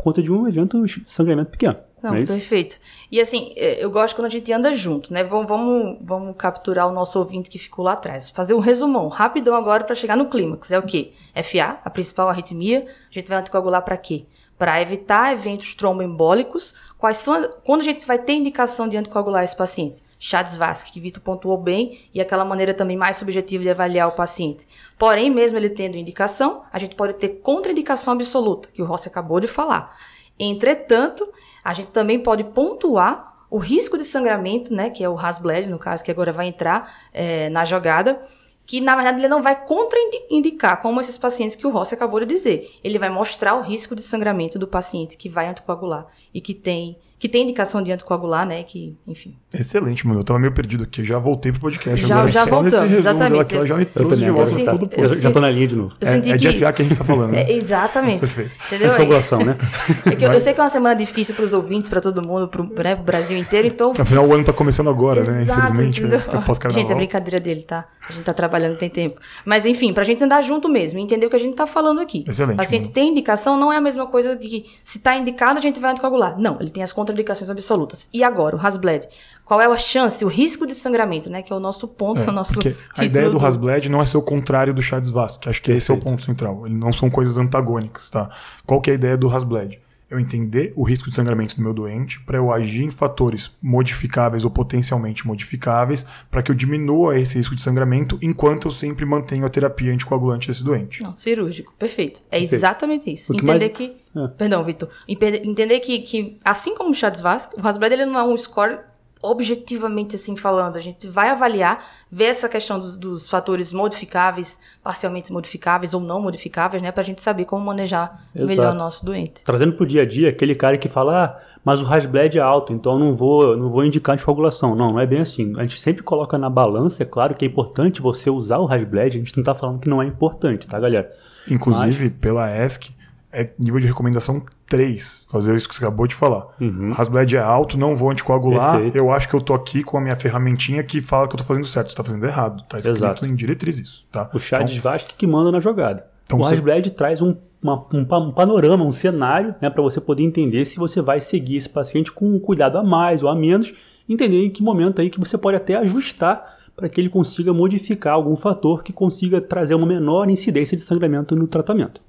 por 0.00 0.04
conta 0.04 0.22
de 0.22 0.32
um 0.32 0.48
evento 0.48 0.82
sangramento 1.06 1.50
pequeno. 1.50 1.76
Não, 2.02 2.14
é 2.14 2.24
perfeito. 2.24 2.78
E 3.12 3.20
assim, 3.20 3.52
é, 3.54 3.84
eu 3.84 3.90
gosto 3.90 4.16
quando 4.16 4.24
a 4.24 4.30
gente 4.30 4.50
anda 4.50 4.72
junto, 4.72 5.12
né? 5.12 5.22
Vamos, 5.22 5.46
vamos, 5.46 5.98
vamos 6.00 6.34
capturar 6.38 6.88
o 6.88 6.92
nosso 6.92 7.18
ouvinte 7.18 7.50
que 7.50 7.58
ficou 7.58 7.84
lá 7.84 7.92
atrás. 7.92 8.30
Fazer 8.30 8.54
um 8.54 8.58
resumão 8.58 9.08
rapidão 9.08 9.54
agora 9.54 9.84
para 9.84 9.94
chegar 9.94 10.16
no 10.16 10.30
clímax. 10.30 10.72
É 10.72 10.78
o 10.78 10.82
quê? 10.82 11.12
FA, 11.44 11.78
a 11.84 11.90
principal 11.90 12.30
arritmia. 12.30 12.86
A 13.10 13.12
gente 13.12 13.28
vai 13.28 13.38
anticoagular 13.38 13.82
para 13.82 13.98
quê? 13.98 14.24
Para 14.58 14.80
evitar 14.80 15.34
eventos 15.34 15.74
tromboembólicos. 15.74 16.74
Quais 16.96 17.18
são 17.18 17.34
as, 17.34 17.46
quando 17.62 17.82
a 17.82 17.84
gente 17.84 18.06
vai 18.06 18.18
ter 18.18 18.32
indicação 18.32 18.88
de 18.88 18.96
anticoagular 18.96 19.44
esse 19.44 19.56
paciente? 19.56 20.02
Chades-Vasque, 20.22 20.92
que 20.92 21.00
Vitor 21.00 21.22
pontuou 21.22 21.56
bem, 21.56 21.98
e 22.12 22.20
aquela 22.20 22.44
maneira 22.44 22.74
também 22.74 22.96
mais 22.96 23.16
subjetiva 23.16 23.64
de 23.64 23.70
avaliar 23.70 24.06
o 24.06 24.12
paciente. 24.12 24.68
Porém, 24.98 25.30
mesmo 25.30 25.56
ele 25.56 25.70
tendo 25.70 25.96
indicação, 25.96 26.62
a 26.70 26.78
gente 26.78 26.94
pode 26.94 27.14
ter 27.14 27.40
contraindicação 27.40 28.12
absoluta, 28.12 28.68
que 28.70 28.82
o 28.82 28.84
Rossi 28.84 29.08
acabou 29.08 29.40
de 29.40 29.46
falar. 29.46 29.96
Entretanto, 30.38 31.26
a 31.64 31.72
gente 31.72 31.90
também 31.90 32.22
pode 32.22 32.44
pontuar 32.44 33.46
o 33.48 33.56
risco 33.56 33.96
de 33.96 34.04
sangramento, 34.04 34.74
né, 34.74 34.90
que 34.90 35.02
é 35.02 35.08
o 35.08 35.18
Hasbled, 35.18 35.68
no 35.68 35.78
caso, 35.78 36.04
que 36.04 36.10
agora 36.10 36.32
vai 36.32 36.46
entrar 36.46 37.08
é, 37.14 37.48
na 37.48 37.64
jogada, 37.64 38.20
que 38.66 38.80
na 38.80 38.94
verdade 38.94 39.18
ele 39.18 39.26
não 39.26 39.42
vai 39.42 39.64
contraindicar, 39.66 40.80
como 40.82 41.00
esses 41.00 41.16
pacientes 41.16 41.56
que 41.56 41.66
o 41.66 41.70
Rossi 41.70 41.94
acabou 41.94 42.20
de 42.20 42.26
dizer. 42.26 42.70
Ele 42.84 42.98
vai 42.98 43.08
mostrar 43.08 43.54
o 43.56 43.62
risco 43.62 43.96
de 43.96 44.02
sangramento 44.02 44.58
do 44.58 44.68
paciente 44.68 45.16
que 45.16 45.28
vai 45.28 45.48
anticoagular 45.48 46.06
e 46.32 46.40
que 46.40 46.54
tem 46.54 46.96
que 47.20 47.28
tem 47.28 47.42
indicação 47.42 47.82
de 47.82 47.92
anticoagular, 47.92 48.46
né? 48.46 48.62
Que, 48.62 48.96
enfim. 49.06 49.36
Excelente, 49.52 50.06
mano. 50.06 50.20
Eu 50.20 50.24
tava 50.24 50.38
meio 50.38 50.54
perdido 50.54 50.84
aqui. 50.84 51.04
Já 51.04 51.18
voltei 51.18 51.52
pro 51.52 51.60
podcast. 51.60 52.06
Já, 52.06 52.14
agora, 52.14 52.28
já 52.28 52.44
voltamos, 52.46 52.92
exatamente. 52.92 53.40
Aqui, 53.42 53.66
já 53.66 53.76
me 53.76 53.84
trouxe 53.84 54.20
de 54.20 54.30
volta. 54.30 54.96
Eu, 54.96 55.04
eu, 55.04 55.14
já 55.16 55.30
tô 55.30 55.38
na 55.38 55.50
linha 55.50 55.68
de 55.68 55.76
novo. 55.76 55.94
É, 56.00 56.14
é 56.14 56.18
de 56.18 56.58
FA 56.58 56.72
que 56.72 56.80
a 56.80 56.84
gente 56.86 56.96
tá 56.96 57.04
falando. 57.04 57.32
Né? 57.32 57.42
É, 57.42 57.52
exatamente. 57.52 58.20
Perfeito. 58.20 58.52
Entendeu? 58.66 58.88
Anticoagulação, 58.88 59.44
né? 59.44 59.58
É 60.06 60.16
que 60.16 60.24
eu, 60.24 60.32
eu, 60.32 60.40
sei 60.40 60.54
que 60.54 60.60
é 60.60 60.62
uma 60.62 60.70
semana 60.70 60.96
difícil 60.96 61.34
pros 61.34 61.52
ouvintes, 61.52 61.90
pra 61.90 62.00
todo 62.00 62.22
mundo, 62.22 62.48
pro, 62.48 62.64
né, 62.64 62.94
pro 62.94 63.04
Brasil 63.04 63.36
inteiro, 63.36 63.68
então... 63.68 63.92
Afinal, 63.98 64.26
o 64.26 64.34
ano 64.34 64.42
tá 64.42 64.54
começando 64.54 64.88
agora, 64.88 65.22
né? 65.22 65.42
Exato, 65.42 65.74
né? 65.74 65.84
Infelizmente. 65.88 66.02
Né? 66.02 66.72
Gente, 66.72 66.90
é 66.90 66.94
brincadeira 66.94 67.38
dele, 67.38 67.64
tá? 67.64 67.86
A 68.08 68.12
gente 68.12 68.24
tá 68.24 68.32
trabalhando, 68.32 68.78
tem 68.78 68.88
tempo. 68.88 69.20
Mas, 69.44 69.66
enfim, 69.66 69.92
pra 69.92 70.04
gente 70.04 70.24
andar 70.24 70.40
junto 70.40 70.70
mesmo 70.70 70.98
e 70.98 71.02
entender 71.02 71.26
o 71.26 71.30
que 71.30 71.36
a 71.36 71.38
gente 71.38 71.54
tá 71.54 71.66
falando 71.66 72.00
aqui. 72.00 72.24
Excelente. 72.26 72.54
O 72.54 72.56
paciente 72.56 72.82
mano. 72.84 72.94
tem 72.94 73.08
indicação, 73.10 73.58
não 73.58 73.70
é 73.70 73.76
a 73.76 73.80
mesma 73.80 74.06
coisa 74.06 74.34
de 74.34 74.48
que 74.48 74.64
se 74.82 75.00
tá 75.00 75.16
indicado, 75.16 75.58
a 75.58 75.60
gente 75.60 75.78
vai 75.78 75.90
anticoagular. 75.90 76.40
Não, 76.40 76.56
ele 76.60 76.70
tem 76.70 76.82
as 76.82 76.92
contraindicações 77.10 77.50
absolutas. 77.50 78.08
E 78.12 78.22
agora, 78.22 78.56
o 78.56 78.58
Hasbled? 78.58 79.08
Qual 79.44 79.60
é 79.60 79.66
a 79.66 79.76
chance, 79.76 80.24
o 80.24 80.28
risco 80.28 80.66
de 80.66 80.74
sangramento, 80.74 81.28
né? 81.28 81.42
Que 81.42 81.52
é 81.52 81.56
o 81.56 81.60
nosso 81.60 81.88
ponto, 81.88 82.22
é, 82.22 82.28
o 82.28 82.32
nosso 82.32 82.60
A 82.96 83.04
ideia 83.04 83.28
do, 83.28 83.38
do 83.38 83.44
Hasbled 83.44 83.88
não 83.88 84.00
é 84.00 84.06
ser 84.06 84.16
o 84.16 84.22
contrário 84.22 84.72
do 84.72 84.80
Chades 84.80 85.10
Vasque. 85.10 85.48
Acho 85.48 85.60
que 85.60 85.72
Perfeito. 85.72 85.82
esse 85.82 85.90
é 85.90 85.94
o 85.94 85.98
ponto 85.98 86.22
central. 86.22 86.66
Eles 86.66 86.78
não 86.78 86.92
são 86.92 87.10
coisas 87.10 87.36
antagônicas, 87.36 88.08
tá? 88.10 88.30
Qual 88.64 88.80
que 88.80 88.90
é 88.90 88.92
a 88.92 88.96
ideia 88.96 89.16
do 89.16 89.28
Hasbled? 89.28 89.80
Eu 90.10 90.18
entender 90.18 90.72
o 90.74 90.82
risco 90.82 91.08
de 91.08 91.14
sangramento 91.14 91.56
do 91.56 91.62
meu 91.62 91.72
doente, 91.72 92.20
para 92.20 92.36
eu 92.36 92.52
agir 92.52 92.82
em 92.82 92.90
fatores 92.90 93.56
modificáveis 93.62 94.44
ou 94.44 94.50
potencialmente 94.50 95.26
modificáveis, 95.26 96.04
para 96.30 96.42
que 96.42 96.50
eu 96.50 96.54
diminua 96.54 97.18
esse 97.18 97.36
risco 97.36 97.54
de 97.54 97.62
sangramento, 97.62 98.18
enquanto 98.20 98.68
eu 98.68 98.72
sempre 98.72 99.04
mantenho 99.04 99.46
a 99.46 99.48
terapia 99.48 99.92
anticoagulante 99.92 100.48
desse 100.48 100.64
doente. 100.64 101.02
Não, 101.02 101.14
cirúrgico, 101.14 101.72
perfeito. 101.78 102.20
É 102.30 102.40
perfeito. 102.40 102.54
exatamente 102.54 103.12
isso. 103.12 103.32
Entender 103.32 103.52
mais... 103.52 103.72
que. 103.72 103.96
É. 104.16 104.28
Perdão, 104.28 104.64
Vitor. 104.64 104.88
Entender 105.06 105.78
que, 105.78 106.00
que, 106.00 106.38
assim 106.44 106.74
como 106.74 106.90
o 106.90 106.94
Chades 106.94 107.20
Vasco, 107.20 107.60
o 107.60 107.66
Hasbled 107.66 107.94
ele 107.94 108.06
não 108.06 108.18
é 108.18 108.24
um 108.24 108.36
score 108.36 108.78
objetivamente 109.22 110.16
assim 110.16 110.34
falando, 110.36 110.76
a 110.76 110.80
gente 110.80 111.06
vai 111.06 111.28
avaliar, 111.28 111.84
ver 112.10 112.24
essa 112.24 112.48
questão 112.48 112.78
dos, 112.78 112.96
dos, 112.96 113.28
fatores 113.28 113.72
modificáveis, 113.72 114.58
parcialmente 114.82 115.32
modificáveis 115.32 115.92
ou 115.92 116.00
não 116.00 116.20
modificáveis, 116.20 116.82
né, 116.82 116.90
pra 116.90 117.02
gente 117.02 117.22
saber 117.22 117.44
como 117.44 117.64
manejar 117.64 118.24
Exato. 118.34 118.48
melhor 118.48 118.74
o 118.74 118.78
nosso 118.78 119.04
doente. 119.04 119.44
Trazendo 119.44 119.74
pro 119.74 119.86
dia 119.86 120.02
a 120.02 120.06
dia, 120.06 120.30
aquele 120.30 120.54
cara 120.54 120.78
que 120.78 120.88
fala, 120.88 121.24
ah, 121.24 121.40
mas 121.64 121.80
o 121.82 121.86
Hasbled 121.86 122.38
é 122.38 122.40
alto, 122.40 122.72
então 122.72 122.98
não 122.98 123.14
vou, 123.14 123.56
não 123.56 123.68
vou 123.68 123.84
indicar 123.84 124.14
anticoagulação. 124.14 124.74
Não, 124.74 124.92
não 124.92 125.00
é 125.00 125.06
bem 125.06 125.20
assim. 125.20 125.52
A 125.58 125.62
gente 125.62 125.78
sempre 125.78 126.02
coloca 126.02 126.38
na 126.38 126.48
balança, 126.48 127.02
é 127.02 127.06
claro 127.06 127.34
que 127.34 127.44
é 127.44 127.48
importante 127.48 128.00
você 128.00 128.30
usar 128.30 128.58
o 128.58 128.66
Hasbled, 128.66 129.16
a 129.16 129.20
gente 129.20 129.36
não 129.36 129.44
tá 129.44 129.54
falando 129.54 129.78
que 129.78 129.88
não 129.88 130.00
é 130.00 130.06
importante, 130.06 130.66
tá, 130.66 130.80
galera? 130.80 131.12
Inclusive, 131.48 132.04
mas... 132.04 132.18
pela 132.18 132.64
ESC, 132.64 132.94
é 133.32 133.50
nível 133.58 133.78
de 133.78 133.86
recomendação 133.86 134.42
3, 134.70 135.26
fazer 135.28 135.56
isso 135.56 135.68
que 135.68 135.74
você 135.74 135.84
acabou 135.84 136.06
de 136.06 136.14
falar. 136.14 136.46
Uhum. 136.60 136.94
Hasbled 136.96 137.36
é 137.36 137.40
alto, 137.40 137.76
não 137.76 137.96
vou 137.96 138.08
anticoagular, 138.10 138.74
Perfeito. 138.74 138.96
eu 138.96 139.10
acho 139.10 139.28
que 139.28 139.34
eu 139.34 139.40
tô 139.40 139.52
aqui 139.52 139.82
com 139.82 139.98
a 139.98 140.00
minha 140.00 140.14
ferramentinha 140.14 140.84
que 140.84 141.00
fala 141.00 141.26
que 141.26 141.34
eu 141.34 141.38
tô 141.38 141.44
fazendo 141.44 141.66
certo, 141.66 141.90
você 141.90 141.96
tá 141.96 142.04
fazendo 142.04 142.24
errado. 142.24 142.62
Tá 142.68 142.78
escrito 142.78 142.98
Exato. 142.98 143.26
em 143.26 143.34
diretriz 143.34 143.80
isso, 143.80 144.06
tá? 144.12 144.30
O 144.32 144.38
Chad 144.38 144.70
então, 144.70 144.80
Vasque 144.80 145.14
que 145.16 145.26
manda 145.26 145.50
na 145.50 145.58
jogada. 145.58 146.06
Então 146.24 146.38
o 146.38 146.44
Hasbled 146.44 146.88
você... 146.88 146.94
traz 146.94 147.20
um, 147.20 147.34
uma, 147.60 147.84
um, 147.92 148.04
panorama, 148.32 148.84
um 148.84 148.92
cenário, 148.92 149.56
né, 149.60 149.68
para 149.68 149.82
você 149.82 150.00
poder 150.00 150.22
entender 150.22 150.64
se 150.64 150.78
você 150.78 151.02
vai 151.02 151.20
seguir 151.20 151.56
esse 151.56 151.68
paciente 151.68 152.12
com 152.12 152.24
um 152.24 152.38
cuidado 152.38 152.78
a 152.78 152.84
mais 152.84 153.24
ou 153.24 153.28
a 153.28 153.34
menos, 153.34 153.74
entender 154.08 154.44
em 154.44 154.50
que 154.50 154.62
momento 154.62 155.00
aí 155.00 155.10
que 155.10 155.18
você 155.18 155.36
pode 155.36 155.56
até 155.56 155.74
ajustar 155.74 156.58
para 156.76 156.88
que 156.88 157.00
ele 157.00 157.08
consiga 157.08 157.52
modificar 157.52 158.14
algum 158.14 158.36
fator 158.36 158.84
que 158.84 158.92
consiga 158.92 159.40
trazer 159.40 159.74
uma 159.74 159.86
menor 159.86 160.30
incidência 160.30 160.76
de 160.76 160.82
sangramento 160.82 161.34
no 161.34 161.48
tratamento. 161.48 162.00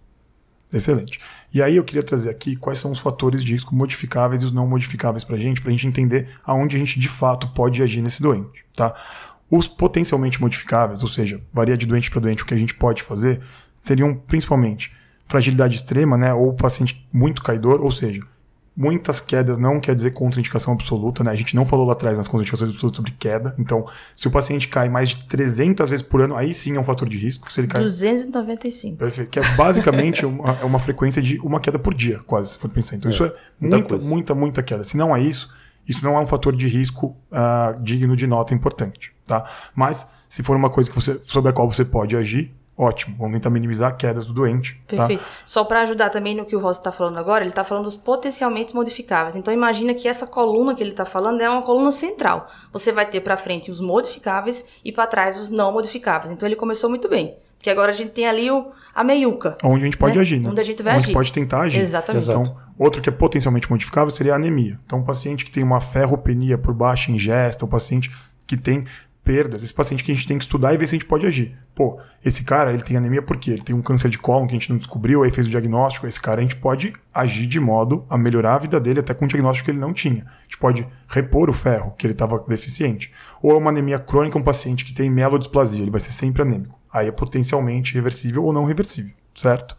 Excelente. 0.74 1.20
E 1.54 1.62
aí 1.62 1.76
eu 1.76 1.84
queria 1.84 2.04
trazer 2.04 2.30
aqui 2.30 2.56
quais 2.56 2.80
são 2.80 2.92
os 2.92 3.00
fatores 3.00 3.44
de 3.44 3.52
risco 3.52 3.76
modificáveis 3.76 4.42
e 4.42 4.46
os 4.46 4.54
não 4.54 4.66
modificáveis 4.66 5.24
para 5.24 5.36
a 5.36 5.40
gente, 5.40 5.62
para 5.62 5.70
a 5.70 5.74
gente 5.74 5.88
entender 5.88 6.30
aonde 6.46 6.78
a 6.78 6.80
gente 6.80 7.00
de 7.00 7.10
fato 7.10 7.50
pode 7.50 7.84
agir 7.84 8.02
nesse 8.02 8.22
doente. 8.22 8.64
Tá? 8.74 8.96
Os 9.50 9.68
potencialmente 9.68 10.40
modificáveis, 10.40 11.04
ou 11.04 11.10
seja, 11.10 11.42
varia 11.52 11.76
de 11.76 11.86
doente 11.86 12.10
para 12.10 12.22
doente 12.22 12.44
o 12.44 12.46
que 12.46 12.54
a 12.54 12.58
gente 12.58 12.74
pode 12.74 13.04
fazer, 13.04 13.42
seriam 13.82 14.16
principalmente 14.16 14.94
fragilidade 15.28 15.76
extrema, 15.76 16.18
né, 16.18 16.34
ou 16.34 16.54
paciente 16.54 17.08
muito 17.12 17.42
caidor, 17.42 17.82
ou 17.82 17.92
seja, 17.92 18.22
Muitas 18.76 19.20
quedas 19.20 19.58
não 19.58 19.82
quer 19.82 19.94
dizer 19.94 20.12
contraindicação 20.12 20.74
absoluta, 20.74 21.24
né? 21.24 21.32
A 21.32 21.36
gente 21.36 21.56
não 21.56 21.66
falou 21.66 21.86
lá 21.86 21.92
atrás 21.92 22.18
nas 22.18 22.28
contraindicações 22.28 22.70
absolutas 22.70 22.96
sobre 22.96 23.12
queda. 23.12 23.54
Então, 23.60 23.86
se 24.16 24.28
o 24.28 24.32
paciente 24.32 24.70
cai 24.70 24.88
mais 24.88 25.10
de 25.10 25.26
300 25.26 25.90
vezes 25.90 26.06
por 26.06 26.22
ano, 26.22 26.38
aí 26.38 26.54
sim 26.54 26.78
é 26.78 26.80
um 26.80 26.84
fator 26.84 27.08
de 27.10 27.18
risco. 27.18 27.52
Se 27.52 27.60
ele 27.60 27.68
cai... 27.68 27.82
295. 27.82 28.98
Perfeito. 28.98 29.30
Que 29.30 29.40
é 29.40 29.56
basicamente 29.56 30.24
uma, 30.26 30.54
é 30.54 30.64
uma 30.64 30.80
frequência 30.80 31.22
de 31.22 31.38
uma 31.40 31.60
queda 31.60 31.78
por 31.78 31.94
dia, 31.94 32.20
quase, 32.26 32.52
se 32.52 32.58
for 32.58 32.70
pensar. 32.70 32.96
Então, 32.96 33.12
é, 33.12 33.14
isso 33.14 33.26
é 33.26 33.34
muita, 33.60 33.76
muita, 33.76 33.98
muita, 33.98 34.36
muita, 34.36 34.64
queda. 34.64 34.86
Se 34.86 34.96
não 34.96 35.14
é 35.14 35.22
isso, 35.22 35.54
isso 35.88 36.04
não 36.06 36.16
é 36.16 36.22
um 36.22 36.26
fator 36.26 36.56
de 36.56 36.68
risco 36.68 37.18
uh, 37.30 37.78
digno 37.84 38.16
de 38.16 38.26
nota 38.26 38.54
importante, 38.54 39.12
tá? 39.26 39.46
Mas, 39.76 40.10
se 40.30 40.44
for 40.44 40.56
uma 40.56 40.70
coisa 40.70 40.90
que 40.90 40.96
você, 40.96 41.20
sobre 41.26 41.50
a 41.50 41.54
qual 41.54 41.70
você 41.70 41.84
pode 41.84 42.16
agir, 42.16 42.54
ótimo. 42.82 43.16
Vamos 43.18 43.34
tentar 43.34 43.50
minimizar 43.52 43.96
quedas 43.96 44.26
do 44.26 44.34
doente. 44.34 44.82
Tá? 44.88 44.98
Perfeito. 44.98 45.24
Tá? 45.24 45.30
Só 45.46 45.64
para 45.64 45.82
ajudar 45.82 46.10
também 46.10 46.36
no 46.36 46.46
que 46.46 46.56
o 46.56 46.60
Rossi 46.60 46.80
está 46.80 46.92
falando 46.92 47.18
agora, 47.18 47.44
ele 47.44 47.52
está 47.52 47.64
falando 47.64 47.86
dos 47.86 47.96
potencialmente 47.96 48.74
modificáveis. 48.74 49.36
Então 49.36 49.54
imagina 49.54 49.94
que 49.94 50.08
essa 50.08 50.26
coluna 50.26 50.74
que 50.74 50.82
ele 50.82 50.92
está 50.92 51.06
falando 51.06 51.42
é 51.42 51.50
uma 51.50 51.62
coluna 51.62 51.92
central. 51.92 52.50
Você 52.74 52.92
vai 52.92 53.06
ter 53.06 53.22
para 53.22 53.38
frente 53.38 53.70
os 53.70 53.80
modificáveis 53.80 54.66
e 54.84 54.92
para 54.92 55.06
trás 55.06 55.38
os 55.38 55.52
não 55.52 55.72
modificáveis. 55.72 56.32
Então 56.32 56.48
ele 56.48 56.56
começou 56.56 56.90
muito 56.90 57.08
bem. 57.08 57.36
Porque 57.58 57.70
agora 57.70 57.92
a 57.92 57.94
gente 57.94 58.10
tem 58.10 58.28
ali 58.28 58.50
o, 58.50 58.72
a 58.94 59.04
meiuca. 59.04 59.56
Onde 59.64 59.82
a 59.82 59.86
gente 59.86 59.98
pode 59.98 60.16
né? 60.16 60.22
agir, 60.22 60.40
né? 60.40 60.50
Onde 60.50 60.60
a 60.60 60.64
gente 60.64 60.82
vai 60.82 60.94
Onde 60.94 61.02
agir. 61.02 61.08
gente 61.10 61.14
pode 61.14 61.32
tentar 61.32 61.62
agir. 61.62 61.80
Exatamente. 61.80 62.28
Então, 62.28 62.58
outro 62.76 63.04
que 63.04 63.10
é 63.10 63.12
potencialmente 63.12 63.70
modificável 63.70 64.10
seria 64.10 64.34
a 64.34 64.36
anemia. 64.36 64.80
Então, 64.84 64.98
um 64.98 65.04
paciente 65.04 65.46
que 65.46 65.52
tem 65.52 65.62
uma 65.62 65.80
ferropenia 65.80 66.58
por 66.58 66.74
baixa 66.74 67.12
ingesta, 67.12 67.64
um 67.64 67.70
paciente 67.70 68.12
que 68.48 68.58
tem 68.58 68.84
perdas, 69.24 69.64
esse 69.64 69.74
paciente 69.74 70.04
que 70.04 70.12
a 70.12 70.16
gente 70.16 70.28
tem 70.28 70.38
que 70.38 70.44
estudar 70.44 70.74
e 70.74 70.78
ver 70.78 70.88
se 70.88 70.96
a 70.96 70.98
gente 70.98 71.08
pode 71.08 71.26
agir. 71.26 71.56
Pô, 71.76 72.00
esse 72.24 72.44
cara, 72.44 72.74
ele 72.74 72.84
tem 72.84 72.98
anemia 72.98 73.22
porque 73.22 73.52
ele 73.52 73.62
tem 73.62 73.76
um 73.76 73.82
câncer 73.82 74.10
de 74.10 74.18
cólon 74.18 74.48
que 74.48 74.52
a 74.52 74.60
gente 74.60 74.70
não 74.70 74.78
descobriu, 74.78 75.24
aí 75.24 75.32
fez 75.32 75.48
o 75.48 75.50
diagnóstico, 75.50 76.08
esse 76.08 76.20
cara 76.20 76.40
a 76.40 76.42
gente 76.42 76.56
pode 76.56 76.94
agir 77.14 77.48
de 77.48 77.60
modo 77.60 78.06
a 78.10 78.18
melhorar 78.18 78.56
a 78.56 78.60
vida 78.60 78.80
dele 78.80 79.00
até 79.00 79.14
com 79.14 79.26
um 79.26 79.28
diagnóstico 79.28 79.66
que 79.66 79.72
ele 79.72 79.80
não 79.80 79.94
tinha. 79.94 80.24
A 80.24 80.44
gente 80.44 80.58
pode 80.58 80.88
repor 81.08 81.50
o 81.50 81.54
ferro, 81.54 81.94
que 81.98 82.06
ele 82.06 82.14
estava 82.14 82.44
deficiente. 82.48 83.12
Ou 83.42 83.52
é 83.52 83.56
uma 83.56 83.70
anemia 83.70 84.00
crônica, 84.00 84.38
um 84.38 84.44
paciente 84.44 84.86
que 84.86 84.94
tem 84.94 85.10
melodisplasia, 85.10 85.82
ele 85.82 85.92
vai 85.92 86.02
ser 86.02 86.12
sempre 86.12 86.42
anêmico. 86.42 86.80
Aí 86.92 87.08
é 87.08 87.12
potencialmente 87.12 87.94
reversível 87.94 88.44
ou 88.44 88.52
não 88.52 88.66
reversível, 88.66 89.14
certo? 89.34 89.78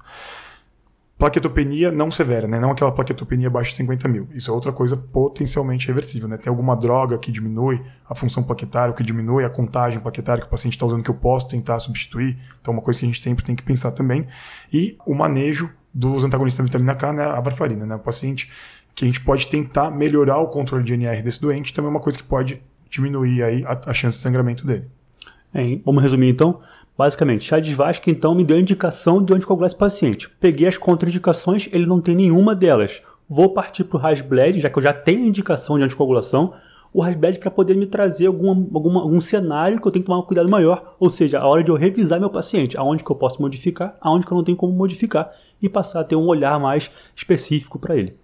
Plaquetopenia 1.23 1.93
não 1.93 2.11
severa, 2.11 2.49
né? 2.49 2.59
Não 2.59 2.73
aquela 2.73 2.91
plaquetopenia 2.91 3.47
abaixo 3.47 3.71
de 3.71 3.76
50 3.76 4.09
mil. 4.09 4.29
Isso 4.35 4.50
é 4.50 4.52
outra 4.52 4.73
coisa 4.73 4.97
potencialmente 4.97 5.87
reversível, 5.87 6.26
né? 6.26 6.37
Tem 6.37 6.50
alguma 6.50 6.75
droga 6.75 7.17
que 7.17 7.31
diminui 7.31 7.81
a 8.11 8.12
função 8.12 8.43
plaquetária, 8.43 8.93
que 8.93 9.04
diminui 9.04 9.45
a 9.45 9.49
contagem 9.49 10.00
plaquetária 10.00 10.41
que 10.41 10.49
o 10.49 10.50
paciente 10.50 10.73
está 10.73 10.85
usando 10.85 11.04
que 11.04 11.11
eu 11.11 11.15
posso 11.15 11.47
tentar 11.47 11.78
substituir. 11.78 12.37
Então, 12.61 12.75
é 12.75 12.76
uma 12.76 12.82
coisa 12.82 12.99
que 12.99 13.06
a 13.06 13.08
gente 13.08 13.21
sempre 13.21 13.45
tem 13.45 13.54
que 13.54 13.63
pensar 13.63 13.93
também. 13.93 14.26
E 14.73 14.97
o 15.06 15.15
manejo 15.15 15.71
dos 15.95 16.25
antagonistas 16.25 16.58
da 16.58 16.65
vitamina 16.65 16.97
K, 16.97 17.13
né? 17.13 17.25
A 17.25 17.41
varfarina, 17.41 17.87
né? 17.87 17.95
O 17.95 18.00
paciente 18.00 18.50
que 18.93 19.04
a 19.04 19.06
gente 19.06 19.21
pode 19.21 19.47
tentar 19.47 19.93
melhorar 19.93 20.39
o 20.39 20.49
controle 20.49 20.82
de 20.82 20.93
NR 20.95 21.23
desse 21.23 21.41
doente, 21.41 21.73
também 21.73 21.87
é 21.87 21.91
uma 21.93 22.00
coisa 22.00 22.19
que 22.19 22.25
pode 22.25 22.61
diminuir 22.91 23.45
aí 23.45 23.65
a, 23.65 23.78
a 23.87 23.95
chance 23.95 24.17
de 24.17 24.25
sangramento 24.25 24.67
dele. 24.67 24.91
É, 25.54 25.78
vamos 25.85 26.02
resumir 26.02 26.30
então. 26.30 26.61
Basicamente, 27.02 27.47
chá 27.47 27.58
de 27.58 27.75
Vasco 27.75 28.08
então 28.08 28.32
me 28.32 28.45
deu 28.45 28.56
a 28.56 28.60
indicação 28.60 29.21
de 29.21 29.34
onde 29.34 29.45
coagular 29.45 29.67
esse 29.67 29.76
paciente. 29.76 30.28
Peguei 30.38 30.69
as 30.69 30.78
contraindicações, 30.78 31.69
ele 31.73 31.84
não 31.84 32.00
tem 32.00 32.15
nenhuma 32.15 32.54
delas. 32.54 33.02
Vou 33.28 33.52
partir 33.52 33.82
para 33.82 33.97
o 33.97 34.00
Rasbled, 34.00 34.60
já 34.60 34.71
que 34.71 34.78
eu 34.78 34.82
já 34.84 34.93
tenho 34.93 35.26
indicação 35.26 35.76
de 35.76 35.82
anticoagulação, 35.82 36.54
o 36.93 37.02
Rasbled 37.02 37.41
para 37.41 37.50
poder 37.50 37.75
me 37.75 37.86
trazer 37.86 38.26
alguma, 38.26 38.52
alguma, 38.52 39.00
algum 39.00 39.21
cenário 39.21 39.80
que 39.80 39.88
eu 39.88 39.91
tenho 39.91 40.04
que 40.04 40.06
tomar 40.06 40.21
um 40.21 40.25
cuidado 40.25 40.49
maior. 40.49 40.95
Ou 41.00 41.10
seja, 41.10 41.41
a 41.41 41.49
hora 41.49 41.65
de 41.65 41.73
eu 41.73 41.75
revisar 41.75 42.21
meu 42.21 42.30
paciente, 42.30 42.78
aonde 42.78 43.02
que 43.02 43.10
eu 43.10 43.17
posso 43.17 43.43
modificar, 43.43 43.97
aonde 44.00 44.25
que 44.25 44.32
eu 44.32 44.36
não 44.36 44.45
tenho 44.45 44.56
como 44.56 44.73
modificar, 44.73 45.32
e 45.60 45.69
passar 45.69 46.02
a 46.02 46.04
ter 46.04 46.15
um 46.15 46.28
olhar 46.28 46.56
mais 46.60 46.88
específico 47.17 47.80
para 47.80 47.97
ele. 47.97 48.17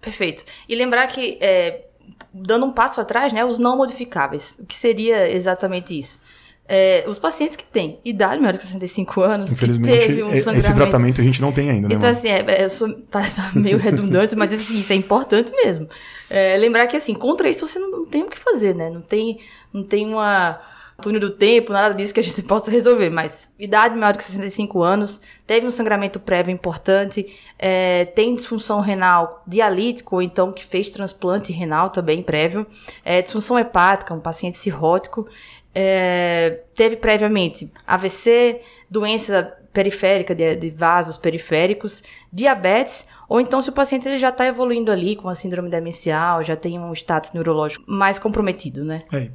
Perfeito. 0.00 0.46
E 0.66 0.74
lembrar 0.74 1.08
que, 1.08 1.36
é, 1.42 1.88
dando 2.32 2.64
um 2.64 2.72
passo 2.72 3.02
atrás, 3.02 3.34
né, 3.34 3.44
os 3.44 3.58
não 3.58 3.76
modificáveis, 3.76 4.58
o 4.58 4.64
que 4.64 4.74
seria 4.74 5.30
exatamente 5.30 5.98
isso? 5.98 6.22
É, 6.66 7.04
os 7.06 7.18
pacientes 7.18 7.56
que 7.56 7.64
têm 7.64 7.98
idade 8.02 8.40
maior 8.40 8.54
de 8.54 8.62
65 8.62 9.20
anos, 9.20 9.52
Infelizmente, 9.52 10.06
teve 10.06 10.22
um 10.22 10.32
esse 10.32 10.74
tratamento 10.74 11.20
a 11.20 11.24
gente 11.24 11.40
não 11.40 11.52
tem 11.52 11.68
ainda, 11.68 11.88
né? 11.88 11.94
Então, 11.94 12.08
assim, 12.08 12.28
é, 12.28 12.40
é, 12.40 12.64
eu 12.64 12.70
sou, 12.70 12.90
tá, 13.10 13.20
tá 13.20 13.50
meio 13.54 13.76
redundante, 13.76 14.34
mas 14.34 14.50
assim, 14.50 14.78
isso 14.78 14.92
é 14.92 14.96
importante 14.96 15.52
mesmo. 15.52 15.86
É, 16.30 16.56
lembrar 16.56 16.86
que, 16.86 16.96
assim, 16.96 17.14
contra 17.14 17.50
isso 17.50 17.66
você 17.66 17.78
não, 17.78 17.90
não, 17.90 18.06
tem 18.06 18.22
o 18.22 18.30
que 18.30 18.38
fazer, 18.38 18.74
né? 18.74 18.88
Não 18.88 19.02
tem, 19.02 19.40
não 19.74 19.82
tem 19.82 20.06
uma 20.06 20.58
túnel 21.02 21.20
do 21.20 21.30
tempo, 21.30 21.72
nada 21.72 21.94
disso 21.94 22.14
que 22.14 22.20
a 22.20 22.22
gente 22.22 22.40
possa 22.48 22.70
resolver. 22.70 23.10
Mas 23.10 23.50
idade 23.58 23.94
maior 23.94 24.16
de 24.16 24.24
65 24.24 24.82
anos, 24.82 25.20
teve 25.46 25.66
um 25.66 25.70
sangramento 25.70 26.18
prévio 26.18 26.50
importante, 26.50 27.26
é, 27.58 28.06
tem 28.06 28.34
disfunção 28.34 28.80
renal 28.80 29.42
dialítico, 29.46 30.16
ou 30.16 30.22
então 30.22 30.50
que 30.50 30.64
fez 30.64 30.88
transplante 30.88 31.52
renal 31.52 31.90
também 31.90 32.22
prévio, 32.22 32.66
é, 33.04 33.20
disfunção 33.20 33.58
hepática, 33.58 34.14
um 34.14 34.20
paciente 34.20 34.56
cirrótico, 34.56 35.28
é, 35.74 36.60
teve 36.74 36.96
previamente 36.96 37.72
AVC, 37.86 38.60
doença 38.88 39.56
periférica 39.72 40.34
de, 40.34 40.54
de, 40.54 40.70
vasos 40.70 41.16
periféricos, 41.16 42.02
diabetes, 42.32 43.08
ou 43.28 43.40
então 43.40 43.60
se 43.60 43.68
o 43.68 43.72
paciente 43.72 44.08
ele 44.08 44.18
já 44.18 44.28
está 44.28 44.46
evoluindo 44.46 44.92
ali 44.92 45.16
com 45.16 45.28
a 45.28 45.34
síndrome 45.34 45.68
demencial, 45.68 46.44
já 46.44 46.54
tem 46.54 46.78
um 46.78 46.92
status 46.92 47.32
neurológico 47.32 47.84
mais 47.88 48.18
comprometido, 48.20 48.84
né? 48.84 49.02
É, 49.12 49.28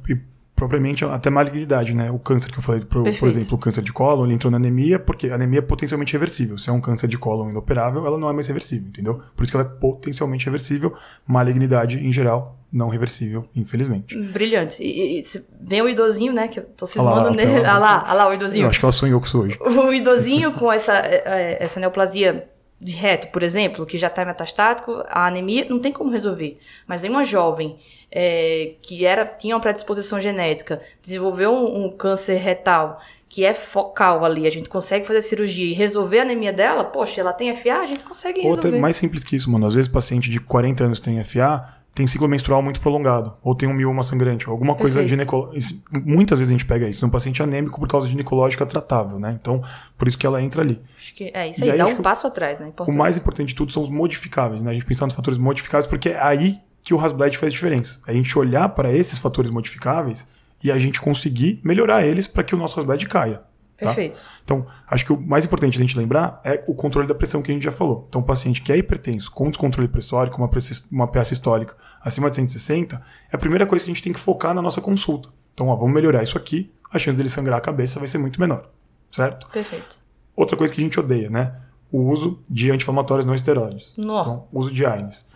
propriamente 0.60 1.06
até 1.06 1.30
malignidade, 1.30 1.94
né? 1.94 2.10
O 2.10 2.18
câncer 2.18 2.52
que 2.52 2.58
eu 2.58 2.62
falei, 2.62 2.82
por, 2.82 3.02
por 3.02 3.28
exemplo, 3.28 3.54
o 3.54 3.58
câncer 3.58 3.82
de 3.82 3.94
cólon, 3.94 4.26
ele 4.26 4.34
entrou 4.34 4.50
na 4.50 4.58
anemia 4.58 4.98
porque 4.98 5.28
a 5.28 5.34
anemia 5.34 5.60
é 5.60 5.62
potencialmente 5.62 6.12
reversível. 6.12 6.58
Se 6.58 6.68
é 6.68 6.72
um 6.72 6.82
câncer 6.82 7.08
de 7.08 7.16
cólon 7.16 7.48
inoperável, 7.48 8.04
ela 8.06 8.18
não 8.18 8.28
é 8.28 8.32
mais 8.34 8.46
reversível, 8.46 8.86
entendeu? 8.86 9.22
Por 9.34 9.42
isso 9.42 9.50
que 9.50 9.56
ela 9.56 9.66
é 9.66 9.80
potencialmente 9.80 10.44
reversível. 10.44 10.94
Malignidade, 11.26 11.98
em 11.98 12.12
geral, 12.12 12.58
não 12.70 12.90
reversível, 12.90 13.48
infelizmente. 13.56 14.14
Brilhante. 14.18 14.82
E, 14.82 15.20
e 15.20 15.24
vem 15.62 15.80
o 15.80 15.88
idosinho, 15.88 16.34
né? 16.34 16.46
Que 16.46 16.60
eu 16.60 16.64
tô 16.64 16.84
cismando 16.84 17.30
nele. 17.30 17.60
Olha 17.60 17.78
lá, 17.78 18.04
olha 18.04 18.12
lá 18.12 18.28
o 18.28 18.34
idosinho. 18.34 18.64
Eu 18.64 18.68
acho 18.68 18.78
que 18.78 18.84
ela 18.84 18.92
sonhou 18.92 19.18
com 19.18 19.26
isso 19.26 19.40
hoje. 19.40 19.58
O 19.62 19.94
idosinho 19.94 20.52
com 20.52 20.70
essa, 20.70 20.92
é, 20.92 21.22
é, 21.24 21.64
essa 21.64 21.80
neoplasia 21.80 22.49
de 22.80 22.96
reto, 22.96 23.28
por 23.28 23.42
exemplo, 23.42 23.84
que 23.84 23.98
já 23.98 24.06
está 24.06 24.24
metastático, 24.24 25.04
a 25.08 25.26
anemia 25.26 25.66
não 25.68 25.78
tem 25.78 25.92
como 25.92 26.10
resolver. 26.10 26.58
Mas 26.86 27.02
tem 27.02 27.10
uma 27.10 27.22
jovem 27.22 27.78
é, 28.10 28.72
que 28.80 29.04
era 29.04 29.26
tinha 29.26 29.54
uma 29.54 29.60
predisposição 29.60 30.20
genética, 30.20 30.80
desenvolveu 31.02 31.52
um, 31.52 31.84
um, 31.84 31.90
câncer 31.90 32.36
retal 32.36 33.00
que 33.28 33.44
é 33.44 33.54
focal 33.54 34.24
ali, 34.24 34.44
a 34.44 34.50
gente 34.50 34.68
consegue 34.68 35.06
fazer 35.06 35.20
cirurgia 35.20 35.64
e 35.64 35.72
resolver 35.72 36.18
a 36.18 36.22
anemia 36.22 36.52
dela, 36.52 36.82
poxa, 36.82 37.20
ela 37.20 37.32
tem 37.32 37.54
FA, 37.54 37.74
a 37.74 37.86
gente 37.86 38.02
consegue 38.02 38.40
resolver. 38.40 38.66
Outra, 38.66 38.80
mais 38.80 38.96
simples 38.96 39.22
que 39.22 39.36
isso, 39.36 39.48
mano. 39.48 39.66
Às 39.66 39.74
vezes 39.74 39.88
paciente 39.88 40.28
de 40.28 40.40
40 40.40 40.82
anos 40.82 40.98
tem 40.98 41.22
FA, 41.22 41.79
tem 41.94 42.06
ciclo 42.06 42.28
menstrual 42.28 42.62
muito 42.62 42.80
prolongado, 42.80 43.34
ou 43.42 43.54
tem 43.54 43.68
um 43.68 43.74
mioma 43.74 44.02
sangrante, 44.02 44.48
ou 44.48 44.52
alguma 44.52 44.74
coisa 44.74 45.06
ginecológica. 45.06 45.80
Muitas 45.92 46.38
vezes 46.38 46.50
a 46.50 46.54
gente 46.54 46.64
pega 46.66 46.88
isso 46.88 47.04
no 47.04 47.10
paciente 47.10 47.42
anêmico 47.42 47.80
por 47.80 47.88
causa 47.88 48.08
ginecológica 48.08 48.64
tratável, 48.64 49.18
né? 49.18 49.36
Então, 49.40 49.62
por 49.98 50.06
isso 50.06 50.16
que 50.16 50.26
ela 50.26 50.40
entra 50.40 50.62
ali. 50.62 50.80
Acho 50.96 51.14
que 51.14 51.30
é 51.34 51.48
isso 51.48 51.64
aí, 51.64 51.72
aí 51.72 51.78
dá 51.78 51.86
um 51.86 51.96
passo 51.96 52.26
atrás, 52.26 52.60
né? 52.60 52.68
Importante. 52.68 52.94
O 52.94 52.98
mais 52.98 53.16
importante 53.16 53.48
de 53.48 53.54
tudo 53.54 53.72
são 53.72 53.82
os 53.82 53.88
modificáveis, 53.88 54.62
né? 54.62 54.70
A 54.70 54.74
gente 54.74 54.86
pensar 54.86 55.06
nos 55.06 55.14
fatores 55.14 55.38
modificáveis, 55.38 55.86
porque 55.86 56.10
é 56.10 56.22
aí 56.22 56.58
que 56.82 56.94
o 56.94 57.00
Hasbled 57.00 57.36
faz 57.36 57.52
diferença. 57.52 58.00
É 58.06 58.12
a 58.12 58.14
gente 58.14 58.38
olhar 58.38 58.68
para 58.70 58.92
esses 58.92 59.18
fatores 59.18 59.50
modificáveis 59.50 60.28
e 60.62 60.70
a 60.70 60.78
gente 60.78 61.00
conseguir 61.00 61.60
melhorar 61.64 62.06
eles 62.06 62.26
para 62.26 62.44
que 62.44 62.54
o 62.54 62.58
nosso 62.58 62.78
Hasbled 62.78 63.06
caia. 63.08 63.42
Tá? 63.80 63.86
Perfeito. 63.86 64.20
Então, 64.44 64.66
acho 64.86 65.06
que 65.06 65.12
o 65.12 65.20
mais 65.20 65.44
importante 65.44 65.78
a 65.78 65.80
gente 65.80 65.96
lembrar 65.96 66.40
é 66.44 66.62
o 66.66 66.74
controle 66.74 67.08
da 67.08 67.14
pressão 67.14 67.40
que 67.40 67.50
a 67.50 67.54
gente 67.54 67.62
já 67.62 67.72
falou. 67.72 68.06
Então, 68.08 68.20
o 68.20 68.24
paciente 68.24 68.62
que 68.62 68.72
é 68.72 68.76
hipertenso, 68.76 69.30
com 69.30 69.48
descontrole 69.48 69.88
pressórico, 69.88 70.36
uma, 70.36 70.50
uma 70.92 71.06
PA 71.06 71.24
sistólica 71.24 71.76
acima 72.02 72.28
de 72.28 72.36
160, 72.36 73.02
é 73.32 73.36
a 73.36 73.38
primeira 73.38 73.66
coisa 73.66 73.84
que 73.84 73.90
a 73.90 73.94
gente 73.94 74.02
tem 74.02 74.12
que 74.12 74.20
focar 74.20 74.54
na 74.54 74.62
nossa 74.62 74.80
consulta. 74.80 75.30
Então, 75.54 75.68
ó, 75.68 75.76
vamos 75.76 75.94
melhorar 75.94 76.22
isso 76.22 76.36
aqui, 76.36 76.72
a 76.92 76.98
chance 76.98 77.16
dele 77.16 77.28
sangrar 77.28 77.58
a 77.58 77.60
cabeça 77.60 77.98
vai 77.98 78.08
ser 78.08 78.18
muito 78.18 78.40
menor. 78.40 78.68
Certo? 79.10 79.48
Perfeito. 79.50 80.00
Outra 80.36 80.56
coisa 80.56 80.72
que 80.72 80.80
a 80.80 80.84
gente 80.84 80.98
odeia, 81.00 81.28
né? 81.28 81.54
o 81.92 82.02
uso 82.02 82.40
de 82.48 82.70
anti-inflamatórios 82.70 83.26
não 83.26 83.34
esteroides. 83.34 83.96
No. 83.96 84.20
Então, 84.20 84.46
uso 84.52 84.72
de 84.72 84.86
AINES. 84.86 85.28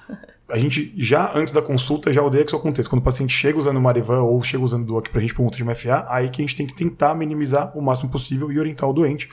A 0.48 0.58
gente 0.58 0.92
já, 0.96 1.32
antes 1.34 1.54
da 1.54 1.62
consulta, 1.62 2.12
já 2.12 2.22
odeia 2.22 2.44
que 2.44 2.50
isso 2.50 2.56
aconteça. 2.56 2.88
Quando 2.88 3.00
o 3.00 3.04
paciente 3.04 3.34
chega 3.34 3.58
usando 3.58 3.80
Marivan 3.80 4.22
ou 4.22 4.42
chega 4.42 4.62
usando 4.62 4.84
DOAC 4.84 5.08
para 5.08 5.18
a 5.18 5.22
gente 5.22 5.34
pergunta 5.34 5.56
de 5.56 5.62
uma 5.62 5.74
FA, 5.74 6.04
aí 6.08 6.28
que 6.28 6.42
a 6.42 6.44
gente 6.44 6.54
tem 6.54 6.66
que 6.66 6.74
tentar 6.74 7.14
minimizar 7.14 7.76
o 7.76 7.80
máximo 7.80 8.10
possível 8.10 8.52
e 8.52 8.58
orientar 8.58 8.88
o 8.88 8.92
doente. 8.92 9.30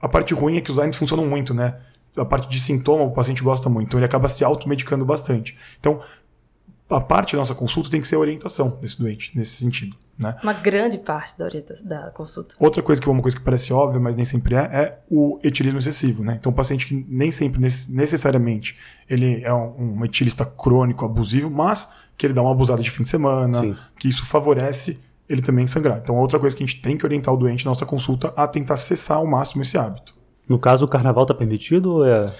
A 0.00 0.08
parte 0.08 0.32
ruim 0.32 0.56
é 0.56 0.60
que 0.60 0.70
os 0.70 0.78
AINES 0.78 0.96
funcionam 0.96 1.26
muito, 1.26 1.52
né? 1.52 1.78
A 2.16 2.24
parte 2.24 2.48
de 2.48 2.58
sintoma 2.58 3.04
o 3.04 3.12
paciente 3.12 3.42
gosta 3.42 3.68
muito, 3.68 3.88
então 3.88 4.00
ele 4.00 4.06
acaba 4.06 4.28
se 4.28 4.42
automedicando 4.42 5.04
bastante. 5.04 5.56
Então, 5.78 6.00
a 6.88 7.00
parte 7.00 7.32
da 7.32 7.38
nossa 7.38 7.54
consulta 7.54 7.90
tem 7.90 8.00
que 8.00 8.08
ser 8.08 8.16
a 8.16 8.18
orientação 8.18 8.78
desse 8.80 8.98
doente, 8.98 9.36
nesse 9.36 9.56
sentido. 9.56 9.96
Né? 10.18 10.34
Uma 10.42 10.52
grande 10.52 10.98
parte 10.98 11.38
da, 11.38 11.46
da 11.84 12.10
consulta. 12.10 12.54
Outra 12.58 12.82
coisa 12.82 13.00
que 13.00 13.08
é 13.08 13.12
uma 13.12 13.22
coisa 13.22 13.36
que 13.36 13.42
parece 13.42 13.72
óbvia, 13.72 14.00
mas 14.00 14.16
nem 14.16 14.24
sempre 14.24 14.56
é, 14.56 14.58
é 14.58 14.98
o 15.08 15.38
etilismo 15.44 15.78
excessivo. 15.78 16.24
Né? 16.24 16.36
Então, 16.40 16.50
o 16.50 16.54
paciente 16.54 16.86
que 16.86 17.06
nem 17.08 17.30
sempre 17.30 17.60
necessariamente 17.60 18.76
ele 19.08 19.42
é 19.44 19.54
um, 19.54 19.98
um 19.98 20.04
etilista 20.04 20.44
crônico, 20.44 21.04
abusivo, 21.04 21.48
mas 21.48 21.88
que 22.16 22.26
ele 22.26 22.34
dá 22.34 22.42
uma 22.42 22.50
abusada 22.50 22.82
de 22.82 22.90
fim 22.90 23.04
de 23.04 23.10
semana, 23.10 23.60
Sim. 23.60 23.76
que 23.96 24.08
isso 24.08 24.26
favorece 24.26 25.00
ele 25.28 25.40
também 25.40 25.66
sangrar. 25.68 25.98
Então, 25.98 26.16
outra 26.16 26.38
coisa 26.38 26.56
que 26.56 26.64
a 26.64 26.66
gente 26.66 26.80
tem 26.80 26.96
que 26.96 27.06
orientar 27.06 27.32
o 27.32 27.36
doente 27.36 27.64
na 27.64 27.70
nossa 27.70 27.86
consulta 27.86 28.32
a 28.36 28.48
tentar 28.48 28.76
cessar 28.76 29.18
ao 29.18 29.26
máximo 29.26 29.62
esse 29.62 29.78
hábito. 29.78 30.14
No 30.48 30.58
caso, 30.58 30.84
o 30.84 30.88
carnaval 30.88 31.24
está 31.24 31.34
permitido 31.34 31.92
ou 31.92 32.04
é 32.04 32.34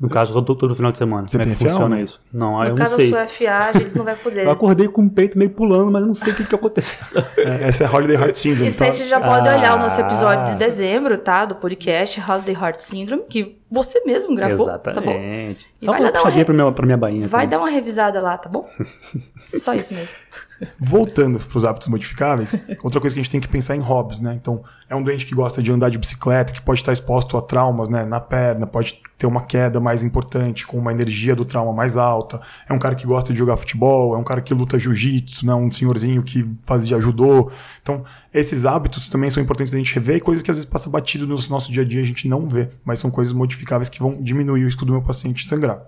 no 0.00 0.08
caso, 0.08 0.32
todo, 0.32 0.54
todo 0.54 0.74
final 0.74 0.92
de 0.92 0.98
semana. 0.98 1.28
Você 1.28 1.38
Como 1.38 1.50
é 1.50 1.54
que 1.54 1.64
funciona 1.64 2.00
isso? 2.00 2.20
Não, 2.32 2.58
no 2.58 2.64
eu 2.64 2.74
caso 2.74 2.90
não 2.90 2.96
sei. 2.96 3.10
No 3.10 3.16
caso 3.16 3.28
FA, 3.30 3.50
a 3.50 3.72
gente 3.72 3.96
não 3.96 4.04
vai 4.04 4.16
poder. 4.16 4.44
eu 4.46 4.50
acordei 4.50 4.88
com 4.88 5.02
o 5.04 5.10
peito 5.10 5.38
meio 5.38 5.50
pulando, 5.50 5.90
mas 5.90 6.06
não 6.06 6.14
sei 6.14 6.32
o 6.32 6.36
que, 6.36 6.44
que 6.44 6.54
aconteceu. 6.54 7.04
É, 7.36 7.68
essa 7.68 7.84
é 7.84 7.90
Holiday 7.90 8.16
Heart 8.16 8.36
Syndrome. 8.36 8.68
Aí 8.68 8.72
tá? 8.72 8.90
você 8.90 9.06
já 9.06 9.20
pode 9.20 9.48
ah. 9.48 9.56
olhar 9.56 9.76
o 9.76 9.78
nosso 9.78 10.00
episódio 10.00 10.52
de 10.52 10.56
dezembro, 10.56 11.18
tá? 11.18 11.44
Do 11.44 11.56
podcast 11.56 12.20
Holiday 12.20 12.54
Heart 12.54 12.78
Syndrome, 12.78 13.22
que 13.28 13.58
você 13.70 14.00
mesmo 14.04 14.34
gravou, 14.34 14.66
Exatamente. 14.68 14.94
tá 14.94 15.00
bom? 15.00 15.18
E 15.18 15.84
Só 15.84 15.92
vai 15.92 16.12
dar 16.12 16.22
uma 16.22 16.30
re... 16.30 16.44
pra, 16.44 16.54
minha, 16.54 16.72
pra 16.72 16.86
minha 16.86 16.98
bainha. 16.98 17.28
Vai 17.28 17.46
também. 17.46 17.48
dar 17.48 17.58
uma 17.64 17.70
revisada 17.70 18.20
lá, 18.20 18.36
tá 18.38 18.48
bom? 18.48 18.68
Só 19.58 19.74
isso 19.74 19.94
mesmo. 19.94 20.14
Voltando 20.78 21.38
para 21.38 21.58
os 21.58 21.64
hábitos 21.64 21.88
modificáveis, 21.88 22.56
outra 22.82 23.00
coisa 23.00 23.14
que 23.14 23.20
a 23.20 23.22
gente 23.22 23.30
tem 23.30 23.40
que 23.40 23.48
pensar 23.48 23.74
em 23.76 23.80
hobbies, 23.80 24.20
né? 24.20 24.34
Então, 24.34 24.62
é 24.88 24.94
um 24.94 25.02
doente 25.02 25.26
que 25.26 25.34
gosta 25.34 25.62
de 25.62 25.72
andar 25.72 25.90
de 25.90 25.98
bicicleta, 25.98 26.52
que 26.52 26.62
pode 26.62 26.80
estar 26.80 26.92
exposto 26.92 27.36
a 27.36 27.42
traumas 27.42 27.88
né, 27.88 28.04
na 28.04 28.20
perna, 28.20 28.66
pode 28.66 29.00
ter 29.18 29.26
uma 29.26 29.42
queda 29.42 29.80
mais 29.80 30.02
importante, 30.02 30.66
com 30.66 30.78
uma 30.78 30.92
energia 30.92 31.34
do 31.34 31.44
trauma 31.44 31.72
mais 31.72 31.96
alta. 31.96 32.40
É 32.68 32.72
um 32.72 32.78
cara 32.78 32.94
que 32.94 33.06
gosta 33.06 33.32
de 33.32 33.38
jogar 33.38 33.56
futebol, 33.56 34.14
é 34.14 34.18
um 34.18 34.24
cara 34.24 34.40
que 34.40 34.54
luta 34.54 34.78
jiu-jitsu, 34.78 35.46
né? 35.46 35.54
um 35.54 35.70
senhorzinho 35.70 36.22
que 36.22 36.48
fazia 36.64 36.98
judô. 37.00 37.50
Então, 37.82 38.04
esses 38.34 38.66
hábitos 38.66 39.08
também 39.08 39.30
são 39.30 39.40
importantes 39.40 39.72
da 39.72 39.78
gente 39.78 39.94
rever, 39.94 40.20
coisas 40.20 40.42
que 40.42 40.50
às 40.50 40.56
vezes 40.56 40.68
passa 40.68 40.90
batido 40.90 41.24
no 41.24 41.38
nosso 41.48 41.70
dia 41.70 41.82
a 41.82 41.86
dia 41.86 42.02
a 42.02 42.04
gente 42.04 42.28
não 42.28 42.48
vê, 42.48 42.68
mas 42.84 42.98
são 42.98 43.08
coisas 43.08 43.32
modificáveis 43.32 43.88
que 43.88 44.00
vão 44.00 44.20
diminuir 44.20 44.64
o 44.64 44.66
risco 44.66 44.84
do 44.84 44.92
meu 44.92 45.00
paciente 45.00 45.46
sangrar. 45.46 45.78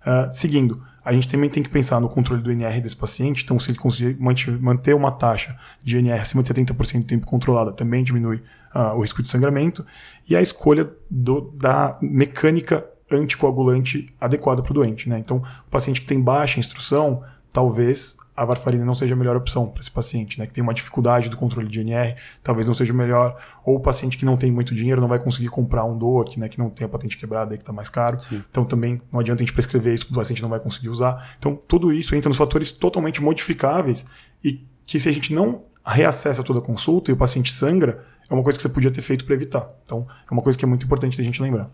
Uh, 0.00 0.32
seguindo, 0.32 0.80
a 1.04 1.12
gente 1.12 1.26
também 1.26 1.50
tem 1.50 1.62
que 1.62 1.68
pensar 1.68 2.00
no 2.00 2.08
controle 2.08 2.40
do 2.40 2.52
NR 2.52 2.80
desse 2.80 2.96
paciente, 2.96 3.42
então 3.42 3.58
se 3.58 3.72
ele 3.72 3.78
conseguir 3.78 4.16
manter 4.60 4.94
uma 4.94 5.10
taxa 5.10 5.58
de 5.82 5.98
NR 5.98 6.20
acima 6.20 6.44
de 6.44 6.54
70% 6.54 7.00
do 7.00 7.04
tempo 7.04 7.26
controlada, 7.26 7.72
também 7.72 8.04
diminui 8.04 8.36
uh, 8.72 8.96
o 8.96 9.00
risco 9.00 9.20
de 9.20 9.28
sangramento, 9.28 9.84
e 10.28 10.36
a 10.36 10.40
escolha 10.40 10.88
do, 11.10 11.52
da 11.56 11.98
mecânica 12.00 12.86
anticoagulante 13.10 14.14
adequada 14.20 14.62
para 14.62 14.70
o 14.70 14.74
doente. 14.74 15.08
Né? 15.08 15.18
Então, 15.18 15.38
o 15.66 15.70
paciente 15.70 16.00
que 16.02 16.06
tem 16.06 16.20
baixa 16.20 16.60
instrução, 16.60 17.24
talvez 17.52 18.16
a 18.36 18.44
varfarina 18.44 18.84
não 18.84 18.94
seja 18.94 19.12
a 19.12 19.16
melhor 19.16 19.36
opção 19.36 19.68
para 19.68 19.80
esse 19.80 19.90
paciente, 19.90 20.38
né, 20.38 20.46
que 20.46 20.52
tem 20.52 20.62
uma 20.62 20.72
dificuldade 20.72 21.28
do 21.28 21.36
controle 21.36 21.68
de 21.68 21.80
NR, 21.80 22.16
talvez 22.42 22.66
não 22.66 22.74
seja 22.74 22.92
o 22.92 22.96
melhor, 22.96 23.36
ou 23.64 23.76
o 23.76 23.80
paciente 23.80 24.16
que 24.16 24.24
não 24.24 24.36
tem 24.36 24.50
muito 24.50 24.74
dinheiro 24.74 25.00
não 25.00 25.08
vai 25.08 25.18
conseguir 25.18 25.48
comprar 25.48 25.84
um 25.84 25.98
DOAC, 25.98 26.38
né, 26.38 26.48
que 26.48 26.58
não 26.58 26.70
tem 26.70 26.86
a 26.86 26.88
patente 26.88 27.18
quebrada, 27.18 27.56
que 27.56 27.62
está 27.62 27.72
mais 27.72 27.90
caro. 27.90 28.18
Sim. 28.18 28.42
Então 28.48 28.64
também 28.64 29.02
não 29.12 29.20
adianta 29.20 29.42
a 29.42 29.44
gente 29.44 29.52
prescrever 29.52 29.92
isso, 29.92 30.06
o 30.10 30.14
paciente 30.14 30.40
não 30.40 30.48
vai 30.48 30.60
conseguir 30.60 30.88
usar. 30.88 31.34
Então 31.38 31.58
tudo 31.68 31.92
isso 31.92 32.14
entra 32.14 32.28
nos 32.28 32.38
fatores 32.38 32.72
totalmente 32.72 33.22
modificáveis 33.22 34.06
e 34.42 34.64
que 34.86 34.98
se 34.98 35.08
a 35.08 35.12
gente 35.12 35.34
não 35.34 35.64
reacessa 35.84 36.42
toda 36.42 36.60
a 36.60 36.62
consulta 36.62 37.10
e 37.10 37.14
o 37.14 37.16
paciente 37.16 37.52
sangra, 37.52 38.04
é 38.28 38.32
uma 38.34 38.42
coisa 38.42 38.56
que 38.58 38.62
você 38.62 38.68
podia 38.68 38.90
ter 38.90 39.02
feito 39.02 39.24
para 39.24 39.34
evitar. 39.34 39.68
Então 39.84 40.06
é 40.28 40.32
uma 40.32 40.40
coisa 40.40 40.58
que 40.58 40.64
é 40.64 40.68
muito 40.68 40.86
importante 40.86 41.16
da 41.16 41.22
gente 41.22 41.42
lembrar. 41.42 41.68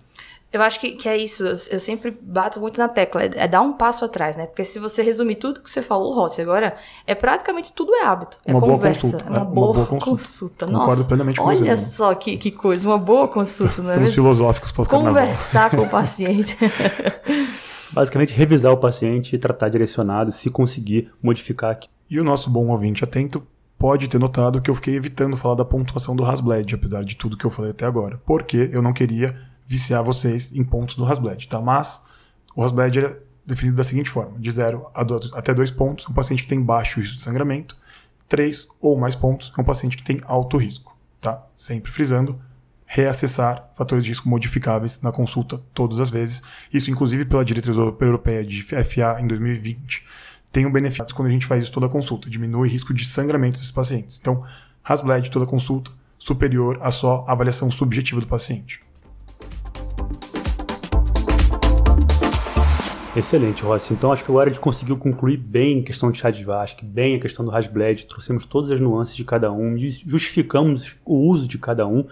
Eu 0.57 0.63
acho 0.63 0.81
que, 0.81 0.93
que 0.93 1.07
é 1.07 1.19
isso, 1.19 1.45
eu 1.45 1.79
sempre 1.79 2.17
bato 2.19 2.59
muito 2.59 2.79
na 2.79 2.89
tecla, 2.89 3.25
é, 3.25 3.31
é, 3.35 3.47
dar 3.47 3.61
um 3.61 3.75
passo 3.75 4.07
atrás, 4.07 4.39
né? 4.39 4.47
Porque 4.47 4.65
se 4.65 4.79
você 4.79 5.03
resumir 5.03 5.35
tudo 5.35 5.61
que 5.61 5.71
você 5.71 5.83
falou, 5.83 6.15
Rossi, 6.15 6.41
agora, 6.41 6.75
é 7.07 7.15
praticamente 7.15 7.75
tudo 7.75 7.95
é 7.95 8.07
hábito, 8.07 8.39
é 8.43 8.53
uma 8.53 8.61
conversa. 8.61 9.03
Boa 9.03 9.13
consulta, 9.13 9.27
é 9.27 9.29
uma, 9.29 9.37
é, 9.37 9.45
boa, 9.45 9.67
uma 9.67 9.75
boa 9.75 9.87
consulta. 9.87 10.11
consulta. 10.11 10.67
Concordo 10.67 10.97
Nossa, 10.97 11.05
plenamente 11.05 11.39
com 11.39 11.47
olha 11.47 11.57
você. 11.57 11.65
Olha 11.65 11.77
só 11.77 12.15
que, 12.15 12.39
que 12.39 12.51
coisa, 12.51 12.89
uma 12.89 12.97
boa 12.97 13.29
consulta, 13.29 13.83
não 13.83 13.91
é 13.91 13.93
Estamos 13.93 14.15
filosóficos 14.15 14.73
pós-carnaval. 14.73 15.13
Conversar 15.13 15.71
com 15.71 15.83
o 15.83 15.89
paciente. 15.91 16.57
Basicamente, 17.93 18.33
revisar 18.33 18.73
o 18.73 18.79
paciente 18.79 19.37
e 19.37 19.39
tratar 19.39 19.69
direcionado, 19.69 20.33
se 20.33 20.49
conseguir 20.49 21.13
modificar 21.23 21.73
aqui. 21.73 21.91
E 22.09 22.19
o 22.19 22.25
nosso 22.25 22.49
bom 22.49 22.69
ouvinte 22.69 23.05
atento 23.05 23.47
pode 23.79 24.09
ter 24.09 24.19
notado 24.19 24.63
que 24.63 24.71
eu 24.71 24.75
fiquei 24.75 24.97
evitando 24.97 25.37
falar 25.37 25.57
da 25.57 25.67
pontuação 25.67 26.17
do 26.17 26.25
Hasbled, 26.25 26.75
apesar 26.75 27.05
de 27.05 27.15
tudo 27.15 27.37
que 27.37 27.45
eu 27.45 27.51
falei 27.51 27.73
até 27.73 27.85
agora. 27.85 28.19
Porque 28.25 28.71
eu 28.73 28.81
não 28.81 28.95
queria 28.95 29.37
viciar 29.67 30.03
vocês 30.03 30.53
em 30.53 30.63
pontos 30.63 30.97
do 30.97 31.05
Hasbled, 31.05 31.49
tá? 31.49 31.61
Mas 31.61 32.07
o 32.55 32.63
Hasbled 32.63 32.99
é 32.99 33.17
definido 33.45 33.77
da 33.77 33.85
seguinte 33.85 34.11
forma: 34.11 34.39
de 34.39 34.51
0 34.51 34.87
até 35.35 35.55
2 35.55 35.71
pontos, 35.71 36.09
um 36.09 36.13
paciente 36.13 36.43
que 36.43 36.49
tem 36.49 36.61
baixo 36.61 37.01
risco 37.01 37.17
de 37.17 37.23
sangramento, 37.23 37.77
3 38.29 38.69
ou 38.81 38.99
mais 38.99 39.15
pontos, 39.15 39.53
é 39.57 39.61
um 39.61 39.65
paciente 39.65 39.97
que 39.97 40.03
tem 40.03 40.21
alto 40.25 40.57
risco, 40.57 40.97
tá? 41.21 41.47
Sempre 41.55 41.93
frisando, 41.93 42.41
reacessar 42.87 43.71
fatores 43.77 44.05
de 44.05 44.11
risco 44.11 44.29
modificáveis 44.29 45.01
na 45.01 45.13
consulta 45.13 45.61
todas 45.75 46.01
as 46.01 46.11
vezes. 46.11 46.43
Isso, 46.73 46.91
inclusive, 46.91 47.25
pela 47.25 47.45
diretriz 47.45 47.77
europeia 47.77 48.45
de 48.45 48.63
FA 48.63 49.21
em 49.21 49.27
2020, 49.27 50.07
tem 50.53 50.65
um 50.65 50.73
benefício 50.73 51.15
quando 51.15 51.29
a 51.29 51.33
gente 51.33 51.45
faz 51.45 51.65
isso 51.65 51.73
toda 51.73 51.87
a 51.87 51.89
consulta, 51.89 52.31
diminui 52.31 52.69
o 52.69 52.71
risco 52.71 52.95
de 52.95 53.05
sangramento 53.05 53.59
desses 53.59 53.73
pacientes. 53.73 54.19
Então, 54.19 54.45
Hasbled 54.83 55.31
toda 55.31 55.45
consulta 55.45 55.91
superior 56.19 56.79
a 56.81 56.91
só 56.91 57.25
avaliação 57.29 57.71
subjetiva 57.71 58.21
do 58.21 58.27
paciente. 58.27 58.81
Excelente, 63.17 63.63
Rossi. 63.63 63.95
Então 63.95 64.13
acho 64.13 64.23
que 64.23 64.31
agora 64.31 64.51
a 64.51 64.53
gente 64.53 64.61
conseguiu 64.61 64.95
concluir 64.99 65.39
bem 65.39 65.81
a 65.81 65.83
questão 65.83 66.13
de 66.13 66.45
Vasque, 66.45 66.85
bem 66.85 67.17
a 67.17 67.19
questão 67.19 67.47
do 67.47 67.51
Hasbled, 67.51 68.05
trouxemos 68.05 68.45
todas 68.45 68.71
as 68.71 68.79
nuances 68.79 69.17
de 69.17 69.25
cada 69.25 69.51
um, 69.51 69.75
justificamos 69.79 70.95
o 71.03 71.15
uso 71.15 71.49
de 71.49 71.57
cada 71.57 71.87
um, 71.87 72.05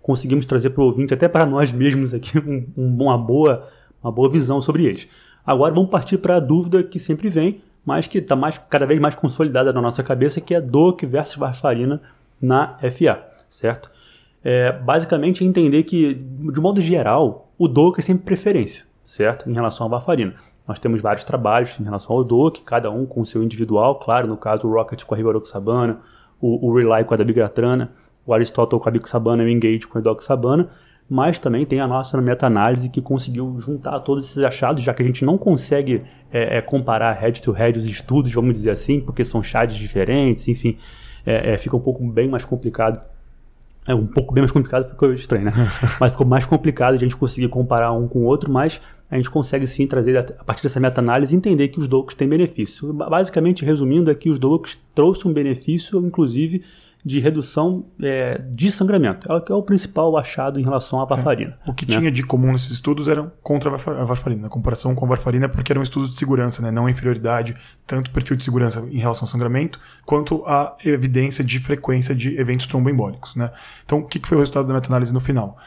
conseguimos 0.00 0.46
trazer 0.46 0.70
para 0.70 0.84
o 0.84 0.86
ouvinte, 0.86 1.12
até 1.12 1.26
para 1.26 1.44
nós 1.44 1.72
mesmos 1.72 2.14
aqui, 2.14 2.38
um, 2.38 2.64
um, 2.76 3.02
uma, 3.02 3.18
boa, 3.18 3.68
uma 4.00 4.12
boa 4.12 4.30
visão 4.30 4.62
sobre 4.62 4.84
eles. 4.84 5.08
Agora 5.44 5.74
vamos 5.74 5.90
partir 5.90 6.18
para 6.18 6.36
a 6.36 6.40
dúvida 6.40 6.84
que 6.84 7.00
sempre 7.00 7.28
vem, 7.28 7.60
mas 7.84 8.06
que 8.06 8.18
está 8.18 8.36
mais, 8.36 8.56
cada 8.70 8.86
vez 8.86 9.00
mais 9.00 9.16
consolidada 9.16 9.72
na 9.72 9.80
nossa 9.80 10.04
cabeça, 10.04 10.40
que 10.40 10.54
é 10.54 10.60
DOC 10.60 11.04
versus 11.06 11.34
varfarina 11.34 12.00
na 12.40 12.78
FA, 12.88 13.20
certo? 13.48 13.90
É, 14.44 14.70
basicamente 14.70 15.44
entender 15.44 15.82
que, 15.82 16.14
de 16.14 16.60
modo 16.60 16.80
geral, 16.80 17.48
o 17.58 17.66
DOC 17.66 17.98
é 17.98 18.02
sempre 18.02 18.24
preferência, 18.24 18.84
certo? 19.04 19.50
Em 19.50 19.54
relação 19.54 19.86
à 19.88 19.90
varfarina. 19.90 20.51
Nós 20.66 20.78
temos 20.78 21.00
vários 21.00 21.24
trabalhos 21.24 21.78
em 21.80 21.84
relação 21.84 22.16
ao 22.16 22.22
DOC, 22.22 22.62
cada 22.64 22.90
um 22.90 23.04
com 23.04 23.20
o 23.20 23.26
seu 23.26 23.42
individual, 23.42 23.98
claro, 23.98 24.26
no 24.26 24.36
caso 24.36 24.66
o 24.66 24.72
Rocket 24.72 25.04
com 25.04 25.14
a 25.14 25.16
Rivaroxabana, 25.16 26.00
o, 26.40 26.68
o 26.68 26.74
Rely 26.74 27.04
com 27.04 27.14
a 27.14 27.16
dabigratrana, 27.16 27.92
o 28.26 28.32
Aristotle 28.32 28.80
com 28.80 28.88
a 28.88 28.92
Bixabana 28.92 29.42
e 29.42 29.46
o 29.46 29.48
Engage 29.48 29.86
com 29.86 29.98
a 29.98 30.00
Edoxabana, 30.00 30.70
mas 31.08 31.38
também 31.38 31.66
tem 31.66 31.80
a 31.80 31.86
nossa 31.86 32.20
meta-análise 32.20 32.88
que 32.88 33.02
conseguiu 33.02 33.58
juntar 33.60 34.00
todos 34.00 34.24
esses 34.24 34.42
achados, 34.42 34.82
já 34.82 34.94
que 34.94 35.02
a 35.02 35.06
gente 35.06 35.24
não 35.24 35.36
consegue 35.36 36.02
é, 36.32 36.58
é, 36.58 36.62
comparar 36.62 37.12
head-to-head 37.12 37.78
os 37.78 37.84
estudos, 37.84 38.32
vamos 38.32 38.54
dizer 38.54 38.70
assim, 38.70 39.00
porque 39.00 39.24
são 39.24 39.42
chats 39.42 39.76
diferentes, 39.76 40.48
enfim, 40.48 40.78
é, 41.26 41.52
é, 41.52 41.58
fica 41.58 41.76
um 41.76 41.80
pouco 41.80 42.02
bem 42.04 42.28
mais 42.28 42.44
complicado. 42.44 43.00
É 43.86 43.94
um 43.94 44.06
pouco 44.06 44.32
bem 44.32 44.42
mais 44.42 44.52
complicado, 44.52 44.88
ficou 44.88 45.12
estranho, 45.12 45.46
né? 45.46 45.52
mas 45.98 46.12
ficou 46.12 46.26
mais 46.26 46.46
complicado 46.46 46.94
a 46.94 46.96
gente 46.96 47.16
conseguir 47.16 47.48
comparar 47.48 47.92
um 47.92 48.06
com 48.06 48.20
o 48.20 48.24
outro, 48.24 48.50
mas 48.50 48.80
a 49.12 49.16
gente 49.16 49.30
consegue 49.30 49.66
sim 49.66 49.86
trazer, 49.86 50.16
a 50.16 50.42
partir 50.42 50.62
dessa 50.62 50.80
meta-análise, 50.80 51.36
entender 51.36 51.68
que 51.68 51.78
os 51.78 51.86
DOCs 51.86 52.14
têm 52.14 52.26
benefício. 52.26 52.94
Basicamente, 52.94 53.62
resumindo, 53.62 54.10
é 54.10 54.14
que 54.14 54.30
os 54.30 54.38
DOCs 54.38 54.78
trouxeram 54.94 55.30
um 55.30 55.34
benefício, 55.34 55.98
inclusive, 55.98 56.64
de 57.04 57.20
redução 57.20 57.84
é, 58.00 58.40
de 58.40 58.72
sangramento. 58.72 59.30
É 59.30 59.36
o 59.36 59.40
que 59.42 59.52
é 59.52 59.54
o 59.54 59.62
principal 59.62 60.16
achado 60.16 60.58
em 60.58 60.62
relação 60.62 60.98
à 60.98 61.04
varfarina. 61.04 61.58
É, 61.66 61.70
o 61.70 61.74
que 61.74 61.84
né? 61.90 61.98
tinha 61.98 62.10
de 62.10 62.22
comum 62.22 62.52
nesses 62.52 62.70
estudos 62.70 63.06
era 63.06 63.30
contra 63.42 63.68
a 63.68 64.04
varfarina, 64.04 64.46
a 64.46 64.50
comparação 64.50 64.94
com 64.94 65.04
a 65.04 65.08
varfarina, 65.08 65.46
porque 65.46 65.70
eram 65.70 65.82
estudos 65.82 66.10
de 66.10 66.16
segurança, 66.16 66.62
né? 66.62 66.70
não 66.70 66.88
inferioridade, 66.88 67.54
tanto 67.86 68.10
perfil 68.12 68.38
de 68.38 68.44
segurança 68.44 68.80
em 68.90 68.98
relação 68.98 69.24
ao 69.24 69.26
sangramento, 69.26 69.78
quanto 70.06 70.42
a 70.46 70.74
evidência 70.82 71.44
de 71.44 71.58
frequência 71.58 72.14
de 72.14 72.40
eventos 72.40 72.66
tromboembólicos. 72.66 73.36
Né? 73.36 73.50
Então, 73.84 73.98
o 73.98 74.06
que 74.06 74.18
foi 74.26 74.38
o 74.38 74.40
resultado 74.40 74.66
da 74.66 74.72
meta-análise 74.72 75.12
no 75.12 75.20
final? 75.20 75.58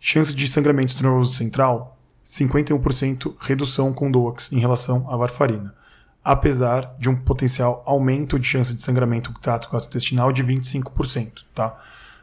Chance 0.00 0.34
de 0.34 0.48
sangramento 0.48 0.92
estenoso 0.92 1.32
central 1.32 1.94
51% 2.28 3.34
redução 3.40 3.90
com 3.90 4.10
DOAX 4.10 4.52
em 4.52 4.58
relação 4.58 5.10
à 5.10 5.16
varfarina, 5.16 5.74
apesar 6.22 6.94
de 6.98 7.08
um 7.08 7.16
potencial 7.16 7.82
aumento 7.86 8.38
de 8.38 8.46
chance 8.46 8.74
de 8.74 8.82
sangramento 8.82 9.32
gastrointestinal 9.42 10.30
de 10.30 10.44
25%. 10.44 11.44
Tá? 11.54 11.68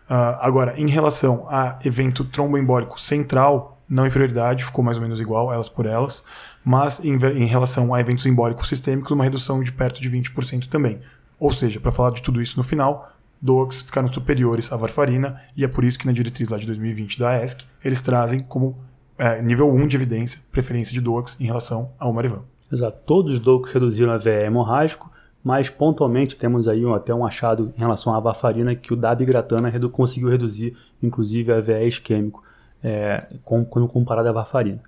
Uh, 0.07 0.37
agora, 0.41 0.79
em 0.79 0.87
relação 0.87 1.47
a 1.49 1.79
evento 1.83 2.23
tromboembólico 2.23 3.01
central, 3.01 3.81
não 3.89 4.05
inferioridade, 4.05 4.63
ficou 4.63 4.83
mais 4.83 4.97
ou 4.97 5.03
menos 5.03 5.19
igual, 5.19 5.51
elas 5.51 5.69
por 5.69 5.87
elas, 5.87 6.23
mas 6.63 7.03
em, 7.03 7.15
em 7.15 7.47
relação 7.47 7.91
a 7.91 7.99
eventos 7.99 8.27
embólicos 8.27 8.69
sistêmicos, 8.69 9.09
uma 9.09 9.23
redução 9.23 9.63
de 9.63 9.71
perto 9.71 9.99
de 9.99 10.09
20% 10.09 10.67
também. 10.67 11.01
Ou 11.39 11.51
seja, 11.51 11.79
para 11.79 11.91
falar 11.91 12.11
de 12.11 12.21
tudo 12.21 12.39
isso 12.43 12.57
no 12.57 12.63
final, 12.63 13.11
DOACs 13.41 13.81
ficaram 13.81 14.07
superiores 14.07 14.71
à 14.71 14.77
varfarina, 14.77 15.41
e 15.57 15.63
é 15.63 15.67
por 15.67 15.83
isso 15.83 15.97
que 15.97 16.05
na 16.05 16.13
diretriz 16.13 16.49
lá 16.49 16.59
de 16.59 16.67
2020 16.67 17.17
da 17.17 17.43
ESC, 17.43 17.65
eles 17.83 18.01
trazem 18.01 18.39
como 18.41 18.77
é, 19.17 19.41
nível 19.41 19.69
1 19.69 19.87
de 19.87 19.95
evidência 19.95 20.41
preferência 20.51 20.93
de 20.93 21.01
DOACs 21.01 21.39
em 21.39 21.45
relação 21.45 21.91
ao 21.99 22.11
Marivan. 22.11 22.43
Exato. 22.71 22.97
Todos 23.05 23.33
os 23.33 23.39
DOACs 23.39 23.73
reduziram 23.73 24.11
a 24.11 24.17
VE 24.17 24.43
hemorrágico, 24.45 25.11
mas 25.43 25.69
pontualmente 25.69 26.35
temos 26.35 26.67
aí 26.67 26.85
um, 26.85 26.93
até 26.93 27.13
um 27.13 27.25
achado 27.25 27.71
em 27.77 27.79
relação 27.79 28.13
à 28.13 28.19
varfarina 28.19 28.75
que 28.75 28.93
o 28.93 28.95
dabigatana 28.95 29.69
redu 29.69 29.89
conseguiu 29.89 30.29
reduzir, 30.29 30.75
inclusive, 31.01 31.53
a 31.53 31.61
VE 31.61 31.87
isquêmico, 31.87 32.43
é, 32.83 33.27
com, 33.43 33.63
quando 33.63 33.87
comparado 33.87 34.27
à 34.27 34.31
varfarina. 34.31 34.81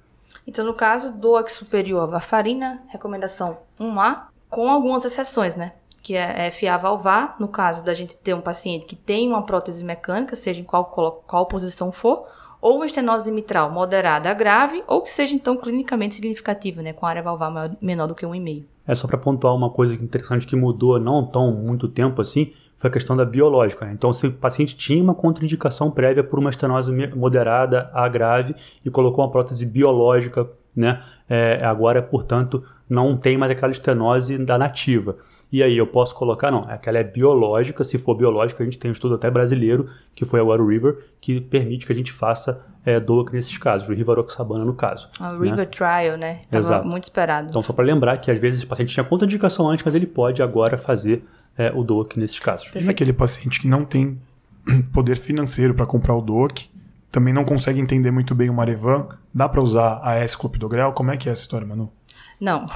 Então, 0.45 0.65
no 0.65 0.73
caso, 0.73 1.11
DOAC 1.11 1.51
superior 1.51 2.03
à 2.03 2.05
varfarina, 2.05 2.81
recomendação 2.89 3.57
1A, 3.79 4.23
com 4.49 4.69
algumas 4.69 5.05
exceções, 5.05 5.55
né? 5.55 5.73
Que 6.01 6.15
é 6.15 6.49
FA 6.51 6.77
valvar, 6.77 7.35
no 7.39 7.47
caso 7.47 7.83
da 7.83 7.93
gente 7.93 8.15
ter 8.17 8.33
um 8.33 8.41
paciente 8.41 8.85
que 8.85 8.95
tem 8.95 9.27
uma 9.27 9.43
prótese 9.43 9.83
mecânica, 9.83 10.35
seja 10.35 10.61
em 10.61 10.63
qual, 10.63 10.85
qual 10.85 11.45
posição 11.45 11.91
for, 11.91 12.25
ou 12.61 12.83
estenose 12.83 13.31
mitral 13.31 13.71
moderada 13.71 14.29
a 14.29 14.33
grave, 14.33 14.83
ou 14.87 15.01
que 15.01 15.11
seja 15.11 15.35
então 15.35 15.57
clinicamente 15.57 16.15
significativa, 16.15 16.81
né, 16.81 16.93
com 16.93 17.05
área 17.05 17.21
valvar 17.21 17.51
maior, 17.51 17.75
menor 17.81 18.07
do 18.07 18.15
que 18.15 18.25
1,5. 18.25 18.63
É 18.87 18.95
só 18.95 19.07
para 19.07 19.17
pontuar 19.17 19.53
uma 19.53 19.69
coisa 19.69 19.95
interessante 19.95 20.47
que 20.47 20.55
mudou 20.55 20.99
não 20.99 21.25
tão 21.25 21.51
muito 21.51 21.87
tempo 21.87 22.21
assim, 22.21 22.53
foi 22.77 22.89
a 22.89 22.93
questão 22.93 23.17
da 23.17 23.25
biológica. 23.25 23.85
Né? 23.85 23.93
Então, 23.93 24.13
se 24.13 24.27
o 24.27 24.31
paciente 24.31 24.75
tinha 24.75 25.03
uma 25.03 25.15
contraindicação 25.15 25.91
prévia 25.91 26.23
por 26.23 26.39
uma 26.39 26.49
estenose 26.49 26.91
moderada 27.15 27.89
a 27.93 28.07
grave 28.07 28.55
e 28.85 28.89
colocou 28.89 29.25
uma 29.25 29.31
prótese 29.31 29.65
biológica, 29.65 30.47
né, 30.75 31.01
é, 31.27 31.63
agora, 31.65 32.01
portanto, 32.01 32.63
não 32.89 33.17
tem 33.17 33.37
mais 33.37 33.51
aquela 33.51 33.71
estenose 33.71 34.37
da 34.37 34.57
nativa. 34.57 35.17
E 35.51 35.63
aí 35.63 35.77
eu 35.77 35.87
posso 35.87 36.13
colocar, 36.13 36.51
não, 36.51 36.63
aquela 36.69 36.97
é 36.97 37.03
biológica, 37.03 37.83
se 37.83 37.97
for 37.97 38.15
biológica, 38.15 38.61
a 38.61 38.65
gente 38.65 38.77
tem 38.77 38.89
um 38.89 38.91
estudo 38.91 39.15
até 39.15 39.31
brasileiro, 39.31 39.89
que 40.13 40.25
foi 40.25 40.41
agora 40.41 40.61
o 40.61 40.67
River, 40.67 41.05
que 41.21 41.39
permite 41.39 41.85
que 41.85 41.91
a 41.91 41.95
gente 41.95 42.11
faça 42.11 42.65
é, 42.85 42.99
DOAC 42.99 43.33
nesses 43.33 43.57
casos, 43.57 43.87
o 43.87 43.93
Rivaroxabana 43.93 44.65
no 44.65 44.73
caso. 44.73 45.09
O 45.19 45.23
né? 45.23 45.49
River 45.49 45.69
Trial, 45.69 46.17
né? 46.17 46.41
Tava 46.49 46.57
Exato. 46.57 46.87
muito 46.87 47.03
esperado. 47.03 47.49
Então 47.49 47.61
só 47.61 47.71
para 47.71 47.85
lembrar 47.85 48.17
que 48.17 48.29
às 48.29 48.39
vezes 48.39 48.63
o 48.63 48.67
paciente 48.67 48.93
tinha 48.93 49.03
contraindicação 49.03 49.69
antes, 49.69 49.85
mas 49.85 49.95
ele 49.95 50.07
pode 50.07 50.43
agora 50.43 50.77
fazer 50.77 51.23
é, 51.57 51.71
o 51.73 51.83
DOAC 51.83 52.17
nesses 52.17 52.39
casos. 52.39 52.69
E 52.75 52.89
aquele 52.89 53.13
paciente 53.13 53.61
que 53.61 53.67
não 53.67 53.85
tem 53.85 54.19
poder 54.93 55.17
financeiro 55.17 55.73
para 55.73 55.85
comprar 55.85 56.15
o 56.15 56.21
DOAC, 56.21 56.69
também 57.09 57.33
não 57.33 57.45
consegue 57.45 57.79
entender 57.79 58.11
muito 58.11 58.35
bem 58.35 58.49
o 58.49 58.53
Marevan, 58.53 59.07
dá 59.33 59.47
para 59.47 59.61
usar 59.61 60.01
a 60.03 60.15
S-Clopidogrel? 60.17 60.91
Como 60.91 61.11
é 61.11 61.17
que 61.17 61.29
é 61.29 61.31
essa 61.31 61.41
história, 61.41 61.65
Manu? 61.65 61.91
Não. 62.39 62.67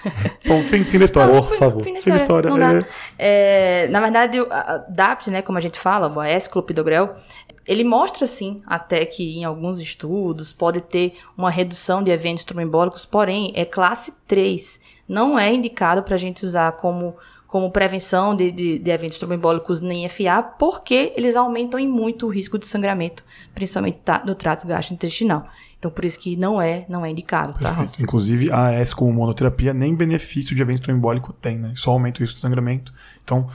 Bom, 0.46 0.62
fim, 0.64 0.82
fim 0.84 0.98
da 0.98 1.04
história, 1.04 1.34
não, 1.34 1.42
por 1.42 1.56
favor. 1.56 1.82
Fim 1.84 1.92
da 1.92 1.98
história. 1.98 2.50
Fim 2.50 2.58
da 2.58 2.64
história. 2.64 2.86
É... 3.18 3.84
É, 3.84 3.88
na 3.88 4.00
verdade, 4.00 4.38
a 4.50 4.78
DAPT, 4.88 5.30
né, 5.30 5.42
como 5.42 5.58
a 5.58 5.60
gente 5.60 5.78
fala, 5.78 6.08
o 6.08 6.22
S-Clopidogrel, 6.22 7.16
ele 7.66 7.84
mostra 7.84 8.26
sim 8.26 8.62
até 8.66 9.04
que 9.04 9.38
em 9.38 9.44
alguns 9.44 9.78
estudos 9.78 10.52
pode 10.52 10.80
ter 10.80 11.18
uma 11.36 11.50
redução 11.50 12.02
de 12.02 12.10
eventos 12.10 12.44
tromboembólicos, 12.44 13.04
porém 13.04 13.52
é 13.54 13.64
classe 13.64 14.12
3. 14.26 14.80
Não 15.06 15.38
é 15.38 15.52
indicado 15.52 16.02
para 16.02 16.14
a 16.14 16.18
gente 16.18 16.44
usar 16.44 16.72
como, 16.72 17.14
como 17.46 17.70
prevenção 17.70 18.34
de, 18.34 18.50
de, 18.50 18.78
de 18.78 18.90
eventos 18.90 19.18
tromboembólicos 19.18 19.80
nem 19.80 20.08
FA, 20.08 20.42
porque 20.58 21.12
eles 21.14 21.36
aumentam 21.36 21.78
em 21.78 21.86
muito 21.86 22.26
o 22.26 22.30
risco 22.30 22.58
de 22.58 22.66
sangramento, 22.66 23.22
principalmente 23.54 24.00
no 24.24 24.34
trato 24.34 24.66
gastrointestinal. 24.66 25.46
Então, 25.80 25.90
por 25.90 26.04
isso 26.04 26.18
que 26.18 26.36
não 26.36 26.60
é, 26.60 26.84
não 26.90 27.06
é 27.06 27.10
indicado, 27.10 27.54
tá, 27.54 27.70
Perfeito. 27.70 27.96
tá? 27.96 28.02
Inclusive, 28.02 28.52
a 28.52 28.78
AS 28.78 28.92
como 28.92 29.10
monoterapia 29.14 29.72
nem 29.72 29.94
benefício 29.94 30.54
de 30.54 30.60
evento 30.60 30.82
trombólico 30.82 31.32
tem, 31.32 31.58
né? 31.58 31.72
Só 31.74 31.92
aumenta 31.92 32.20
o 32.20 32.20
risco 32.20 32.36
de 32.36 32.42
sangramento. 32.42 32.92
Então, 33.24 33.48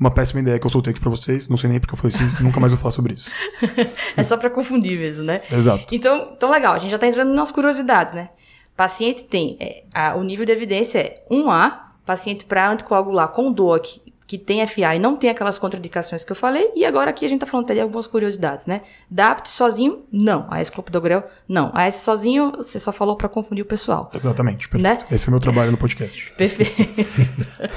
uma 0.00 0.10
péssima 0.10 0.40
ideia 0.40 0.58
que 0.58 0.64
eu 0.64 0.70
soltei 0.70 0.92
aqui 0.92 1.00
pra 1.00 1.10
vocês. 1.10 1.50
Não 1.50 1.58
sei 1.58 1.68
nem 1.68 1.78
porque 1.78 1.92
eu 1.92 1.98
falei 1.98 2.16
assim, 2.16 2.42
nunca 2.42 2.58
mais 2.58 2.72
vou 2.72 2.78
falar 2.80 2.92
sobre 2.92 3.12
isso. 3.12 3.30
é 4.16 4.22
só 4.22 4.38
pra 4.38 4.48
confundir 4.48 4.98
mesmo, 4.98 5.26
né? 5.26 5.42
Exato. 5.52 5.94
Então, 5.94 6.32
então 6.34 6.50
legal, 6.50 6.72
a 6.72 6.78
gente 6.78 6.90
já 6.90 6.98
tá 6.98 7.06
entrando 7.06 7.34
nas 7.34 7.52
curiosidades, 7.52 8.14
né? 8.14 8.30
Paciente 8.74 9.24
tem, 9.24 9.58
é, 9.60 9.84
a, 9.94 10.14
o 10.16 10.22
nível 10.22 10.46
de 10.46 10.52
evidência 10.52 10.98
é 10.98 11.22
1A, 11.30 11.78
paciente 12.06 12.46
para 12.46 12.70
anticoagular 12.70 13.28
com 13.28 13.52
DOAC 13.52 14.00
que 14.26 14.36
tem 14.36 14.66
FA 14.66 14.96
e 14.96 14.98
não 14.98 15.16
tem 15.16 15.30
aquelas 15.30 15.58
contraindicações 15.58 16.24
que 16.24 16.32
eu 16.32 16.36
falei. 16.36 16.72
E 16.74 16.84
agora 16.84 17.10
aqui 17.10 17.24
a 17.24 17.28
gente 17.28 17.40
tá 17.40 17.46
falando 17.46 17.66
até 17.66 17.74
de 17.74 17.80
algumas 17.80 18.06
curiosidades, 18.06 18.66
né? 18.66 18.82
DAPT 19.08 19.48
sozinho, 19.48 20.02
não. 20.10 20.46
A 20.50 20.60
S-Clopidogrel, 20.60 21.24
não. 21.48 21.70
A 21.72 21.84
S 21.84 22.04
sozinho, 22.04 22.52
você 22.56 22.78
só 22.78 22.92
falou 22.92 23.16
para 23.16 23.28
confundir 23.28 23.62
o 23.62 23.66
pessoal. 23.66 24.10
Exatamente, 24.12 24.68
perfeito. 24.68 25.02
Né? 25.02 25.08
Esse 25.12 25.26
é 25.26 25.28
o 25.28 25.30
meu 25.30 25.40
trabalho 25.40 25.70
no 25.70 25.78
podcast. 25.78 26.32
Perfeito. 26.36 26.72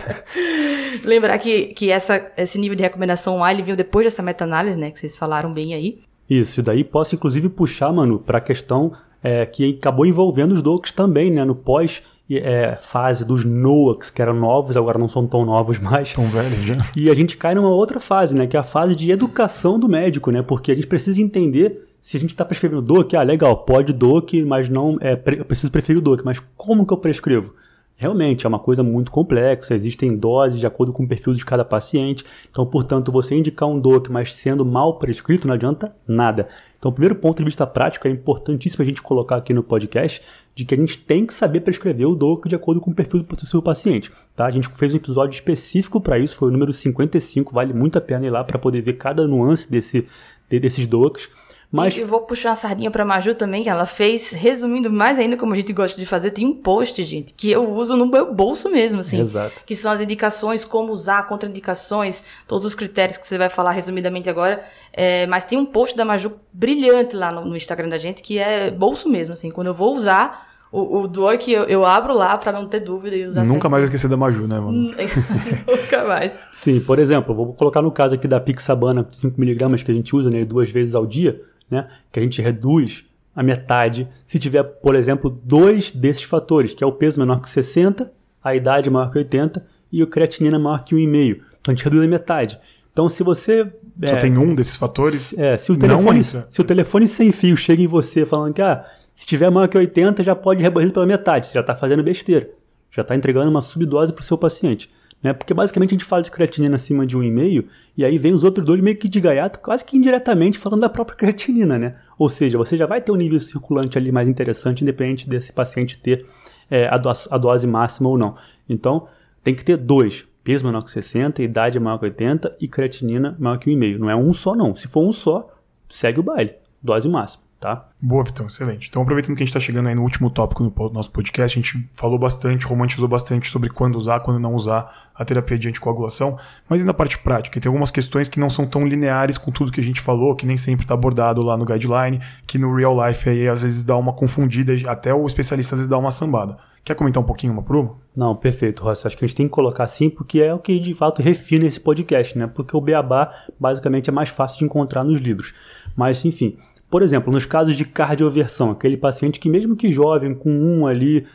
Lembrar 1.06 1.38
que, 1.38 1.68
que 1.68 1.92
essa, 1.92 2.32
esse 2.36 2.58
nível 2.58 2.76
de 2.76 2.84
recomendação 2.84 3.44
A, 3.44 3.54
ele 3.54 3.62
veio 3.62 3.78
depois 3.78 4.06
dessa 4.06 4.24
meta-análise, 4.24 4.78
né? 4.78 4.92
Que 4.92 5.00
vocês 5.00 5.16
falaram 5.16 5.54
bem 5.54 5.74
aí. 5.74 6.00
Isso, 6.30 6.60
e 6.60 6.64
daí 6.64 6.84
posso 6.84 7.16
inclusive 7.16 7.50
puxar, 7.50 7.92
mano, 7.92 8.20
para 8.20 8.40
a 8.40 8.42
questão 8.42 8.92
é, 9.24 9.46
que 9.46 9.78
acabou 9.78 10.06
envolvendo 10.06 10.54
os 10.54 10.62
docs 10.62 10.92
também, 10.92 11.32
né? 11.32 11.46
No 11.46 11.56
pós 11.56 12.04
é, 12.38 12.76
fase 12.76 13.26
dos 13.26 13.44
NOACs, 13.44 14.12
que 14.12 14.22
eram 14.22 14.36
novos, 14.36 14.78
agora 14.78 15.00
não 15.00 15.10
são 15.10 15.26
tão 15.26 15.44
novos 15.44 15.80
mais. 15.80 16.14
Tão 16.14 16.26
velhos 16.26 16.64
já. 16.64 16.78
E 16.96 17.10
a 17.10 17.16
gente 17.16 17.36
cai 17.38 17.56
numa 17.56 17.70
outra 17.70 18.00
fase, 18.00 18.36
né? 18.36 18.46
Que 18.46 18.56
é 18.56 18.60
a 18.60 18.64
fase 18.64 18.96
de 18.96 19.10
educação 19.10 19.80
do 19.80 19.90
médico, 19.90 20.30
né? 20.30 20.42
Porque 20.42 20.72
a 20.72 20.76
gente 20.76 20.88
precisa 20.88 21.22
entender 21.22 21.88
se 22.02 22.16
a 22.16 22.20
gente 22.20 22.30
está 22.30 22.46
prescrevendo 22.46 22.82
DOC, 22.82 23.16
ah, 23.16 23.24
legal, 23.24 23.58
pode 23.58 23.92
DOC, 23.92 24.44
mas 24.46 24.70
não. 24.70 24.98
É, 25.02 25.14
eu 25.14 25.46
preciso 25.46 25.72
preferir 25.72 26.00
o 26.00 26.02
DOC, 26.02 26.24
mas 26.24 26.40
como 26.56 26.86
que 26.86 26.94
eu 26.94 26.98
prescrevo? 26.98 27.54
Realmente 27.96 28.46
é 28.46 28.50
uma 28.50 28.60
coisa 28.60 28.82
muito 28.82 29.12
complexa, 29.12 29.76
existem 29.76 30.16
doses 30.16 30.58
de 30.58 30.66
acordo 30.66 30.94
com 30.94 31.04
o 31.04 31.08
perfil 31.08 31.34
de 31.34 31.44
cada 31.44 31.66
paciente. 31.66 32.24
Então, 32.50 32.66
portanto, 32.66 33.12
você 33.12 33.36
indicar 33.36 33.68
um 33.68 33.78
DOC, 33.78 34.10
mas 34.10 34.34
sendo 34.34 34.66
mal 34.66 34.98
prescrito, 34.98 35.46
não 35.46 35.54
adianta 35.54 35.94
nada. 36.08 36.48
Então, 36.78 36.90
o 36.90 36.94
primeiro 36.94 37.16
ponto 37.16 37.40
de 37.40 37.44
vista 37.44 37.68
prático 37.68 38.08
é 38.08 38.12
importantíssimo 38.12 38.84
a 38.84 38.86
gente 38.86 39.02
colocar 39.02 39.36
aqui 39.36 39.54
no 39.54 39.62
podcast 39.62 40.22
de 40.60 40.66
que 40.66 40.76
a 40.76 40.78
gente 40.78 40.98
tem 40.98 41.26
que 41.26 41.34
saber 41.34 41.62
prescrever 41.62 42.06
o 42.06 42.16
DOC 42.16 42.50
de 42.50 42.56
acordo 42.56 42.82
com 42.82 42.92
o 42.92 42.94
perfil 42.94 43.24
do 43.24 43.46
seu 43.46 43.62
paciente. 43.62 44.12
Tá? 44.36 44.46
A 44.46 44.52
gente 44.52 44.68
fez 44.68 44.94
um 44.94 44.98
episódio 44.98 45.34
específico 45.34 46.02
para 46.02 46.20
isso, 46.20 46.36
foi 46.36 46.50
o 46.50 46.52
número 46.52 46.74
55, 46.74 47.54
vale 47.54 47.74
muito 47.74 47.98
a 47.98 48.02
pena 48.02 48.26
ir 48.26 48.30
lá 48.30 48.44
para 48.44 48.60
poder 48.60 48.82
ver 48.82 48.94
cada 48.94 49.26
nuance 49.26 49.72
desse, 49.72 50.06
desses 50.50 50.86
DOCs. 50.86 51.30
Mas... 51.72 51.96
E 51.96 52.02
eu 52.02 52.08
vou 52.08 52.22
puxar 52.22 52.50
uma 52.50 52.56
sardinha 52.56 52.90
pra 52.90 53.06
Maju 53.06 53.36
também, 53.36 53.62
que 53.62 53.70
ela 53.70 53.86
fez, 53.86 54.32
resumindo 54.32 54.90
mais 54.90 55.20
ainda 55.20 55.38
como 55.38 55.54
a 55.54 55.56
gente 55.56 55.72
gosta 55.72 56.00
de 56.00 56.06
fazer, 56.06 56.32
tem 56.32 56.46
um 56.46 56.56
post, 56.56 57.02
gente, 57.04 57.34
que 57.34 57.52
eu 57.52 57.70
uso 57.72 57.96
no 57.96 58.08
meu 58.08 58.34
bolso 58.34 58.70
mesmo, 58.70 59.02
assim. 59.02 59.22
Exato. 59.22 59.62
Que 59.66 59.76
são 59.76 59.92
as 59.92 60.02
indicações, 60.02 60.66
como 60.66 60.92
usar, 60.92 61.28
contraindicações, 61.28 62.24
todos 62.48 62.66
os 62.66 62.74
critérios 62.74 63.18
que 63.18 63.28
você 63.28 63.38
vai 63.38 63.50
falar 63.50 63.72
resumidamente 63.72 64.28
agora. 64.30 64.66
É, 64.92 65.28
mas 65.28 65.44
tem 65.44 65.60
um 65.60 65.66
post 65.66 65.96
da 65.96 66.04
Maju 66.04 66.34
brilhante 66.52 67.16
lá 67.16 67.32
no, 67.32 67.46
no, 67.46 67.56
Instagram 67.56 67.88
da 67.88 67.98
gente, 67.98 68.24
que 68.24 68.40
é 68.40 68.72
bolso 68.72 69.08
mesmo, 69.08 69.34
assim. 69.34 69.52
Quando 69.52 69.68
eu 69.68 69.74
vou 69.74 69.96
usar, 69.96 70.49
o, 70.72 71.02
o 71.02 71.08
Dork 71.08 71.52
eu, 71.52 71.64
eu 71.64 71.86
abro 71.86 72.14
lá 72.14 72.38
para 72.38 72.52
não 72.52 72.68
ter 72.68 72.80
dúvida 72.82 73.16
e 73.16 73.26
usar 73.26 73.46
Nunca 73.46 73.68
mais 73.68 73.86
esquecer 73.86 74.08
da 74.08 74.16
Maju, 74.16 74.48
né, 74.48 74.60
mano? 74.60 74.92
Nunca 75.68 76.06
mais. 76.06 76.34
Sim, 76.52 76.80
por 76.80 77.00
exemplo, 77.00 77.34
vou 77.34 77.54
colocar 77.54 77.82
no 77.82 77.92
caso 77.92 78.16
aqui 78.16 78.28
da 78.28 78.40
Pixabana 78.40 79.04
5mg 79.04 79.84
que 79.84 79.92
a 79.92 79.96
gente 79.96 80.16
usa 80.16 80.30
né, 80.30 80.46
duas 80.46 80.70
vezes 80.70 80.94
ao 80.94 81.06
dia 81.06 81.42
né, 81.70 81.88
que 82.12 82.20
a 82.20 82.24
gente 82.24 82.42
reduz 82.42 83.06
a 83.36 83.44
metade 83.44 84.08
se 84.26 84.40
tiver, 84.40 84.64
por 84.64 84.96
exemplo, 84.96 85.30
dois 85.44 85.92
desses 85.92 86.24
fatores, 86.24 86.74
que 86.74 86.84
é 86.84 86.88
o 86.88 86.92
peso 86.92 87.20
menor 87.20 87.42
que 87.42 87.50
60, 87.50 88.12
a 88.44 88.56
idade 88.56 88.90
maior 88.90 89.12
que 89.12 89.18
80 89.18 89.66
e 89.92 90.04
o 90.04 90.08
creatinina 90.08 90.60
maior 90.60 90.84
que 90.84 90.96
1,5. 90.96 91.36
Então 91.36 91.46
a 91.68 91.72
gente 91.72 91.84
reduz 91.84 92.04
a 92.04 92.08
metade. 92.08 92.60
Então 92.92 93.08
se 93.08 93.24
você... 93.24 93.66
Só 94.06 94.14
é, 94.14 94.18
tem 94.18 94.38
um 94.38 94.56
desses 94.56 94.76
fatores? 94.76 95.38
É, 95.38 95.58
se 95.58 95.72
o, 95.72 95.78
telefone, 95.78 96.24
se 96.24 96.62
o 96.62 96.64
telefone 96.64 97.08
sem 97.08 97.32
fio 97.32 97.56
chega 97.56 97.82
em 97.82 97.88
você 97.88 98.26
falando 98.26 98.54
que 98.54 98.62
ah, 98.62 98.86
se 99.20 99.28
tiver 99.28 99.50
maior 99.50 99.68
que 99.68 99.78
80 99.78 100.24
já 100.24 100.34
pode 100.34 100.62
reduzir 100.64 100.94
pela 100.94 101.06
metade, 101.06 101.48
você 101.48 101.54
já 101.54 101.60
está 101.60 101.76
fazendo 101.76 102.02
besteira. 102.02 102.50
Já 102.90 103.02
está 103.02 103.14
entregando 103.14 103.50
uma 103.50 103.60
subdose 103.60 104.14
para 104.14 104.22
o 104.22 104.24
seu 104.24 104.38
paciente. 104.38 104.90
Né? 105.22 105.34
Porque 105.34 105.54
basicamente 105.54 105.90
a 105.90 105.96
gente 105.96 106.06
fala 106.06 106.22
de 106.22 106.32
creatinina 106.32 106.78
acima 106.78 107.06
de 107.06 107.18
1,5 107.18 107.66
e 107.98 108.06
aí 108.06 108.18
vem 108.18 108.34
os 108.34 108.46
outros 108.46 108.66
dois 108.66 108.80
meio 108.80 108.96
que 108.96 109.10
de 109.10 109.20
gaiato, 109.20 109.60
quase 109.60 109.84
que 109.84 109.98
indiretamente 109.98 110.58
falando 110.58 110.80
da 110.80 110.88
própria 110.88 111.18
creatinina, 111.18 111.78
né? 111.78 111.98
Ou 112.18 112.30
seja, 112.30 112.58
você 112.58 112.78
já 112.78 112.86
vai 112.86 113.02
ter 113.02 113.12
um 113.12 113.18
nível 113.18 113.42
circulante 113.42 113.98
ali 113.98 114.10
mais 114.10 114.26
interessante, 114.26 114.84
independente 114.84 115.28
desse 115.28 115.52
paciente 115.52 116.00
ter 116.00 116.26
é, 116.72 116.88
a, 116.88 116.96
do 116.96 117.10
a, 117.10 117.38
dose 117.38 117.68
máxima 117.68 118.08
ou 118.08 118.18
não. 118.18 118.38
Então, 118.70 119.06
tem 119.44 119.54
que 119.54 119.66
ter 119.66 119.76
dois. 119.76 120.26
Peso 120.46 120.66
menor 120.66 120.82
que 120.82 120.92
60, 120.94 121.44
idade 121.44 121.78
maior 121.78 121.98
que 121.98 122.06
80 122.06 122.56
e 122.58 122.70
creatinina 122.70 123.36
maior 123.38 123.58
que 123.58 123.70
1,5. 123.70 123.98
Não 123.98 124.10
é 124.10 124.16
um 124.16 124.32
só 124.32 124.56
não. 124.56 124.74
Se 124.78 124.88
for 124.88 125.06
um 125.06 125.12
só, 125.12 125.54
segue 125.90 126.22
o 126.22 126.24
baile. 126.24 126.54
Dose 126.82 127.10
máxima. 127.10 127.49
Tá? 127.60 127.88
Boa, 128.02 128.24
Vitão, 128.24 128.48
excelente. 128.48 128.88
Então, 128.90 129.02
aproveitando 129.02 129.36
que 129.36 129.44
a 129.44 129.46
gente 129.46 129.56
está 129.56 129.60
chegando 129.60 129.90
aí 129.90 129.96
no 129.96 130.04
último 130.04 130.30
tópico 130.32 130.64
no 130.64 130.90
nosso 130.92 131.12
podcast, 131.12 131.60
a 131.60 131.62
gente 131.62 131.90
falou 131.94 132.18
bastante, 132.18 132.66
romantizou 132.66 133.08
bastante 133.08 133.50
sobre 133.50 133.70
quando 133.70 133.96
usar, 133.96 134.22
quando 134.22 134.40
não 134.40 134.54
usar 134.54 135.10
a 135.14 135.26
terapia 135.26 135.60
de 135.60 135.68
anticoagulação, 135.68 136.40
mas 136.70 136.82
e 136.82 136.86
na 136.86 136.94
parte 136.94 137.18
prática? 137.18 137.60
Tem 137.60 137.70
algumas 137.70 137.92
questões 137.92 138.30
que 138.30 138.40
não 138.40 138.50
são 138.50 138.66
tão 138.66 138.88
lineares 138.88 139.38
com 139.38 139.52
tudo 139.52 139.72
que 139.72 139.82
a 139.82 139.84
gente 139.84 140.00
falou, 140.00 140.34
que 140.34 140.46
nem 140.46 140.56
sempre 140.56 140.86
está 140.86 140.94
abordado 140.94 141.42
lá 141.42 141.58
no 141.58 141.66
guideline, 141.66 142.22
que 142.48 142.58
no 142.58 142.74
real 142.74 142.96
life 143.06 143.30
aí 143.30 143.50
às 143.50 143.62
vezes 143.62 143.84
dá 143.84 143.98
uma 143.98 144.14
confundida, 144.14 144.74
até 144.90 145.14
o 145.14 145.26
especialista 145.28 145.76
às 145.76 145.80
vezes 145.80 145.90
dá 145.90 145.98
uma 145.98 146.12
sambada. 146.12 146.58
Quer 146.86 146.96
comentar 146.96 147.22
um 147.22 147.26
pouquinho 147.26 147.52
uma 147.52 147.62
prova? 147.62 147.96
Não, 148.16 148.34
perfeito, 148.36 148.84
Rossi. 148.84 149.06
Acho 149.06 149.18
que 149.18 149.26
a 149.26 149.28
gente 149.28 149.36
tem 149.36 149.48
que 149.48 149.52
colocar 149.52 149.84
assim, 149.84 150.10
porque 150.10 150.40
é 150.40 150.54
o 150.54 150.60
que 150.60 150.80
de 150.80 150.94
fato 150.94 151.22
refina 151.22 151.68
esse 151.68 151.80
podcast, 151.80 152.38
né? 152.38 152.48
Porque 152.48 152.76
o 152.76 152.82
beabá 152.82 153.32
basicamente 153.60 154.10
é 154.10 154.14
mais 154.14 154.30
fácil 154.30 154.60
de 154.60 154.66
encontrar 154.66 155.04
nos 155.04 155.20
livros. 155.20 155.54
Mas, 155.96 156.24
enfim, 156.24 156.58
por 156.90 157.02
exemplo, 157.02 157.32
nos 157.32 157.46
casos 157.46 157.78
de 157.78 157.86
cardioversão, 157.86 158.72
aquele 158.72 158.98
paciente 158.98 159.40
que 159.40 159.50
mesmo 159.50 159.76
que 159.76 159.92
jovem, 159.92 160.34
com 160.34 160.50
um 160.50 160.88
ali, 160.88 161.26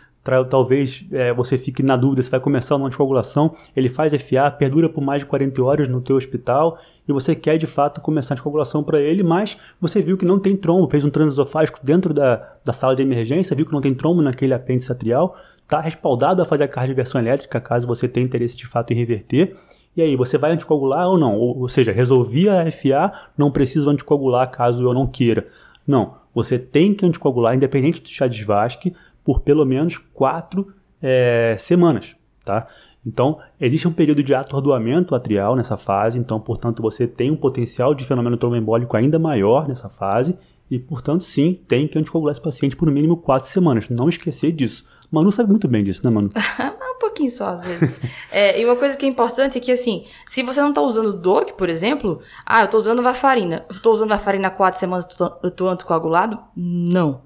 talvez 0.49 1.05
é, 1.13 1.33
você 1.33 1.59
fique 1.59 1.83
na 1.83 1.97
dúvida 1.97 2.23
se 2.23 2.31
vai 2.31 2.41
começar 2.41 2.77
uma 2.77 2.87
anticoagulação, 2.87 3.55
ele 3.77 3.89
faz 3.89 4.13
FA, 4.23 4.51
perdura 4.51 4.89
por 4.89 5.03
mais 5.03 5.21
de 5.21 5.27
40 5.27 5.63
horas 5.63 5.89
no 5.89 6.01
teu 6.01 6.17
hospital 6.17 6.79
e 7.07 7.13
você 7.13 7.35
quer 7.35 7.59
de 7.59 7.67
fato 7.67 8.01
começar 8.01 8.33
a 8.33 8.35
anticoagulação 8.35 8.83
para 8.83 9.01
ele, 9.01 9.23
mas 9.23 9.59
você 9.79 10.01
viu 10.01 10.17
que 10.17 10.25
não 10.25 10.39
tem 10.39 10.57
trombo, 10.57 10.89
fez 10.91 11.05
um 11.05 11.11
transesofágico 11.11 11.79
dentro 11.83 12.15
da, 12.15 12.57
da 12.65 12.73
sala 12.73 12.97
de 12.97 13.03
emergência, 13.03 13.55
viu 13.55 13.67
que 13.67 13.73
não 13.73 13.83
tem 13.83 13.95
trombo 13.95 14.23
naquele 14.23 14.55
apêndice 14.55 14.91
atrial, 14.91 15.37
está 15.63 15.81
respaldado 15.81 16.41
a 16.41 16.47
fazer 16.47 16.65
a 16.65 16.69
cardioversão 16.69 17.21
elétrica 17.21 17.61
caso 17.61 17.87
você 17.87 18.09
tenha 18.09 18.25
interesse 18.25 18.57
de 18.57 18.67
fato 18.67 18.93
em 18.93 18.97
reverter. 18.97 19.55
E 19.97 20.03
aí, 20.03 20.17
você 20.17 20.37
vai 20.37 20.53
anticoagular 20.53 21.09
ou 21.09 21.19
não? 21.19 21.37
Ou, 21.37 21.61
ou 21.61 21.69
seja, 21.69 21.93
resolvi 21.93 22.49
a 22.49 22.71
FA, 22.71 23.13
não 23.37 23.51
preciso 23.51 23.91
anticoagular 23.91 24.51
caso 24.51 24.83
eu 24.83 24.93
não 24.93 25.07
queira. 25.07 25.47
Não, 25.87 26.15
você 26.35 26.59
tem 26.59 26.95
que 26.95 27.07
anticoagular, 27.07 27.55
independente 27.55 28.03
do 28.03 28.09
chá 28.09 28.27
de 28.27 28.37
Svasc, 28.43 28.93
por 29.25 29.41
pelo 29.41 29.65
menos 29.65 29.99
quatro 29.99 30.73
é, 31.01 31.57
semanas, 31.59 32.17
tá? 32.45 32.67
Então, 33.07 33.39
existe 33.61 33.87
um 33.87 33.93
período 33.93 34.23
de 34.23 34.35
atordoamento 34.35 35.15
atrial 35.15 35.55
nessa 35.55 35.77
fase, 35.77 36.19
então, 36.19 36.41
portanto, 36.41 36.83
você 36.83 37.07
tem 37.07 37.31
um 37.31 37.37
potencial 37.37 37.95
de 37.95 38.05
fenômeno 38.05 38.37
tromboembólico 38.37 38.97
ainda 38.97 39.19
maior 39.19 39.69
nessa 39.69 39.89
fase, 39.89 40.39
e, 40.71 40.79
portanto, 40.79 41.23
sim, 41.23 41.61
tem 41.69 41.87
que 41.87 41.99
anticoagular 41.99 42.33
esse 42.33 42.41
paciente 42.41 42.75
por 42.75 42.87
no 42.87 42.93
mínimo 42.93 43.19
quatro 43.19 43.49
semanas. 43.49 43.91
Não 43.91 44.09
esquecer 44.09 44.51
disso. 44.51 44.89
Manu 45.11 45.31
sabe 45.31 45.51
muito 45.51 45.69
bem 45.69 45.85
disso, 45.85 46.03
né, 46.05 46.11
Manu? 46.11 46.31
um 46.95 46.99
pouquinho 46.99 47.31
só, 47.31 47.51
às 47.51 47.65
vezes. 47.65 48.01
é, 48.31 48.61
e 48.61 48.65
uma 48.65 48.77
coisa 48.77 48.97
que 48.97 49.05
é 49.05 49.09
importante 49.09 49.59
é 49.59 49.61
que, 49.61 49.73
assim, 49.73 50.05
se 50.27 50.43
você 50.43 50.61
não 50.61 50.71
está 50.71 50.81
usando 50.81 51.13
DOC, 51.13 51.53
por 51.53 51.69
exemplo, 51.69 52.21
ah, 52.47 52.61
eu 52.61 52.67
estou 52.67 52.81
usando 52.81 53.03
varfarina. 53.03 53.65
Eu 53.69 53.77
estou 53.77 53.93
usando 53.93 54.09
varfarina 54.09 54.49
há 54.49 54.51
quatro 54.51 54.79
semanas, 54.81 55.07
eu 55.43 55.49
estou 55.49 55.69
anticoagulado? 55.69 56.39
Não. 56.57 57.23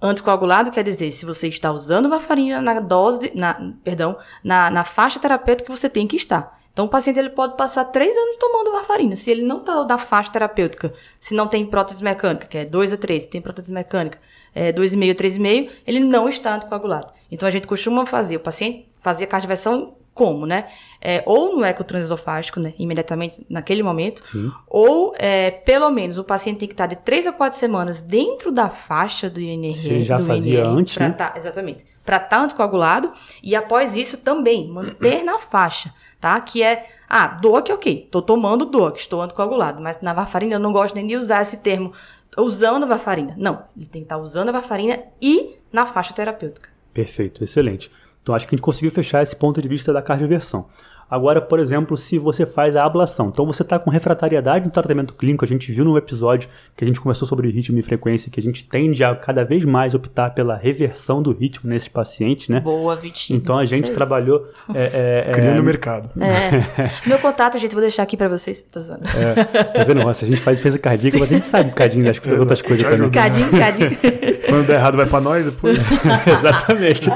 Anticoagulado 0.00 0.70
quer 0.70 0.84
dizer, 0.84 1.10
se 1.10 1.24
você 1.24 1.48
está 1.48 1.72
usando 1.72 2.08
varfarina 2.08 2.62
na 2.62 2.80
dose, 2.80 3.32
na, 3.34 3.72
perdão, 3.82 4.16
na, 4.44 4.70
na 4.70 4.84
faixa 4.84 5.18
terapêutica 5.18 5.70
que 5.70 5.76
você 5.76 5.88
tem 5.88 6.06
que 6.06 6.16
estar. 6.16 6.56
Então, 6.72 6.86
o 6.86 6.88
paciente 6.88 7.18
ele 7.18 7.30
pode 7.30 7.56
passar 7.56 7.86
três 7.86 8.16
anos 8.16 8.36
tomando 8.36 8.70
varfarina. 8.70 9.16
Se 9.16 9.32
ele 9.32 9.42
não 9.42 9.58
está 9.58 9.84
na 9.84 9.98
faixa 9.98 10.30
terapêutica, 10.30 10.94
se 11.18 11.34
não 11.34 11.48
tem 11.48 11.66
prótese 11.66 12.04
mecânica, 12.04 12.46
que 12.46 12.58
é 12.58 12.64
2 12.64 12.92
a 12.92 12.96
3, 12.96 13.24
se 13.24 13.28
tem 13.28 13.42
prótese 13.42 13.72
mecânica, 13.72 14.20
é 14.58 14.72
2,5 14.72 15.12
a 15.12 15.14
3,5, 15.14 15.70
ele 15.86 16.00
não 16.00 16.28
está 16.28 16.56
anticoagulado. 16.56 17.12
Então, 17.30 17.46
a 17.46 17.50
gente 17.50 17.66
costuma 17.66 18.04
fazer, 18.04 18.36
o 18.36 18.40
paciente 18.40 18.88
fazia 19.00 19.26
cardioversão 19.26 19.94
como, 20.18 20.46
né? 20.46 20.66
É, 21.00 21.22
ou 21.24 21.54
no 21.54 21.64
ecotransesofágico, 21.64 22.58
né? 22.58 22.74
Imediatamente 22.76 23.46
naquele 23.48 23.84
momento. 23.84 24.24
Sim. 24.24 24.50
Ou, 24.66 25.14
é, 25.16 25.52
pelo 25.52 25.88
menos, 25.90 26.18
o 26.18 26.24
paciente 26.24 26.58
tem 26.58 26.66
que 26.66 26.74
estar 26.74 26.86
de 26.86 26.96
3 26.96 27.28
a 27.28 27.32
4 27.32 27.56
semanas 27.56 28.00
dentro 28.00 28.50
da 28.50 28.68
faixa 28.68 29.30
do 29.30 29.40
INR. 29.40 29.72
Você 29.72 30.02
já 30.02 30.18
fazia 30.18 30.58
INR, 30.58 30.76
antes, 30.76 30.96
né? 30.96 31.10
Tá, 31.10 31.34
exatamente. 31.36 31.86
Para 32.04 32.16
estar 32.16 32.28
tá 32.30 32.42
anticoagulado. 32.42 33.12
E 33.40 33.54
após 33.54 33.94
isso 33.94 34.16
também, 34.16 34.66
manter 34.66 35.22
na 35.22 35.38
faixa, 35.38 35.94
tá? 36.20 36.40
Que 36.40 36.64
é, 36.64 36.88
ah, 37.08 37.28
DOAC, 37.28 37.70
ok. 37.70 38.08
Tô 38.10 38.20
tomando 38.20 38.66
DOAC, 38.66 38.98
estou 38.98 39.22
anticoagulado. 39.22 39.80
Mas 39.80 40.00
na 40.00 40.12
varfarina 40.12 40.56
eu 40.56 40.60
não 40.60 40.72
gosto 40.72 40.96
nem 40.96 41.06
de 41.06 41.14
usar 41.14 41.42
esse 41.42 41.58
termo 41.58 41.92
usando 42.36 42.84
a 42.84 42.86
varfarina. 42.86 43.34
Não, 43.36 43.62
ele 43.76 43.86
tem 43.86 44.02
que 44.02 44.06
estar 44.06 44.18
usando 44.18 44.48
a 44.48 44.52
varfarina 44.52 45.02
e 45.20 45.56
na 45.72 45.86
faixa 45.86 46.12
terapêutica. 46.12 46.68
Perfeito, 46.92 47.44
excelente. 47.44 47.90
Então 48.22 48.34
acho 48.34 48.46
que 48.46 48.54
a 48.54 48.56
gente 48.56 48.64
conseguiu 48.64 48.90
fechar 48.90 49.22
esse 49.22 49.36
ponto 49.36 49.62
de 49.62 49.68
vista 49.68 49.92
da 49.92 50.02
cardioversão. 50.02 50.66
Agora, 51.10 51.40
por 51.40 51.58
exemplo, 51.58 51.96
se 51.96 52.18
você 52.18 52.44
faz 52.44 52.76
a 52.76 52.84
ablação, 52.84 53.28
então 53.28 53.46
você 53.46 53.62
está 53.62 53.78
com 53.78 53.90
refratariedade 53.90 54.66
no 54.66 54.70
tratamento 54.70 55.14
clínico, 55.14 55.44
a 55.44 55.48
gente 55.48 55.72
viu 55.72 55.84
no 55.84 55.96
episódio 55.96 56.48
que 56.76 56.84
a 56.84 56.86
gente 56.86 57.00
conversou 57.00 57.26
sobre 57.26 57.50
ritmo 57.50 57.78
e 57.78 57.82
frequência, 57.82 58.30
que 58.30 58.38
a 58.38 58.42
gente 58.42 58.64
tende 58.64 59.02
a 59.02 59.14
cada 59.14 59.44
vez 59.44 59.64
mais 59.64 59.94
optar 59.94 60.30
pela 60.30 60.56
reversão 60.56 61.22
do 61.22 61.32
ritmo 61.32 61.70
nesses 61.70 61.88
pacientes, 61.88 62.48
né? 62.48 62.60
Boa, 62.60 62.94
Vitinho. 62.96 63.38
Então 63.38 63.58
a 63.58 63.64
gente 63.64 63.90
trabalhou... 63.92 64.46
É, 64.74 65.26
é, 65.28 65.32
Criando 65.38 65.58
o 65.58 65.62
é, 65.62 65.64
mercado. 65.64 66.10
É. 66.28 66.90
Meu 67.06 67.18
contato, 67.18 67.58
gente, 67.58 67.72
vou 67.72 67.80
deixar 67.80 68.02
aqui 68.02 68.16
para 68.16 68.28
vocês. 68.28 68.62
Tô 68.62 68.80
zoando. 68.80 69.02
É, 69.16 69.44
tá 69.44 69.84
vendo? 69.84 70.02
Nossa, 70.02 70.24
a 70.24 70.28
gente 70.28 70.40
faz 70.40 70.58
defesa 70.58 70.78
cardíaca, 70.78 71.18
mas 71.18 71.30
a 71.30 71.34
gente 71.34 71.46
sabe 71.46 71.66
um 71.66 71.68
bocadinho 71.70 72.04
das 72.04 72.20
outras 72.38 72.60
coisas 72.60 72.86
também. 72.86 73.10
Cadinho, 73.10 73.50
cadinho. 73.50 73.90
Quando 74.46 74.66
der 74.66 74.74
errado 74.74 74.96
vai 74.96 75.06
para 75.06 75.20
nós 75.20 75.44
depois. 75.46 75.78
Exatamente. 76.26 77.10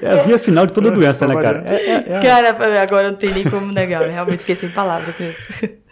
É 0.00 0.10
a 0.10 0.22
via 0.22 0.38
final 0.38 0.66
de 0.66 0.72
toda 0.72 0.90
doença, 0.90 1.26
né, 1.26 1.34
cara? 1.42 1.62
É, 1.66 1.74
é, 1.74 2.04
é, 2.08 2.20
cara, 2.20 2.82
agora 2.82 3.10
não 3.10 3.16
tem 3.16 3.23
nem 3.32 3.44
como 3.44 3.72
negar. 3.72 4.02
Eu 4.02 4.10
realmente 4.10 4.40
fiquei 4.40 4.54
sem 4.54 4.70
palavras 4.70 5.14
mesmo. 5.18 5.40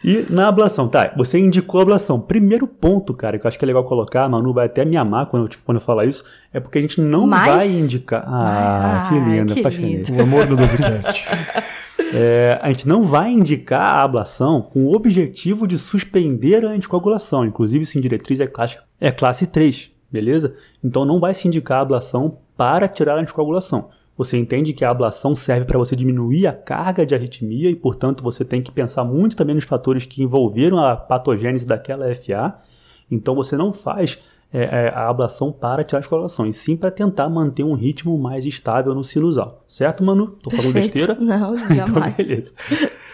E 0.05 0.27
na 0.29 0.49
ablação, 0.49 0.89
tá? 0.89 1.13
Você 1.17 1.39
indicou 1.39 1.79
a 1.81 1.83
ablação. 1.85 2.21
Primeiro 2.21 2.67
ponto, 2.67 3.15
cara, 3.15 3.39
que 3.39 3.47
eu 3.47 3.49
acho 3.49 3.59
que 3.59 3.65
é 3.65 3.67
legal 3.67 3.85
colocar, 3.85 4.25
a 4.25 4.29
Manu 4.29 4.53
vai 4.53 4.67
até 4.67 4.85
me 4.85 4.97
amar 4.97 5.27
quando 5.27 5.45
eu, 5.45 5.49
tipo, 5.49 5.65
quando 5.65 5.77
eu 5.77 5.81
falar 5.81 6.07
isso, 6.07 6.25
é 6.53 6.59
porque 6.59 6.79
a 6.79 6.81
gente 6.81 7.01
não 7.01 7.27
Mas... 7.27 7.47
vai 7.47 7.69
indicar. 7.69 8.25
Ah, 8.27 9.07
que 9.09 9.19
linda, 9.19 9.53
apaixonei. 9.53 10.03
O 10.13 10.23
amor 10.23 10.47
do 10.47 10.57
Dosecast. 10.57 11.25
É, 12.15 12.59
a 12.61 12.69
gente 12.69 12.87
não 12.87 13.05
vai 13.05 13.31
indicar 13.31 13.81
a 13.81 14.03
ablação 14.03 14.61
com 14.61 14.85
o 14.85 14.95
objetivo 14.95 15.67
de 15.67 15.79
suspender 15.79 16.63
a 16.63 16.69
anticoagulação. 16.69 17.45
Inclusive, 17.45 17.85
isso 17.85 17.97
em 17.97 18.03
diretriz 18.03 18.39
é 18.39 18.47
classe, 18.47 18.79
é 19.01 19.11
classe 19.11 19.47
3, 19.47 19.91
beleza? 20.11 20.55
Então 20.85 21.07
não 21.07 21.19
vai 21.19 21.33
se 21.33 21.49
indicar 21.49 21.79
a 21.79 21.83
ablação 21.83 22.39
para 22.55 22.87
tirar 22.87 23.17
a 23.17 23.21
anticoagulação. 23.21 23.89
Você 24.17 24.37
entende 24.37 24.73
que 24.73 24.85
a 24.85 24.91
ablação 24.91 25.35
serve 25.35 25.65
para 25.65 25.79
você 25.79 25.97
diminuir 25.97 26.47
a 26.47 26.53
carga 26.53 27.05
de 27.07 27.15
arritmia 27.15 27.71
e, 27.71 27.75
portanto, 27.75 28.23
você 28.23 28.45
tem 28.45 28.63
que 28.63 28.71
pensar 28.71 29.05
muito 29.05 29.37
também 29.37 29.55
nos 29.55 29.65
fatores 29.65 30.05
que 30.05 30.23
envolveram 30.23 30.79
a 30.79 30.95
patogênese 30.95 31.67
daquela 31.67 32.15
FA. 32.15 32.59
Então, 33.11 33.35
você 33.35 33.57
não 33.57 33.73
faz 33.73 34.19
é, 34.53 34.65
é, 34.65 34.89
a 34.95 35.09
ablação 35.09 35.51
para 35.51 35.83
tirar 35.83 35.99
a 35.99 36.01
anticoagulação, 36.01 36.47
e 36.47 36.53
sim 36.53 36.77
para 36.77 36.91
tentar 36.91 37.29
manter 37.31 37.65
um 37.65 37.73
ritmo 37.73 38.19
mais 38.19 38.45
estável 38.45 38.95
no 38.95 39.03
sinusal. 39.03 39.65
Certo, 39.67 40.05
Manu? 40.05 40.27
Tô 40.43 40.51
falando 40.51 40.75
besteira? 40.75 41.15
Não, 41.19 41.57
jamais. 41.57 41.89
então, 41.89 42.13
beleza. 42.17 42.55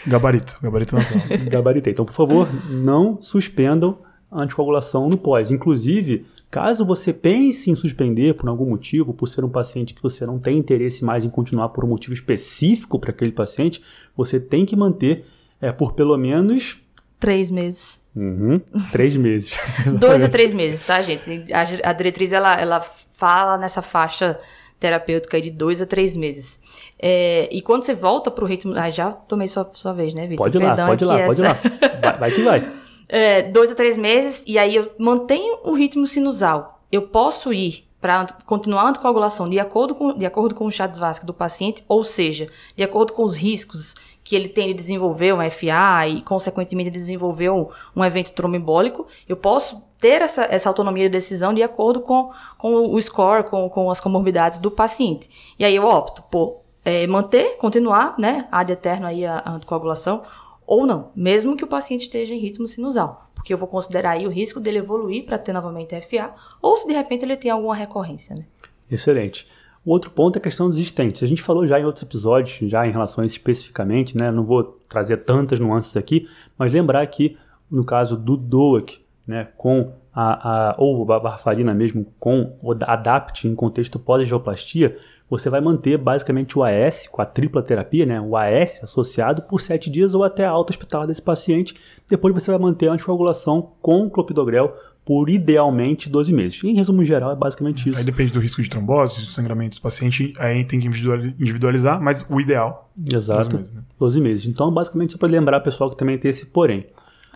Gabarito, 0.04 0.58
gabarito 0.60 0.96
nacional. 0.96 1.26
Gabaritei. 1.48 1.92
Então, 1.92 2.04
por 2.04 2.14
favor, 2.14 2.48
não 2.70 3.22
suspendam 3.22 3.98
a 4.30 4.42
anticoagulação 4.42 5.08
no 5.08 5.16
pós. 5.16 5.52
Inclusive, 5.52 6.26
Caso 6.50 6.84
você 6.84 7.12
pense 7.12 7.70
em 7.70 7.74
suspender 7.74 8.34
por 8.34 8.48
algum 8.48 8.64
motivo, 8.64 9.12
por 9.12 9.28
ser 9.28 9.44
um 9.44 9.50
paciente 9.50 9.92
que 9.92 10.02
você 10.02 10.24
não 10.24 10.38
tem 10.38 10.56
interesse 10.56 11.04
mais 11.04 11.24
em 11.24 11.28
continuar 11.28 11.68
por 11.68 11.84
um 11.84 11.88
motivo 11.88 12.14
específico 12.14 12.98
para 12.98 13.10
aquele 13.10 13.32
paciente, 13.32 13.82
você 14.16 14.40
tem 14.40 14.64
que 14.64 14.74
manter 14.74 15.26
é, 15.60 15.70
por 15.70 15.92
pelo 15.92 16.16
menos. 16.16 16.80
Três 17.20 17.50
meses. 17.50 18.00
Uhum, 18.16 18.60
três 18.90 19.14
meses. 19.14 19.50
Dois 20.00 20.24
a 20.24 20.28
três 20.28 20.52
meses, 20.52 20.80
tá, 20.80 21.02
gente? 21.02 21.52
A, 21.52 21.90
a 21.90 21.92
diretriz 21.92 22.32
ela, 22.32 22.54
ela 22.54 22.80
fala 22.80 23.58
nessa 23.58 23.82
faixa 23.82 24.38
terapêutica 24.80 25.40
de 25.40 25.50
dois 25.50 25.82
a 25.82 25.86
três 25.86 26.16
meses. 26.16 26.58
É, 26.98 27.48
e 27.52 27.60
quando 27.60 27.82
você 27.82 27.94
volta 27.94 28.30
para 28.30 28.44
o 28.44 28.46
ritmo. 28.46 28.72
Ah, 28.76 28.88
já 28.88 29.10
tomei 29.10 29.48
sua, 29.48 29.68
sua 29.74 29.92
vez, 29.92 30.14
né, 30.14 30.26
Vitor? 30.26 30.44
Pode 30.44 30.56
ir 30.56 30.64
lá, 30.64 30.86
pode 30.86 31.04
ir 31.04 31.06
lá, 31.06 31.26
pode 31.26 31.40
ir 31.40 31.44
lá. 31.44 31.52
Vai, 32.00 32.18
vai 32.18 32.30
que 32.30 32.42
vai 32.42 32.72
é, 33.08 33.42
dois 33.42 33.72
a 33.72 33.74
três 33.74 33.96
meses, 33.96 34.44
e 34.46 34.58
aí 34.58 34.76
eu 34.76 34.92
mantenho 34.98 35.58
o 35.64 35.72
ritmo 35.72 36.06
sinusal. 36.06 36.82
Eu 36.90 37.02
posso 37.02 37.52
ir 37.52 37.88
para 38.00 38.26
continuar 38.46 38.82
a 38.82 38.88
anticoagulação 38.90 39.48
de 39.48 39.58
acordo 39.58 39.94
com, 39.94 40.16
de 40.16 40.24
acordo 40.24 40.54
com 40.54 40.66
o 40.66 40.70
chá 40.70 40.86
de 40.86 40.98
do 41.24 41.34
paciente, 41.34 41.82
ou 41.88 42.04
seja, 42.04 42.48
de 42.76 42.84
acordo 42.84 43.12
com 43.12 43.24
os 43.24 43.36
riscos 43.36 43.94
que 44.22 44.36
ele 44.36 44.48
tem 44.48 44.68
de 44.68 44.74
desenvolver 44.74 45.32
um 45.32 45.50
FA 45.50 46.06
e, 46.06 46.22
consequentemente, 46.22 46.90
de 46.90 46.98
desenvolver 46.98 47.50
um, 47.50 47.68
um 47.96 48.04
evento 48.04 48.32
tromboembólico, 48.32 49.06
eu 49.28 49.36
posso 49.36 49.82
ter 49.98 50.22
essa, 50.22 50.42
essa 50.44 50.68
autonomia 50.68 51.04
de 51.04 51.08
decisão 51.08 51.52
de 51.52 51.62
acordo 51.62 52.00
com, 52.00 52.30
com 52.56 52.92
o 52.92 53.00
score, 53.00 53.44
com, 53.44 53.68
com 53.68 53.90
as 53.90 54.00
comorbidades 54.00 54.58
do 54.58 54.70
paciente. 54.70 55.28
E 55.58 55.64
aí 55.64 55.74
eu 55.74 55.84
opto 55.84 56.22
por 56.30 56.60
é, 56.84 57.06
manter, 57.06 57.56
continuar, 57.56 58.14
né, 58.18 58.46
ad 58.52 58.72
eterno 58.72 59.06
aí 59.06 59.24
a, 59.26 59.42
a 59.44 59.52
anticoagulação, 59.52 60.22
ou 60.68 60.86
não, 60.86 61.10
mesmo 61.16 61.56
que 61.56 61.64
o 61.64 61.66
paciente 61.66 62.02
esteja 62.02 62.34
em 62.34 62.38
ritmo 62.38 62.68
sinusal, 62.68 63.30
porque 63.34 63.54
eu 63.54 63.56
vou 63.56 63.66
considerar 63.66 64.10
aí 64.10 64.26
o 64.26 64.30
risco 64.30 64.60
dele 64.60 64.78
evoluir 64.78 65.24
para 65.24 65.38
ter 65.38 65.54
novamente 65.54 65.98
FA, 66.02 66.34
ou 66.60 66.76
se 66.76 66.86
de 66.86 66.92
repente 66.92 67.24
ele 67.24 67.38
tem 67.38 67.50
alguma 67.50 67.74
recorrência, 67.74 68.36
né? 68.36 68.44
Excelente. 68.90 69.48
O 69.82 69.90
outro 69.90 70.10
ponto 70.10 70.36
é 70.36 70.38
a 70.38 70.42
questão 70.42 70.68
dos 70.68 70.78
estentes. 70.78 71.22
A 71.22 71.26
gente 71.26 71.40
falou 71.40 71.66
já 71.66 71.80
em 71.80 71.84
outros 71.86 72.02
episódios, 72.02 72.70
já 72.70 72.86
em 72.86 72.90
relação 72.90 73.22
a 73.22 73.26
isso 73.26 73.36
especificamente, 73.36 74.14
né? 74.14 74.30
Não 74.30 74.44
vou 74.44 74.78
trazer 74.86 75.16
tantas 75.18 75.58
nuances 75.58 75.96
aqui, 75.96 76.28
mas 76.58 76.70
lembrar 76.70 77.06
que 77.06 77.38
no 77.70 77.82
caso 77.82 78.14
do 78.14 78.36
DOAC, 78.36 79.00
né, 79.26 79.48
com 79.56 79.92
a, 80.12 80.72
a, 80.72 80.74
ou 80.76 81.10
a 81.10 81.18
varfarina 81.18 81.72
mesmo 81.72 82.06
com 82.18 82.58
o 82.60 82.72
ADAPT 82.72 83.48
em 83.48 83.54
contexto 83.54 83.98
pós-geoplastia, 83.98 84.98
você 85.30 85.50
vai 85.50 85.60
manter 85.60 85.98
basicamente 85.98 86.58
o 86.58 86.64
AS, 86.64 87.06
com 87.06 87.20
a 87.20 87.26
tripla 87.26 87.62
terapia, 87.62 88.06
né, 88.06 88.20
o 88.20 88.36
AS 88.36 88.82
associado 88.82 89.42
por 89.42 89.60
7 89.60 89.90
dias 89.90 90.14
ou 90.14 90.24
até 90.24 90.44
a 90.44 90.50
alta 90.50 90.72
hospitalar 90.72 91.06
desse 91.06 91.22
paciente. 91.22 91.74
Depois 92.08 92.32
você 92.32 92.50
vai 92.50 92.58
manter 92.58 92.88
a 92.88 92.92
anticoagulação 92.92 93.72
com 93.82 94.08
clopidogrel 94.08 94.74
por 95.04 95.30
idealmente 95.30 96.10
12 96.10 96.32
meses. 96.34 96.62
Em 96.64 96.74
resumo 96.74 97.02
geral, 97.02 97.32
é 97.32 97.34
basicamente 97.36 97.88
isso. 97.88 97.98
Aí 97.98 98.04
depende 98.04 98.30
do 98.30 98.40
risco 98.40 98.60
de 98.60 98.68
trombose, 98.68 99.14
do 99.14 99.26
sangramento 99.26 99.76
do 99.76 99.80
paciente, 99.80 100.34
aí 100.38 100.64
tem 100.64 100.78
que 100.80 100.86
individualizar, 100.86 101.98
mas 102.02 102.24
o 102.28 102.38
ideal. 102.38 102.90
Exato, 103.10 103.56
12 103.56 103.58
meses. 103.58 103.74
Né? 103.74 103.82
12 103.98 104.20
meses. 104.20 104.46
Então, 104.46 104.70
basicamente, 104.70 105.12
só 105.12 105.18
para 105.18 105.28
lembrar, 105.28 105.60
pessoal, 105.60 105.88
que 105.90 105.96
também 105.96 106.18
tem 106.18 106.28
esse 106.28 106.46
porém. 106.46 106.86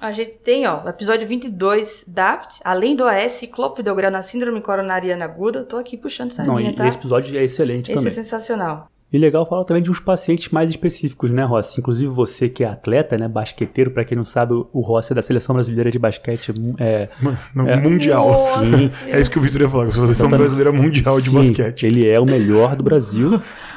A 0.02 0.10
gente 0.10 0.40
tem, 0.40 0.66
ó, 0.66 0.88
episódio 0.88 1.28
22 1.28 2.04
DAPT, 2.08 2.60
além 2.64 2.96
do 2.96 3.06
AS, 3.06 3.46
clopidogrel 3.52 4.10
na 4.10 4.20
síndrome 4.20 4.60
coronariana 4.60 5.24
aguda. 5.24 5.62
Tô 5.62 5.76
aqui 5.76 5.96
puxando 5.96 6.32
essa 6.32 6.42
Não, 6.44 6.58
linha, 6.58 6.74
tá? 6.74 6.88
Esse 6.88 6.96
episódio 6.96 7.38
é 7.38 7.44
excelente 7.44 7.84
esse 7.84 7.94
também. 7.94 8.10
Esse 8.10 8.18
é 8.18 8.22
sensacional. 8.24 8.90
E 9.12 9.18
legal 9.18 9.44
falar 9.44 9.64
também 9.64 9.82
de 9.82 9.90
uns 9.90 10.00
pacientes 10.00 10.48
mais 10.48 10.70
específicos, 10.70 11.30
né, 11.30 11.44
Rossi? 11.44 11.78
Inclusive 11.78 12.10
você 12.10 12.48
que 12.48 12.64
é 12.64 12.68
atleta, 12.68 13.18
né, 13.18 13.28
basqueteiro, 13.28 13.90
para 13.90 14.06
quem 14.06 14.16
não 14.16 14.24
sabe, 14.24 14.54
o 14.54 14.80
Rossi 14.80 15.12
é 15.12 15.14
da 15.14 15.20
Seleção 15.20 15.54
Brasileira 15.54 15.90
de 15.90 15.98
Basquete 15.98 16.52
é, 16.78 17.10
no, 17.54 17.68
é 17.68 17.76
mundial. 17.76 18.32
Sim. 18.64 18.90
É 19.08 19.20
isso 19.20 19.30
que 19.30 19.38
o 19.38 19.42
Vitor 19.42 19.60
ia 19.60 19.68
falar, 19.68 19.84
a 19.84 19.90
Seleção 19.90 20.30
Brasileira 20.30 20.72
Mundial 20.72 21.20
de 21.20 21.28
sim, 21.28 21.36
Basquete. 21.36 21.84
Ele 21.84 22.08
é 22.08 22.18
o 22.18 22.24
melhor 22.24 22.74
do 22.74 22.82
Brasil. 22.82 23.32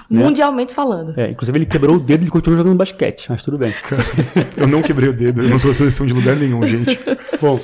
né? 0.10 0.24
Mundialmente 0.24 0.74
falando. 0.74 1.20
É, 1.20 1.32
inclusive 1.32 1.58
ele 1.58 1.66
quebrou 1.66 1.98
o 1.98 2.00
dedo 2.00 2.26
e 2.26 2.30
continuou 2.30 2.58
jogando 2.58 2.78
basquete, 2.78 3.26
mas 3.30 3.44
tudo 3.44 3.58
bem. 3.58 3.74
eu 4.56 4.68
não 4.68 4.82
quebrei 4.82 5.10
o 5.10 5.14
dedo, 5.14 5.42
eu 5.42 5.50
não 5.50 5.60
sou 5.60 5.74
seleção 5.74 6.06
de 6.06 6.14
lugar 6.14 6.38
nenhum, 6.38 6.66
gente. 6.66 6.98
Bom, 7.42 7.60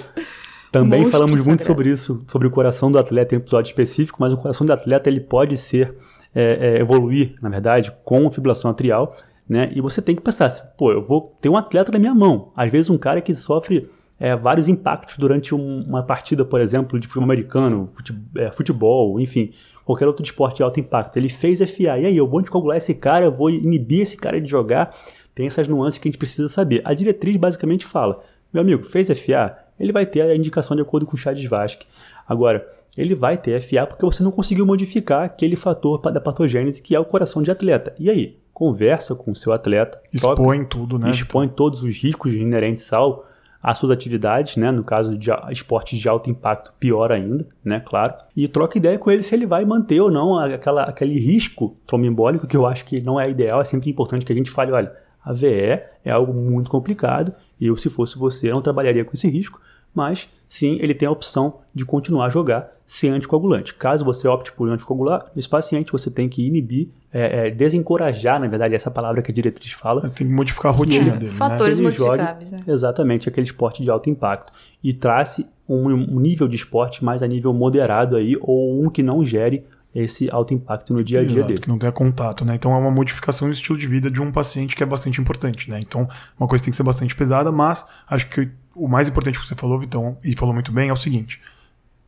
também 0.72 1.02
Monstro 1.02 1.20
falamos 1.20 1.46
muito 1.46 1.62
sagrado. 1.62 1.64
sobre 1.64 1.90
isso, 1.90 2.24
sobre 2.28 2.48
o 2.48 2.52
coração 2.52 2.92
do 2.92 3.00
atleta 3.00 3.34
em 3.34 3.38
um 3.38 3.42
episódio 3.42 3.70
específico, 3.70 4.18
mas 4.20 4.34
o 4.34 4.38
coração 4.38 4.66
do 4.66 4.74
atleta 4.74 5.10
ele 5.10 5.22
pode 5.22 5.56
ser 5.58 5.94
é, 6.34 6.76
é, 6.76 6.80
evoluir, 6.80 7.36
na 7.42 7.50
verdade, 7.50 7.92
com 8.04 8.30
fibrilação 8.32 8.72
atrial, 8.72 9.16
né? 9.48 9.70
E 9.76 9.82
você 9.82 10.02
tem 10.02 10.16
que 10.16 10.22
pensar, 10.22 10.46
assim, 10.46 10.64
pô, 10.78 10.92
eu 10.92 11.02
vou 11.02 11.38
ter 11.42 11.50
um 11.50 11.58
atleta 11.58 11.92
na 11.92 12.00
minha 12.00 12.16
mão. 12.16 12.52
Às 12.56 12.72
vezes 12.72 12.90
um 12.90 12.98
cara 12.98 13.22
que 13.22 13.34
sofre 13.34 13.90
é, 14.20 14.36
vários 14.36 14.68
impactos 14.68 15.18
durante 15.18 15.54
um, 15.54 15.82
uma 15.82 16.04
partida, 16.04 16.46
por 16.46 16.62
exemplo, 16.62 17.00
de 17.00 17.08
futebol 17.08 17.26
americano, 17.26 17.90
é, 18.38 18.52
futebol, 18.52 19.20
enfim, 19.20 19.52
qualquer 19.84 20.08
outro 20.08 20.24
esporte 20.24 20.58
de 20.58 20.64
alto 20.64 20.80
impacto. 20.80 21.18
Ele 21.18 21.28
fez 21.28 21.60
FA, 21.60 21.98
e 21.98 22.06
aí, 22.06 22.16
eu 22.16 22.28
vou 22.28 22.40
anticoagular 22.40 22.78
esse 22.78 22.94
cara, 22.94 23.26
eu 23.26 23.32
vou 23.32 23.50
inibir 23.50 24.02
esse 24.02 24.16
cara 24.16 24.40
de 24.40 24.50
jogar. 24.50 24.96
Tem 25.34 25.48
essas 25.48 25.68
nuances 25.68 26.00
que 26.00 26.08
a 26.08 26.12
gente 26.12 26.20
precisa 26.20 26.48
saber. 26.48 26.82
A 26.86 26.94
diretriz 26.94 27.36
basicamente 27.36 27.86
fala, 27.86 28.24
meu 28.54 28.62
amigo, 28.62 28.84
fez 28.84 29.08
FA, 29.08 29.58
ele 29.80 29.92
vai 29.92 30.06
ter 30.06 30.22
a 30.22 30.36
indicação 30.36 30.76
de 30.76 30.82
acordo 30.82 31.06
com 31.06 31.16
o 31.16 31.18
Chades-Vasque. 31.18 31.88
Agora, 32.28 32.66
ele 32.98 33.16
vai 33.16 33.38
ter 33.38 33.62
FA 33.62 33.86
porque 33.88 34.06
você 34.06 34.24
não 34.24 34.32
conseguiu 34.32 34.66
modificar 34.66 35.24
aquele 35.24 35.56
fator 35.56 36.00
da 36.12 36.22
patogênese 36.22 36.82
que 36.82 36.96
é 36.96 37.00
o 37.00 37.06
coração 37.06 37.42
de 37.42 37.52
atleta. 37.52 37.94
E 37.98 38.10
aí? 38.10 38.38
Conversa 38.54 39.16
com 39.16 39.32
o 39.32 39.36
seu 39.36 39.54
atleta. 39.54 40.00
Expõe 40.14 40.66
tudo, 40.66 41.00
né? 41.00 41.10
Expõe 41.10 41.48
todos 41.48 41.84
os 41.84 42.04
riscos 42.04 42.34
inerentes 42.34 42.92
ao 42.94 43.26
às 43.62 43.78
suas 43.78 43.92
atividades, 43.92 44.58
né? 44.58 44.72
No 44.72 44.84
caso 44.84 45.18
de 45.18 45.30
esportes 45.52 46.00
de 46.00 46.10
alto 46.10 46.30
impacto, 46.30 46.74
pior 46.80 47.12
ainda, 47.12 47.48
né? 47.64 47.80
Claro. 47.80 48.16
E 48.36 48.48
troca 48.48 48.78
ideia 48.78 48.98
com 48.98 49.12
ele 49.12 49.22
se 49.22 49.36
ele 49.36 49.46
vai 49.46 49.64
manter 49.66 50.02
ou 50.02 50.10
não 50.10 50.38
aquela, 50.38 50.84
aquele 50.84 51.20
risco 51.20 51.78
tromboembólico, 51.86 52.48
que 52.48 52.58
eu 52.58 52.66
acho 52.66 52.84
que 52.86 53.02
não 53.02 53.20
é 53.20 53.30
ideal. 53.30 53.62
É 53.62 53.64
sempre 53.64 53.90
importante 53.90 54.26
que 54.26 54.34
a 54.34 54.36
gente 54.36 54.50
fale, 54.50 54.72
olha, 54.72 54.92
a 55.24 55.32
VE 55.32 55.80
é 56.04 56.12
algo 56.12 56.34
muito 56.34 56.70
complicado. 56.70 57.34
E 57.60 57.68
eu, 57.68 57.78
se 57.78 57.90
fosse 57.90 58.18
você, 58.18 58.50
não 58.50 58.62
trabalharia 58.62 59.06
com 59.06 59.12
esse 59.14 59.30
risco. 59.30 59.62
Mas 59.94 60.28
sim, 60.52 60.78
ele 60.82 60.94
tem 60.94 61.08
a 61.08 61.12
opção 61.12 61.60
de 61.74 61.86
continuar 61.86 62.26
a 62.26 62.30
jogar 62.30 62.70
sem 62.86 63.10
anticoagulante. 63.10 63.74
Caso 63.74 64.04
você 64.04 64.28
opte 64.28 64.52
por 64.52 64.70
anticoagular, 64.70 65.32
nesse 65.34 65.48
paciente 65.48 65.94
você 65.94 66.12
tem 66.12 66.28
que 66.28 66.46
inibir, 66.46 66.90
é, 67.10 67.48
é, 67.48 67.52
desencorajar, 67.52 68.38
na 68.38 68.50
verdade, 68.50 68.76
essa 68.76 68.92
palavra 68.92 69.22
que 69.22 69.32
a 69.32 69.34
diretriz 69.34 69.72
fala. 69.72 70.02
Mas 70.02 70.12
tem 70.12 70.28
que 70.28 70.34
modificar 70.34 70.74
a 70.74 70.76
rotina 70.76 71.16
dele. 71.16 71.32
fatores 71.32 71.80
né? 71.80 71.86
modificáveis, 71.86 72.52
né? 72.52 72.60
Exatamente, 72.68 73.30
aquele 73.30 73.46
esporte 73.48 73.82
de 73.82 73.90
alto 73.90 74.10
impacto. 74.10 74.52
E 74.84 74.94
trace 74.94 75.48
um, 75.70 75.88
um 75.88 76.20
nível 76.20 76.50
de 76.50 76.58
esporte 76.58 77.02
mais 77.02 77.24
a 77.24 77.28
nível 77.28 77.54
moderado 77.54 78.18
aí, 78.18 78.36
ou 78.42 78.84
um 78.84 78.90
que 78.90 79.02
não 79.02 79.26
gere 79.26 79.64
esse 79.96 80.30
alto 80.30 80.54
impacto 80.54 80.94
no 80.94 81.02
dia 81.02 81.22
a 81.22 81.24
dia 81.24 81.32
Exato, 81.38 81.48
dele. 81.48 81.62
que 81.62 81.70
não 81.70 81.78
tenha 81.78 81.94
contato, 81.94 82.44
né? 82.44 82.56
Então 82.56 82.74
é 82.74 82.78
uma 82.78 82.92
modificação 82.92 83.48
do 83.48 83.54
estilo 83.54 83.78
de 83.78 83.88
vida 83.88 84.12
de 84.12 84.22
um 84.22 84.34
paciente 84.34 84.76
que 84.76 84.84
é 84.84 84.86
bastante 84.86 85.22
importante, 85.22 85.70
né? 85.70 85.80
Então, 85.82 86.06
uma 86.38 86.48
coisa 86.48 86.62
tem 86.62 86.72
que 86.72 86.78
ser 86.78 86.84
bastante 86.84 87.16
pesada, 87.16 87.54
mas 87.54 87.88
acho 88.10 88.30
que 88.30 88.50
o 88.76 88.88
mais 88.88 89.08
importante 89.08 89.40
que 89.40 89.48
você 89.48 89.56
falou, 89.56 89.80
Vitão, 89.80 90.18
e 90.24 90.36
falou 90.36 90.54
muito 90.54 90.72
bem, 90.72 90.90
é 90.90 90.94
o 90.94 90.98
seguinte: 90.98 91.42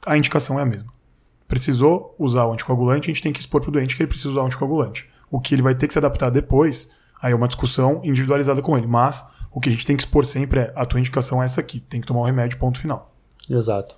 a 0.05 0.17
indicação 0.17 0.59
é 0.59 0.63
a 0.63 0.65
mesma. 0.65 0.91
Precisou 1.47 2.15
usar 2.17 2.45
o 2.45 2.53
anticoagulante, 2.53 3.09
a 3.09 3.13
gente 3.13 3.23
tem 3.23 3.33
que 3.33 3.39
expor 3.39 3.61
para 3.61 3.69
o 3.69 3.71
doente 3.71 3.95
que 3.95 4.03
ele 4.03 4.07
precisa 4.07 4.29
usar 4.29 4.41
o 4.41 4.45
anticoagulante. 4.45 5.09
O 5.29 5.39
que 5.39 5.53
ele 5.53 5.61
vai 5.61 5.75
ter 5.75 5.87
que 5.87 5.93
se 5.93 5.99
adaptar 5.99 6.29
depois, 6.29 6.89
aí 7.21 7.31
é 7.31 7.35
uma 7.35 7.47
discussão 7.47 8.01
individualizada 8.03 8.61
com 8.61 8.77
ele. 8.77 8.87
Mas 8.87 9.25
o 9.51 9.59
que 9.59 9.69
a 9.69 9.71
gente 9.71 9.85
tem 9.85 9.95
que 9.95 10.03
expor 10.03 10.25
sempre 10.25 10.61
é: 10.61 10.73
a 10.75 10.85
tua 10.85 10.99
indicação 10.99 11.41
é 11.41 11.45
essa 11.45 11.61
aqui, 11.61 11.79
tem 11.79 12.01
que 12.01 12.07
tomar 12.07 12.21
o 12.21 12.25
remédio, 12.25 12.57
ponto 12.57 12.79
final. 12.79 13.13
Exato. 13.49 13.95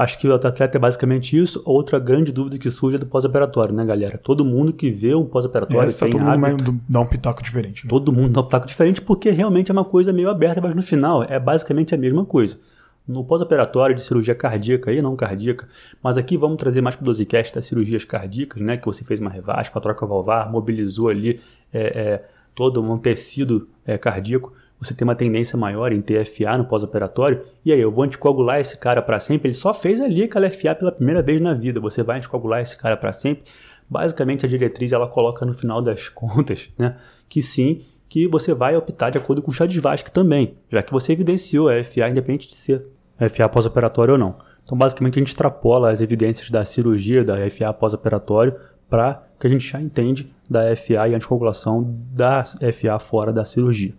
Acho 0.00 0.18
que 0.18 0.26
o 0.26 0.32
atleta 0.32 0.78
é 0.78 0.80
basicamente 0.80 1.38
isso. 1.38 1.62
Outra 1.62 1.98
grande 1.98 2.32
dúvida 2.32 2.56
que 2.56 2.70
surge 2.70 2.96
é 2.96 2.98
do 2.98 3.04
pós-operatório, 3.04 3.74
né, 3.74 3.84
galera? 3.84 4.16
Todo 4.16 4.42
mundo 4.46 4.72
que 4.72 4.90
vê 4.90 5.14
um 5.14 5.26
pós-operatório 5.26 5.88
Essa 5.88 6.06
tem 6.06 6.12
todo 6.12 6.22
mundo 6.22 6.46
hábito, 6.46 6.80
dar 6.88 7.00
um 7.00 7.06
pitaco 7.06 7.42
diferente. 7.42 7.84
Né? 7.84 7.90
todo 7.90 8.10
mundo 8.10 8.32
dá 8.32 8.40
um 8.40 8.48
taco 8.48 8.66
diferente 8.66 9.02
porque 9.02 9.30
realmente 9.30 9.70
é 9.70 9.74
uma 9.74 9.84
coisa 9.84 10.10
meio 10.10 10.30
aberta, 10.30 10.58
mas 10.58 10.74
no 10.74 10.82
final 10.82 11.22
é 11.24 11.38
basicamente 11.38 11.94
a 11.94 11.98
mesma 11.98 12.24
coisa. 12.24 12.58
No 13.06 13.22
pós-operatório 13.22 13.94
de 13.94 14.00
cirurgia 14.00 14.34
cardíaca 14.34 14.90
e 14.90 15.02
não 15.02 15.14
cardíaca, 15.14 15.68
mas 16.02 16.16
aqui 16.16 16.34
vamos 16.34 16.56
trazer 16.56 16.80
mais 16.80 16.96
para 16.96 17.02
o 17.02 17.04
dosicast 17.04 17.54
das 17.54 17.66
cirurgias 17.66 18.02
cardíacas, 18.02 18.62
né? 18.62 18.78
Que 18.78 18.86
você 18.86 19.04
fez 19.04 19.20
uma 19.20 19.28
revasca, 19.28 19.78
a 19.78 19.82
troca 19.82 20.06
valvar, 20.06 20.50
mobilizou 20.50 21.10
ali 21.10 21.42
é, 21.74 21.80
é, 21.80 22.24
todo 22.54 22.82
um 22.82 22.96
tecido 22.96 23.68
é, 23.84 23.98
cardíaco. 23.98 24.50
Você 24.80 24.94
tem 24.94 25.04
uma 25.04 25.14
tendência 25.14 25.58
maior 25.58 25.92
em 25.92 26.00
ter 26.00 26.24
FA 26.24 26.56
no 26.56 26.64
pós-operatório. 26.64 27.44
E 27.64 27.72
aí, 27.72 27.80
eu 27.80 27.92
vou 27.92 28.04
anticoagular 28.04 28.58
esse 28.58 28.78
cara 28.78 29.02
para 29.02 29.20
sempre? 29.20 29.48
Ele 29.48 29.54
só 29.54 29.74
fez 29.74 30.00
ali 30.00 30.22
aquela 30.22 30.50
FA 30.50 30.74
pela 30.74 30.90
primeira 30.90 31.20
vez 31.20 31.40
na 31.40 31.52
vida. 31.52 31.78
Você 31.80 32.02
vai 32.02 32.16
anticoagular 32.16 32.60
esse 32.60 32.76
cara 32.78 32.96
para 32.96 33.12
sempre? 33.12 33.44
Basicamente, 33.88 34.46
a 34.46 34.48
diretriz 34.48 34.92
ela 34.92 35.06
coloca 35.06 35.44
no 35.44 35.52
final 35.52 35.82
das 35.82 36.08
contas, 36.10 36.70
né? 36.78 36.96
Que 37.28 37.42
sim, 37.42 37.84
que 38.08 38.26
você 38.26 38.54
vai 38.54 38.74
optar 38.76 39.10
de 39.10 39.18
acordo 39.18 39.42
com 39.42 39.50
o 39.50 39.54
Chades-Vasque 39.54 40.10
também, 40.10 40.56
já 40.70 40.82
que 40.82 40.92
você 40.92 41.12
evidenciou 41.12 41.68
a 41.68 41.84
FA 41.84 42.08
independente 42.08 42.48
de 42.48 42.54
ser 42.54 42.86
FA 43.28 43.48
pós-operatório 43.48 44.12
ou 44.12 44.18
não. 44.18 44.36
Então, 44.64 44.78
basicamente, 44.78 45.16
a 45.16 45.20
gente 45.20 45.28
extrapola 45.28 45.90
as 45.90 46.00
evidências 46.00 46.50
da 46.50 46.64
cirurgia, 46.64 47.24
da 47.24 47.36
FA 47.50 47.72
pós-operatório, 47.72 48.54
para 48.88 49.26
que 49.38 49.46
a 49.46 49.50
gente 49.50 49.70
já 49.70 49.80
entende 49.80 50.32
da 50.48 50.74
FA 50.74 51.08
e 51.08 51.14
anticoagulação 51.14 51.96
da 52.12 52.44
FA 52.44 52.98
fora 52.98 53.32
da 53.32 53.44
cirurgia. 53.44 53.94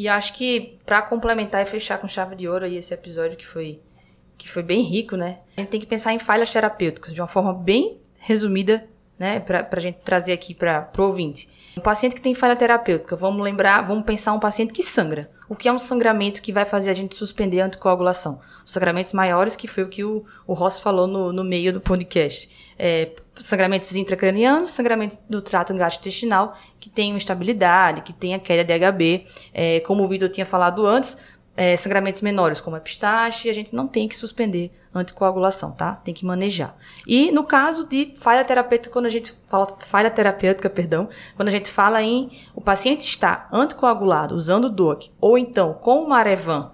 E 0.00 0.08
acho 0.08 0.32
que 0.32 0.78
para 0.86 1.02
complementar 1.02 1.60
e 1.60 1.66
fechar 1.66 1.98
com 1.98 2.08
chave 2.08 2.34
de 2.34 2.48
ouro 2.48 2.64
aí 2.64 2.74
esse 2.74 2.94
episódio 2.94 3.36
que 3.36 3.46
foi 3.46 3.80
que 4.38 4.48
foi 4.48 4.62
bem 4.62 4.80
rico, 4.80 5.14
né? 5.14 5.40
A 5.54 5.60
gente 5.60 5.68
tem 5.68 5.78
que 5.78 5.84
pensar 5.84 6.14
em 6.14 6.18
falhas 6.18 6.50
terapêuticas 6.50 7.12
de 7.12 7.20
uma 7.20 7.26
forma 7.26 7.52
bem 7.52 7.98
resumida, 8.16 8.88
né, 9.18 9.40
pra, 9.40 9.62
pra 9.62 9.78
gente 9.78 9.98
trazer 10.02 10.32
aqui 10.32 10.54
para 10.54 10.80
pro 10.80 11.04
ouvinte. 11.04 11.50
Um 11.76 11.82
paciente 11.82 12.14
que 12.14 12.22
tem 12.22 12.34
falha 12.34 12.56
terapêutica, 12.56 13.14
vamos 13.14 13.44
lembrar, 13.44 13.82
vamos 13.82 14.06
pensar 14.06 14.32
um 14.32 14.40
paciente 14.40 14.72
que 14.72 14.82
sangra. 14.82 15.30
O 15.46 15.54
que 15.54 15.68
é 15.68 15.72
um 15.72 15.78
sangramento 15.78 16.40
que 16.40 16.50
vai 16.50 16.64
fazer 16.64 16.88
a 16.88 16.94
gente 16.94 17.14
suspender 17.14 17.60
a 17.60 17.66
anticoagulação? 17.66 18.40
Os 18.64 18.72
sangramentos 18.72 19.12
maiores, 19.12 19.54
que 19.54 19.68
foi 19.68 19.82
o 19.84 19.88
que 19.88 20.02
o, 20.02 20.24
o 20.46 20.54
Ross 20.54 20.78
falou 20.78 21.06
no, 21.06 21.30
no 21.30 21.44
meio 21.44 21.74
do 21.74 21.80
podcast. 21.80 22.48
É, 22.78 23.10
sangramentos 23.40 23.94
intracranianos, 23.96 24.70
sangramentos 24.70 25.20
do 25.28 25.42
trato 25.42 25.74
gastrointestinal, 25.74 26.56
que 26.78 26.88
tem 26.88 27.12
uma 27.12 27.18
estabilidade, 27.18 28.02
que 28.02 28.12
tem 28.12 28.34
a 28.34 28.38
queda 28.38 28.64
de 28.64 28.78
HB. 28.78 29.26
É, 29.52 29.80
como 29.80 30.04
o 30.04 30.08
Vitor 30.08 30.28
tinha 30.28 30.46
falado 30.46 30.86
antes, 30.86 31.16
é, 31.56 31.76
sangramentos 31.76 32.22
menores, 32.22 32.60
como 32.60 32.76
a 32.76 32.80
pistache, 32.80 33.50
a 33.50 33.52
gente 33.52 33.74
não 33.74 33.86
tem 33.86 34.08
que 34.08 34.16
suspender 34.16 34.72
anticoagulação, 34.94 35.72
tá? 35.72 35.94
Tem 35.96 36.14
que 36.14 36.24
manejar. 36.24 36.76
E 37.06 37.30
no 37.30 37.44
caso 37.44 37.86
de 37.86 38.14
falha 38.16 38.44
terapêutica, 38.44 38.92
quando 38.92 39.06
a 39.06 39.10
gente 39.10 39.34
fala 39.48 39.66
falha 39.86 40.10
terapêutica, 40.10 40.68
perdão, 40.68 41.08
quando 41.36 41.48
a 41.48 41.50
gente 41.50 41.70
fala 41.70 42.02
em 42.02 42.30
o 42.54 42.60
paciente 42.60 43.06
está 43.06 43.48
anticoagulado 43.52 44.34
usando 44.34 44.64
o 44.64 44.70
DOAC 44.70 45.10
ou 45.20 45.38
então 45.38 45.74
com 45.74 46.02
o 46.02 46.08
Marevan, 46.08 46.72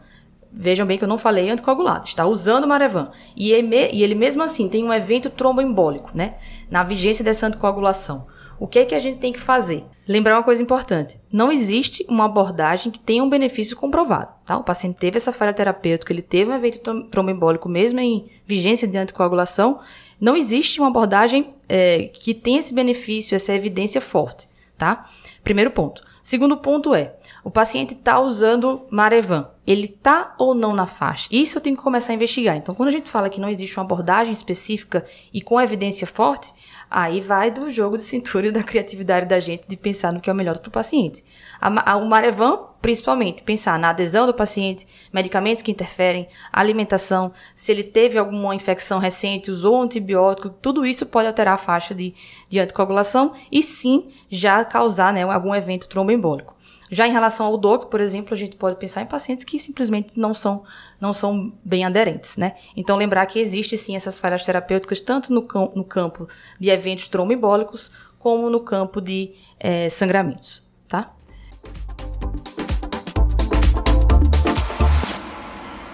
Vejam 0.58 0.86
bem 0.86 0.96
que 0.96 1.04
eu 1.04 1.08
não 1.08 1.18
falei 1.18 1.50
anticoagulado, 1.50 2.06
está 2.06 2.24
usando 2.24 2.66
Marevan. 2.66 3.10
E 3.36 3.52
ele, 3.52 3.90
e 3.92 4.02
ele 4.02 4.14
mesmo 4.14 4.42
assim 4.42 4.70
tem 4.70 4.82
um 4.82 4.92
evento 4.92 5.28
tromboembólico, 5.28 6.12
né? 6.14 6.36
Na 6.70 6.82
vigência 6.82 7.22
dessa 7.22 7.46
anticoagulação. 7.46 8.26
O 8.58 8.66
que 8.66 8.78
é 8.78 8.84
que 8.86 8.94
a 8.94 8.98
gente 8.98 9.18
tem 9.18 9.34
que 9.34 9.40
fazer? 9.40 9.84
Lembrar 10.08 10.36
uma 10.36 10.42
coisa 10.42 10.62
importante: 10.62 11.20
não 11.30 11.52
existe 11.52 12.06
uma 12.08 12.24
abordagem 12.24 12.90
que 12.90 12.98
tenha 12.98 13.22
um 13.22 13.28
benefício 13.28 13.76
comprovado. 13.76 14.32
Tá? 14.46 14.56
O 14.56 14.64
paciente 14.64 14.96
teve 14.96 15.18
essa 15.18 15.30
falha 15.30 15.52
terapêutica, 15.52 16.10
ele 16.10 16.22
teve 16.22 16.50
um 16.50 16.54
evento 16.54 17.02
tromboembólico 17.10 17.68
mesmo 17.68 18.00
em 18.00 18.30
vigência 18.46 18.88
de 18.88 18.96
anticoagulação. 18.96 19.80
Não 20.18 20.34
existe 20.34 20.80
uma 20.80 20.88
abordagem 20.88 21.54
é, 21.68 22.04
que 22.04 22.32
tenha 22.32 22.60
esse 22.60 22.72
benefício, 22.72 23.34
essa 23.34 23.52
evidência 23.52 24.00
forte. 24.00 24.48
Tá? 24.78 25.06
Primeiro 25.44 25.70
ponto. 25.70 26.02
Segundo 26.22 26.56
ponto 26.56 26.94
é, 26.94 27.14
o 27.46 27.50
paciente 27.50 27.94
está 27.94 28.18
usando 28.18 28.88
Marevan. 28.90 29.48
Ele 29.64 29.84
está 29.84 30.34
ou 30.36 30.52
não 30.52 30.74
na 30.74 30.88
faixa? 30.88 31.28
Isso 31.30 31.56
eu 31.56 31.62
tenho 31.62 31.76
que 31.76 31.82
começar 31.82 32.10
a 32.10 32.16
investigar. 32.16 32.56
Então, 32.56 32.74
quando 32.74 32.88
a 32.88 32.92
gente 32.92 33.08
fala 33.08 33.30
que 33.30 33.40
não 33.40 33.48
existe 33.48 33.78
uma 33.78 33.84
abordagem 33.84 34.32
específica 34.32 35.06
e 35.32 35.40
com 35.40 35.60
evidência 35.60 36.08
forte, 36.08 36.52
aí 36.90 37.20
vai 37.20 37.52
do 37.52 37.70
jogo 37.70 37.96
de 37.96 38.02
cintura 38.02 38.48
e 38.48 38.50
da 38.50 38.64
criatividade 38.64 39.26
da 39.26 39.38
gente 39.38 39.62
de 39.68 39.76
pensar 39.76 40.12
no 40.12 40.20
que 40.20 40.28
é 40.28 40.32
o 40.32 40.36
melhor 40.36 40.58
para 40.58 40.68
o 40.68 40.72
paciente. 40.72 41.22
A, 41.60 41.92
a, 41.92 41.96
o 41.96 42.08
Marevan, 42.08 42.58
principalmente, 42.82 43.44
pensar 43.44 43.78
na 43.78 43.90
adesão 43.90 44.26
do 44.26 44.34
paciente, 44.34 44.84
medicamentos 45.12 45.62
que 45.62 45.70
interferem, 45.70 46.26
alimentação, 46.52 47.32
se 47.54 47.70
ele 47.70 47.84
teve 47.84 48.18
alguma 48.18 48.56
infecção 48.56 48.98
recente, 48.98 49.52
usou 49.52 49.78
um 49.78 49.82
antibiótico, 49.82 50.50
tudo 50.50 50.84
isso 50.84 51.06
pode 51.06 51.28
alterar 51.28 51.54
a 51.54 51.58
faixa 51.58 51.94
de, 51.94 52.12
de 52.48 52.58
anticoagulação 52.58 53.34
e 53.52 53.62
sim 53.62 54.08
já 54.28 54.64
causar 54.64 55.12
né, 55.12 55.22
algum 55.22 55.54
evento 55.54 55.88
tromboembólico. 55.88 56.55
Já 56.90 57.06
em 57.06 57.12
relação 57.12 57.46
ao 57.46 57.58
DOC, 57.58 57.90
por 57.90 58.00
exemplo, 58.00 58.34
a 58.34 58.36
gente 58.36 58.56
pode 58.56 58.76
pensar 58.76 59.02
em 59.02 59.06
pacientes 59.06 59.44
que 59.44 59.58
simplesmente 59.58 60.18
não 60.18 60.32
são, 60.32 60.62
não 61.00 61.12
são 61.12 61.52
bem 61.64 61.84
aderentes, 61.84 62.36
né? 62.36 62.54
Então, 62.76 62.96
lembrar 62.96 63.26
que 63.26 63.38
existe 63.38 63.76
sim 63.76 63.96
essas 63.96 64.18
falhas 64.18 64.44
terapêuticas 64.44 65.00
tanto 65.00 65.32
no, 65.32 65.42
cam 65.42 65.72
no 65.74 65.84
campo 65.84 66.28
de 66.60 66.70
eventos 66.70 67.08
tromboembólicos 67.08 67.90
como 68.18 68.48
no 68.48 68.60
campo 68.60 69.00
de 69.00 69.32
é, 69.58 69.88
sangramentos, 69.88 70.64
tá? 70.88 71.12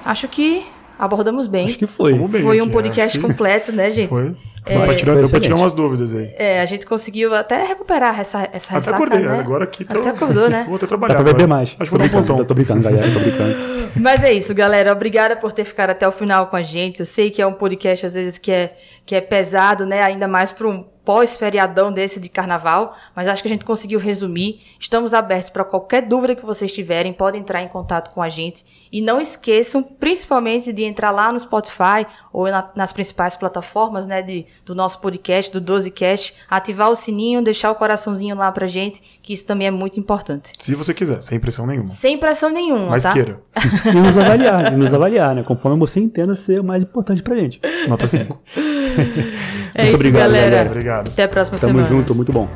Acho 0.04 0.28
que 0.28 0.66
abordamos 0.98 1.46
bem. 1.46 1.66
Acho 1.66 1.78
que 1.78 1.86
foi. 1.86 2.16
Foi 2.28 2.60
um 2.60 2.68
podcast 2.68 3.18
completo, 3.18 3.72
né, 3.72 3.88
gente? 3.90 4.08
Foi. 4.08 4.36
É, 4.64 4.74
deu, 4.74 4.84
pra 4.84 4.94
tirar, 4.94 5.16
deu 5.16 5.28
pra 5.28 5.40
tirar 5.40 5.56
umas 5.56 5.72
dúvidas 5.72 6.14
aí. 6.14 6.32
É, 6.38 6.60
a 6.60 6.64
gente 6.66 6.86
conseguiu 6.86 7.34
até 7.34 7.64
recuperar 7.64 8.20
essa, 8.20 8.48
essa 8.52 8.78
Até 8.78 8.90
acordei, 8.90 9.20
né? 9.20 9.38
agora 9.38 9.64
aqui 9.64 9.84
tô... 9.84 9.98
Até 9.98 10.10
acordou, 10.10 10.48
né? 10.48 10.64
Vou 10.68 10.76
até 10.76 10.86
trabalhar 10.86 11.14
Dá 11.14 11.22
pra 11.22 11.32
beber 11.32 11.48
mais. 11.48 11.76
Acho 11.78 11.90
que 11.90 11.90
vou 11.90 11.98
dar 11.98 12.04
um 12.04 12.08
pontão. 12.08 12.44
Tô 12.44 12.54
brincando, 12.54 12.82
galera, 12.82 13.12
tô 13.12 13.18
brincando. 13.18 13.56
Mas 13.96 14.22
é 14.22 14.32
isso, 14.32 14.54
galera. 14.54 14.92
Obrigada 14.92 15.34
por 15.34 15.52
ter 15.52 15.64
ficado 15.64 15.90
até 15.90 16.06
o 16.06 16.12
final 16.12 16.46
com 16.46 16.56
a 16.56 16.62
gente. 16.62 17.00
Eu 17.00 17.06
sei 17.06 17.30
que 17.30 17.42
é 17.42 17.46
um 17.46 17.52
podcast, 17.52 18.06
às 18.06 18.14
vezes, 18.14 18.38
que 18.38 18.52
é, 18.52 18.74
que 19.04 19.14
é 19.14 19.20
pesado, 19.20 19.84
né? 19.84 20.00
Ainda 20.02 20.28
mais 20.28 20.52
para 20.52 20.68
um 20.68 20.84
pós-feriadão 21.04 21.92
desse 21.92 22.20
de 22.20 22.28
carnaval, 22.28 22.96
mas 23.14 23.28
acho 23.28 23.42
que 23.42 23.48
a 23.48 23.50
gente 23.50 23.64
conseguiu 23.64 23.98
resumir. 23.98 24.60
Estamos 24.78 25.12
abertos 25.12 25.50
para 25.50 25.64
qualquer 25.64 26.02
dúvida 26.02 26.34
que 26.34 26.44
vocês 26.44 26.72
tiverem, 26.72 27.12
podem 27.12 27.40
entrar 27.40 27.62
em 27.62 27.68
contato 27.68 28.12
com 28.12 28.22
a 28.22 28.28
gente. 28.28 28.64
E 28.90 29.00
não 29.00 29.20
esqueçam, 29.20 29.82
principalmente, 29.82 30.72
de 30.72 30.84
entrar 30.84 31.10
lá 31.10 31.32
no 31.32 31.38
Spotify 31.38 32.06
ou 32.32 32.48
na, 32.48 32.70
nas 32.74 32.92
principais 32.92 33.36
plataformas 33.36 34.06
né, 34.06 34.22
de, 34.22 34.46
do 34.64 34.74
nosso 34.74 35.00
podcast, 35.00 35.52
do 35.52 35.60
12cast, 35.60 36.34
ativar 36.48 36.90
o 36.90 36.96
sininho, 36.96 37.42
deixar 37.42 37.70
o 37.70 37.74
coraçãozinho 37.74 38.36
lá 38.36 38.50
pra 38.52 38.66
gente, 38.66 39.02
que 39.22 39.32
isso 39.32 39.44
também 39.44 39.66
é 39.66 39.70
muito 39.70 39.98
importante. 39.98 40.52
Se 40.58 40.74
você 40.74 40.94
quiser, 40.94 41.22
sem 41.22 41.40
pressão 41.40 41.66
nenhuma. 41.66 41.88
Sem 41.88 42.18
pressão 42.18 42.50
nenhuma, 42.50 42.86
mas 42.86 43.02
tá? 43.02 43.12
queira. 43.12 43.40
e 43.86 43.96
nos 43.96 44.16
avaliar, 44.16 44.72
e 44.72 44.76
nos 44.76 44.94
avaliar, 44.94 45.34
né? 45.34 45.42
Conforme 45.42 45.78
você 45.78 46.00
entenda 46.00 46.34
ser 46.34 46.60
o 46.60 46.64
mais 46.64 46.82
importante 46.82 47.22
pra 47.22 47.34
gente. 47.34 47.60
Nota 47.88 48.06
5. 48.06 48.40
é 49.74 49.82
muito 49.82 49.94
isso, 49.94 49.94
obrigado, 49.94 50.32
galera. 50.32 50.64
Obrigado. 50.92 51.08
Até 51.08 51.22
a 51.24 51.28
próxima 51.28 51.58
Tamo 51.58 51.70
semana. 51.70 51.88
Tamo 51.88 51.98
junto, 52.00 52.14
muito 52.14 52.32
bom. 52.32 52.48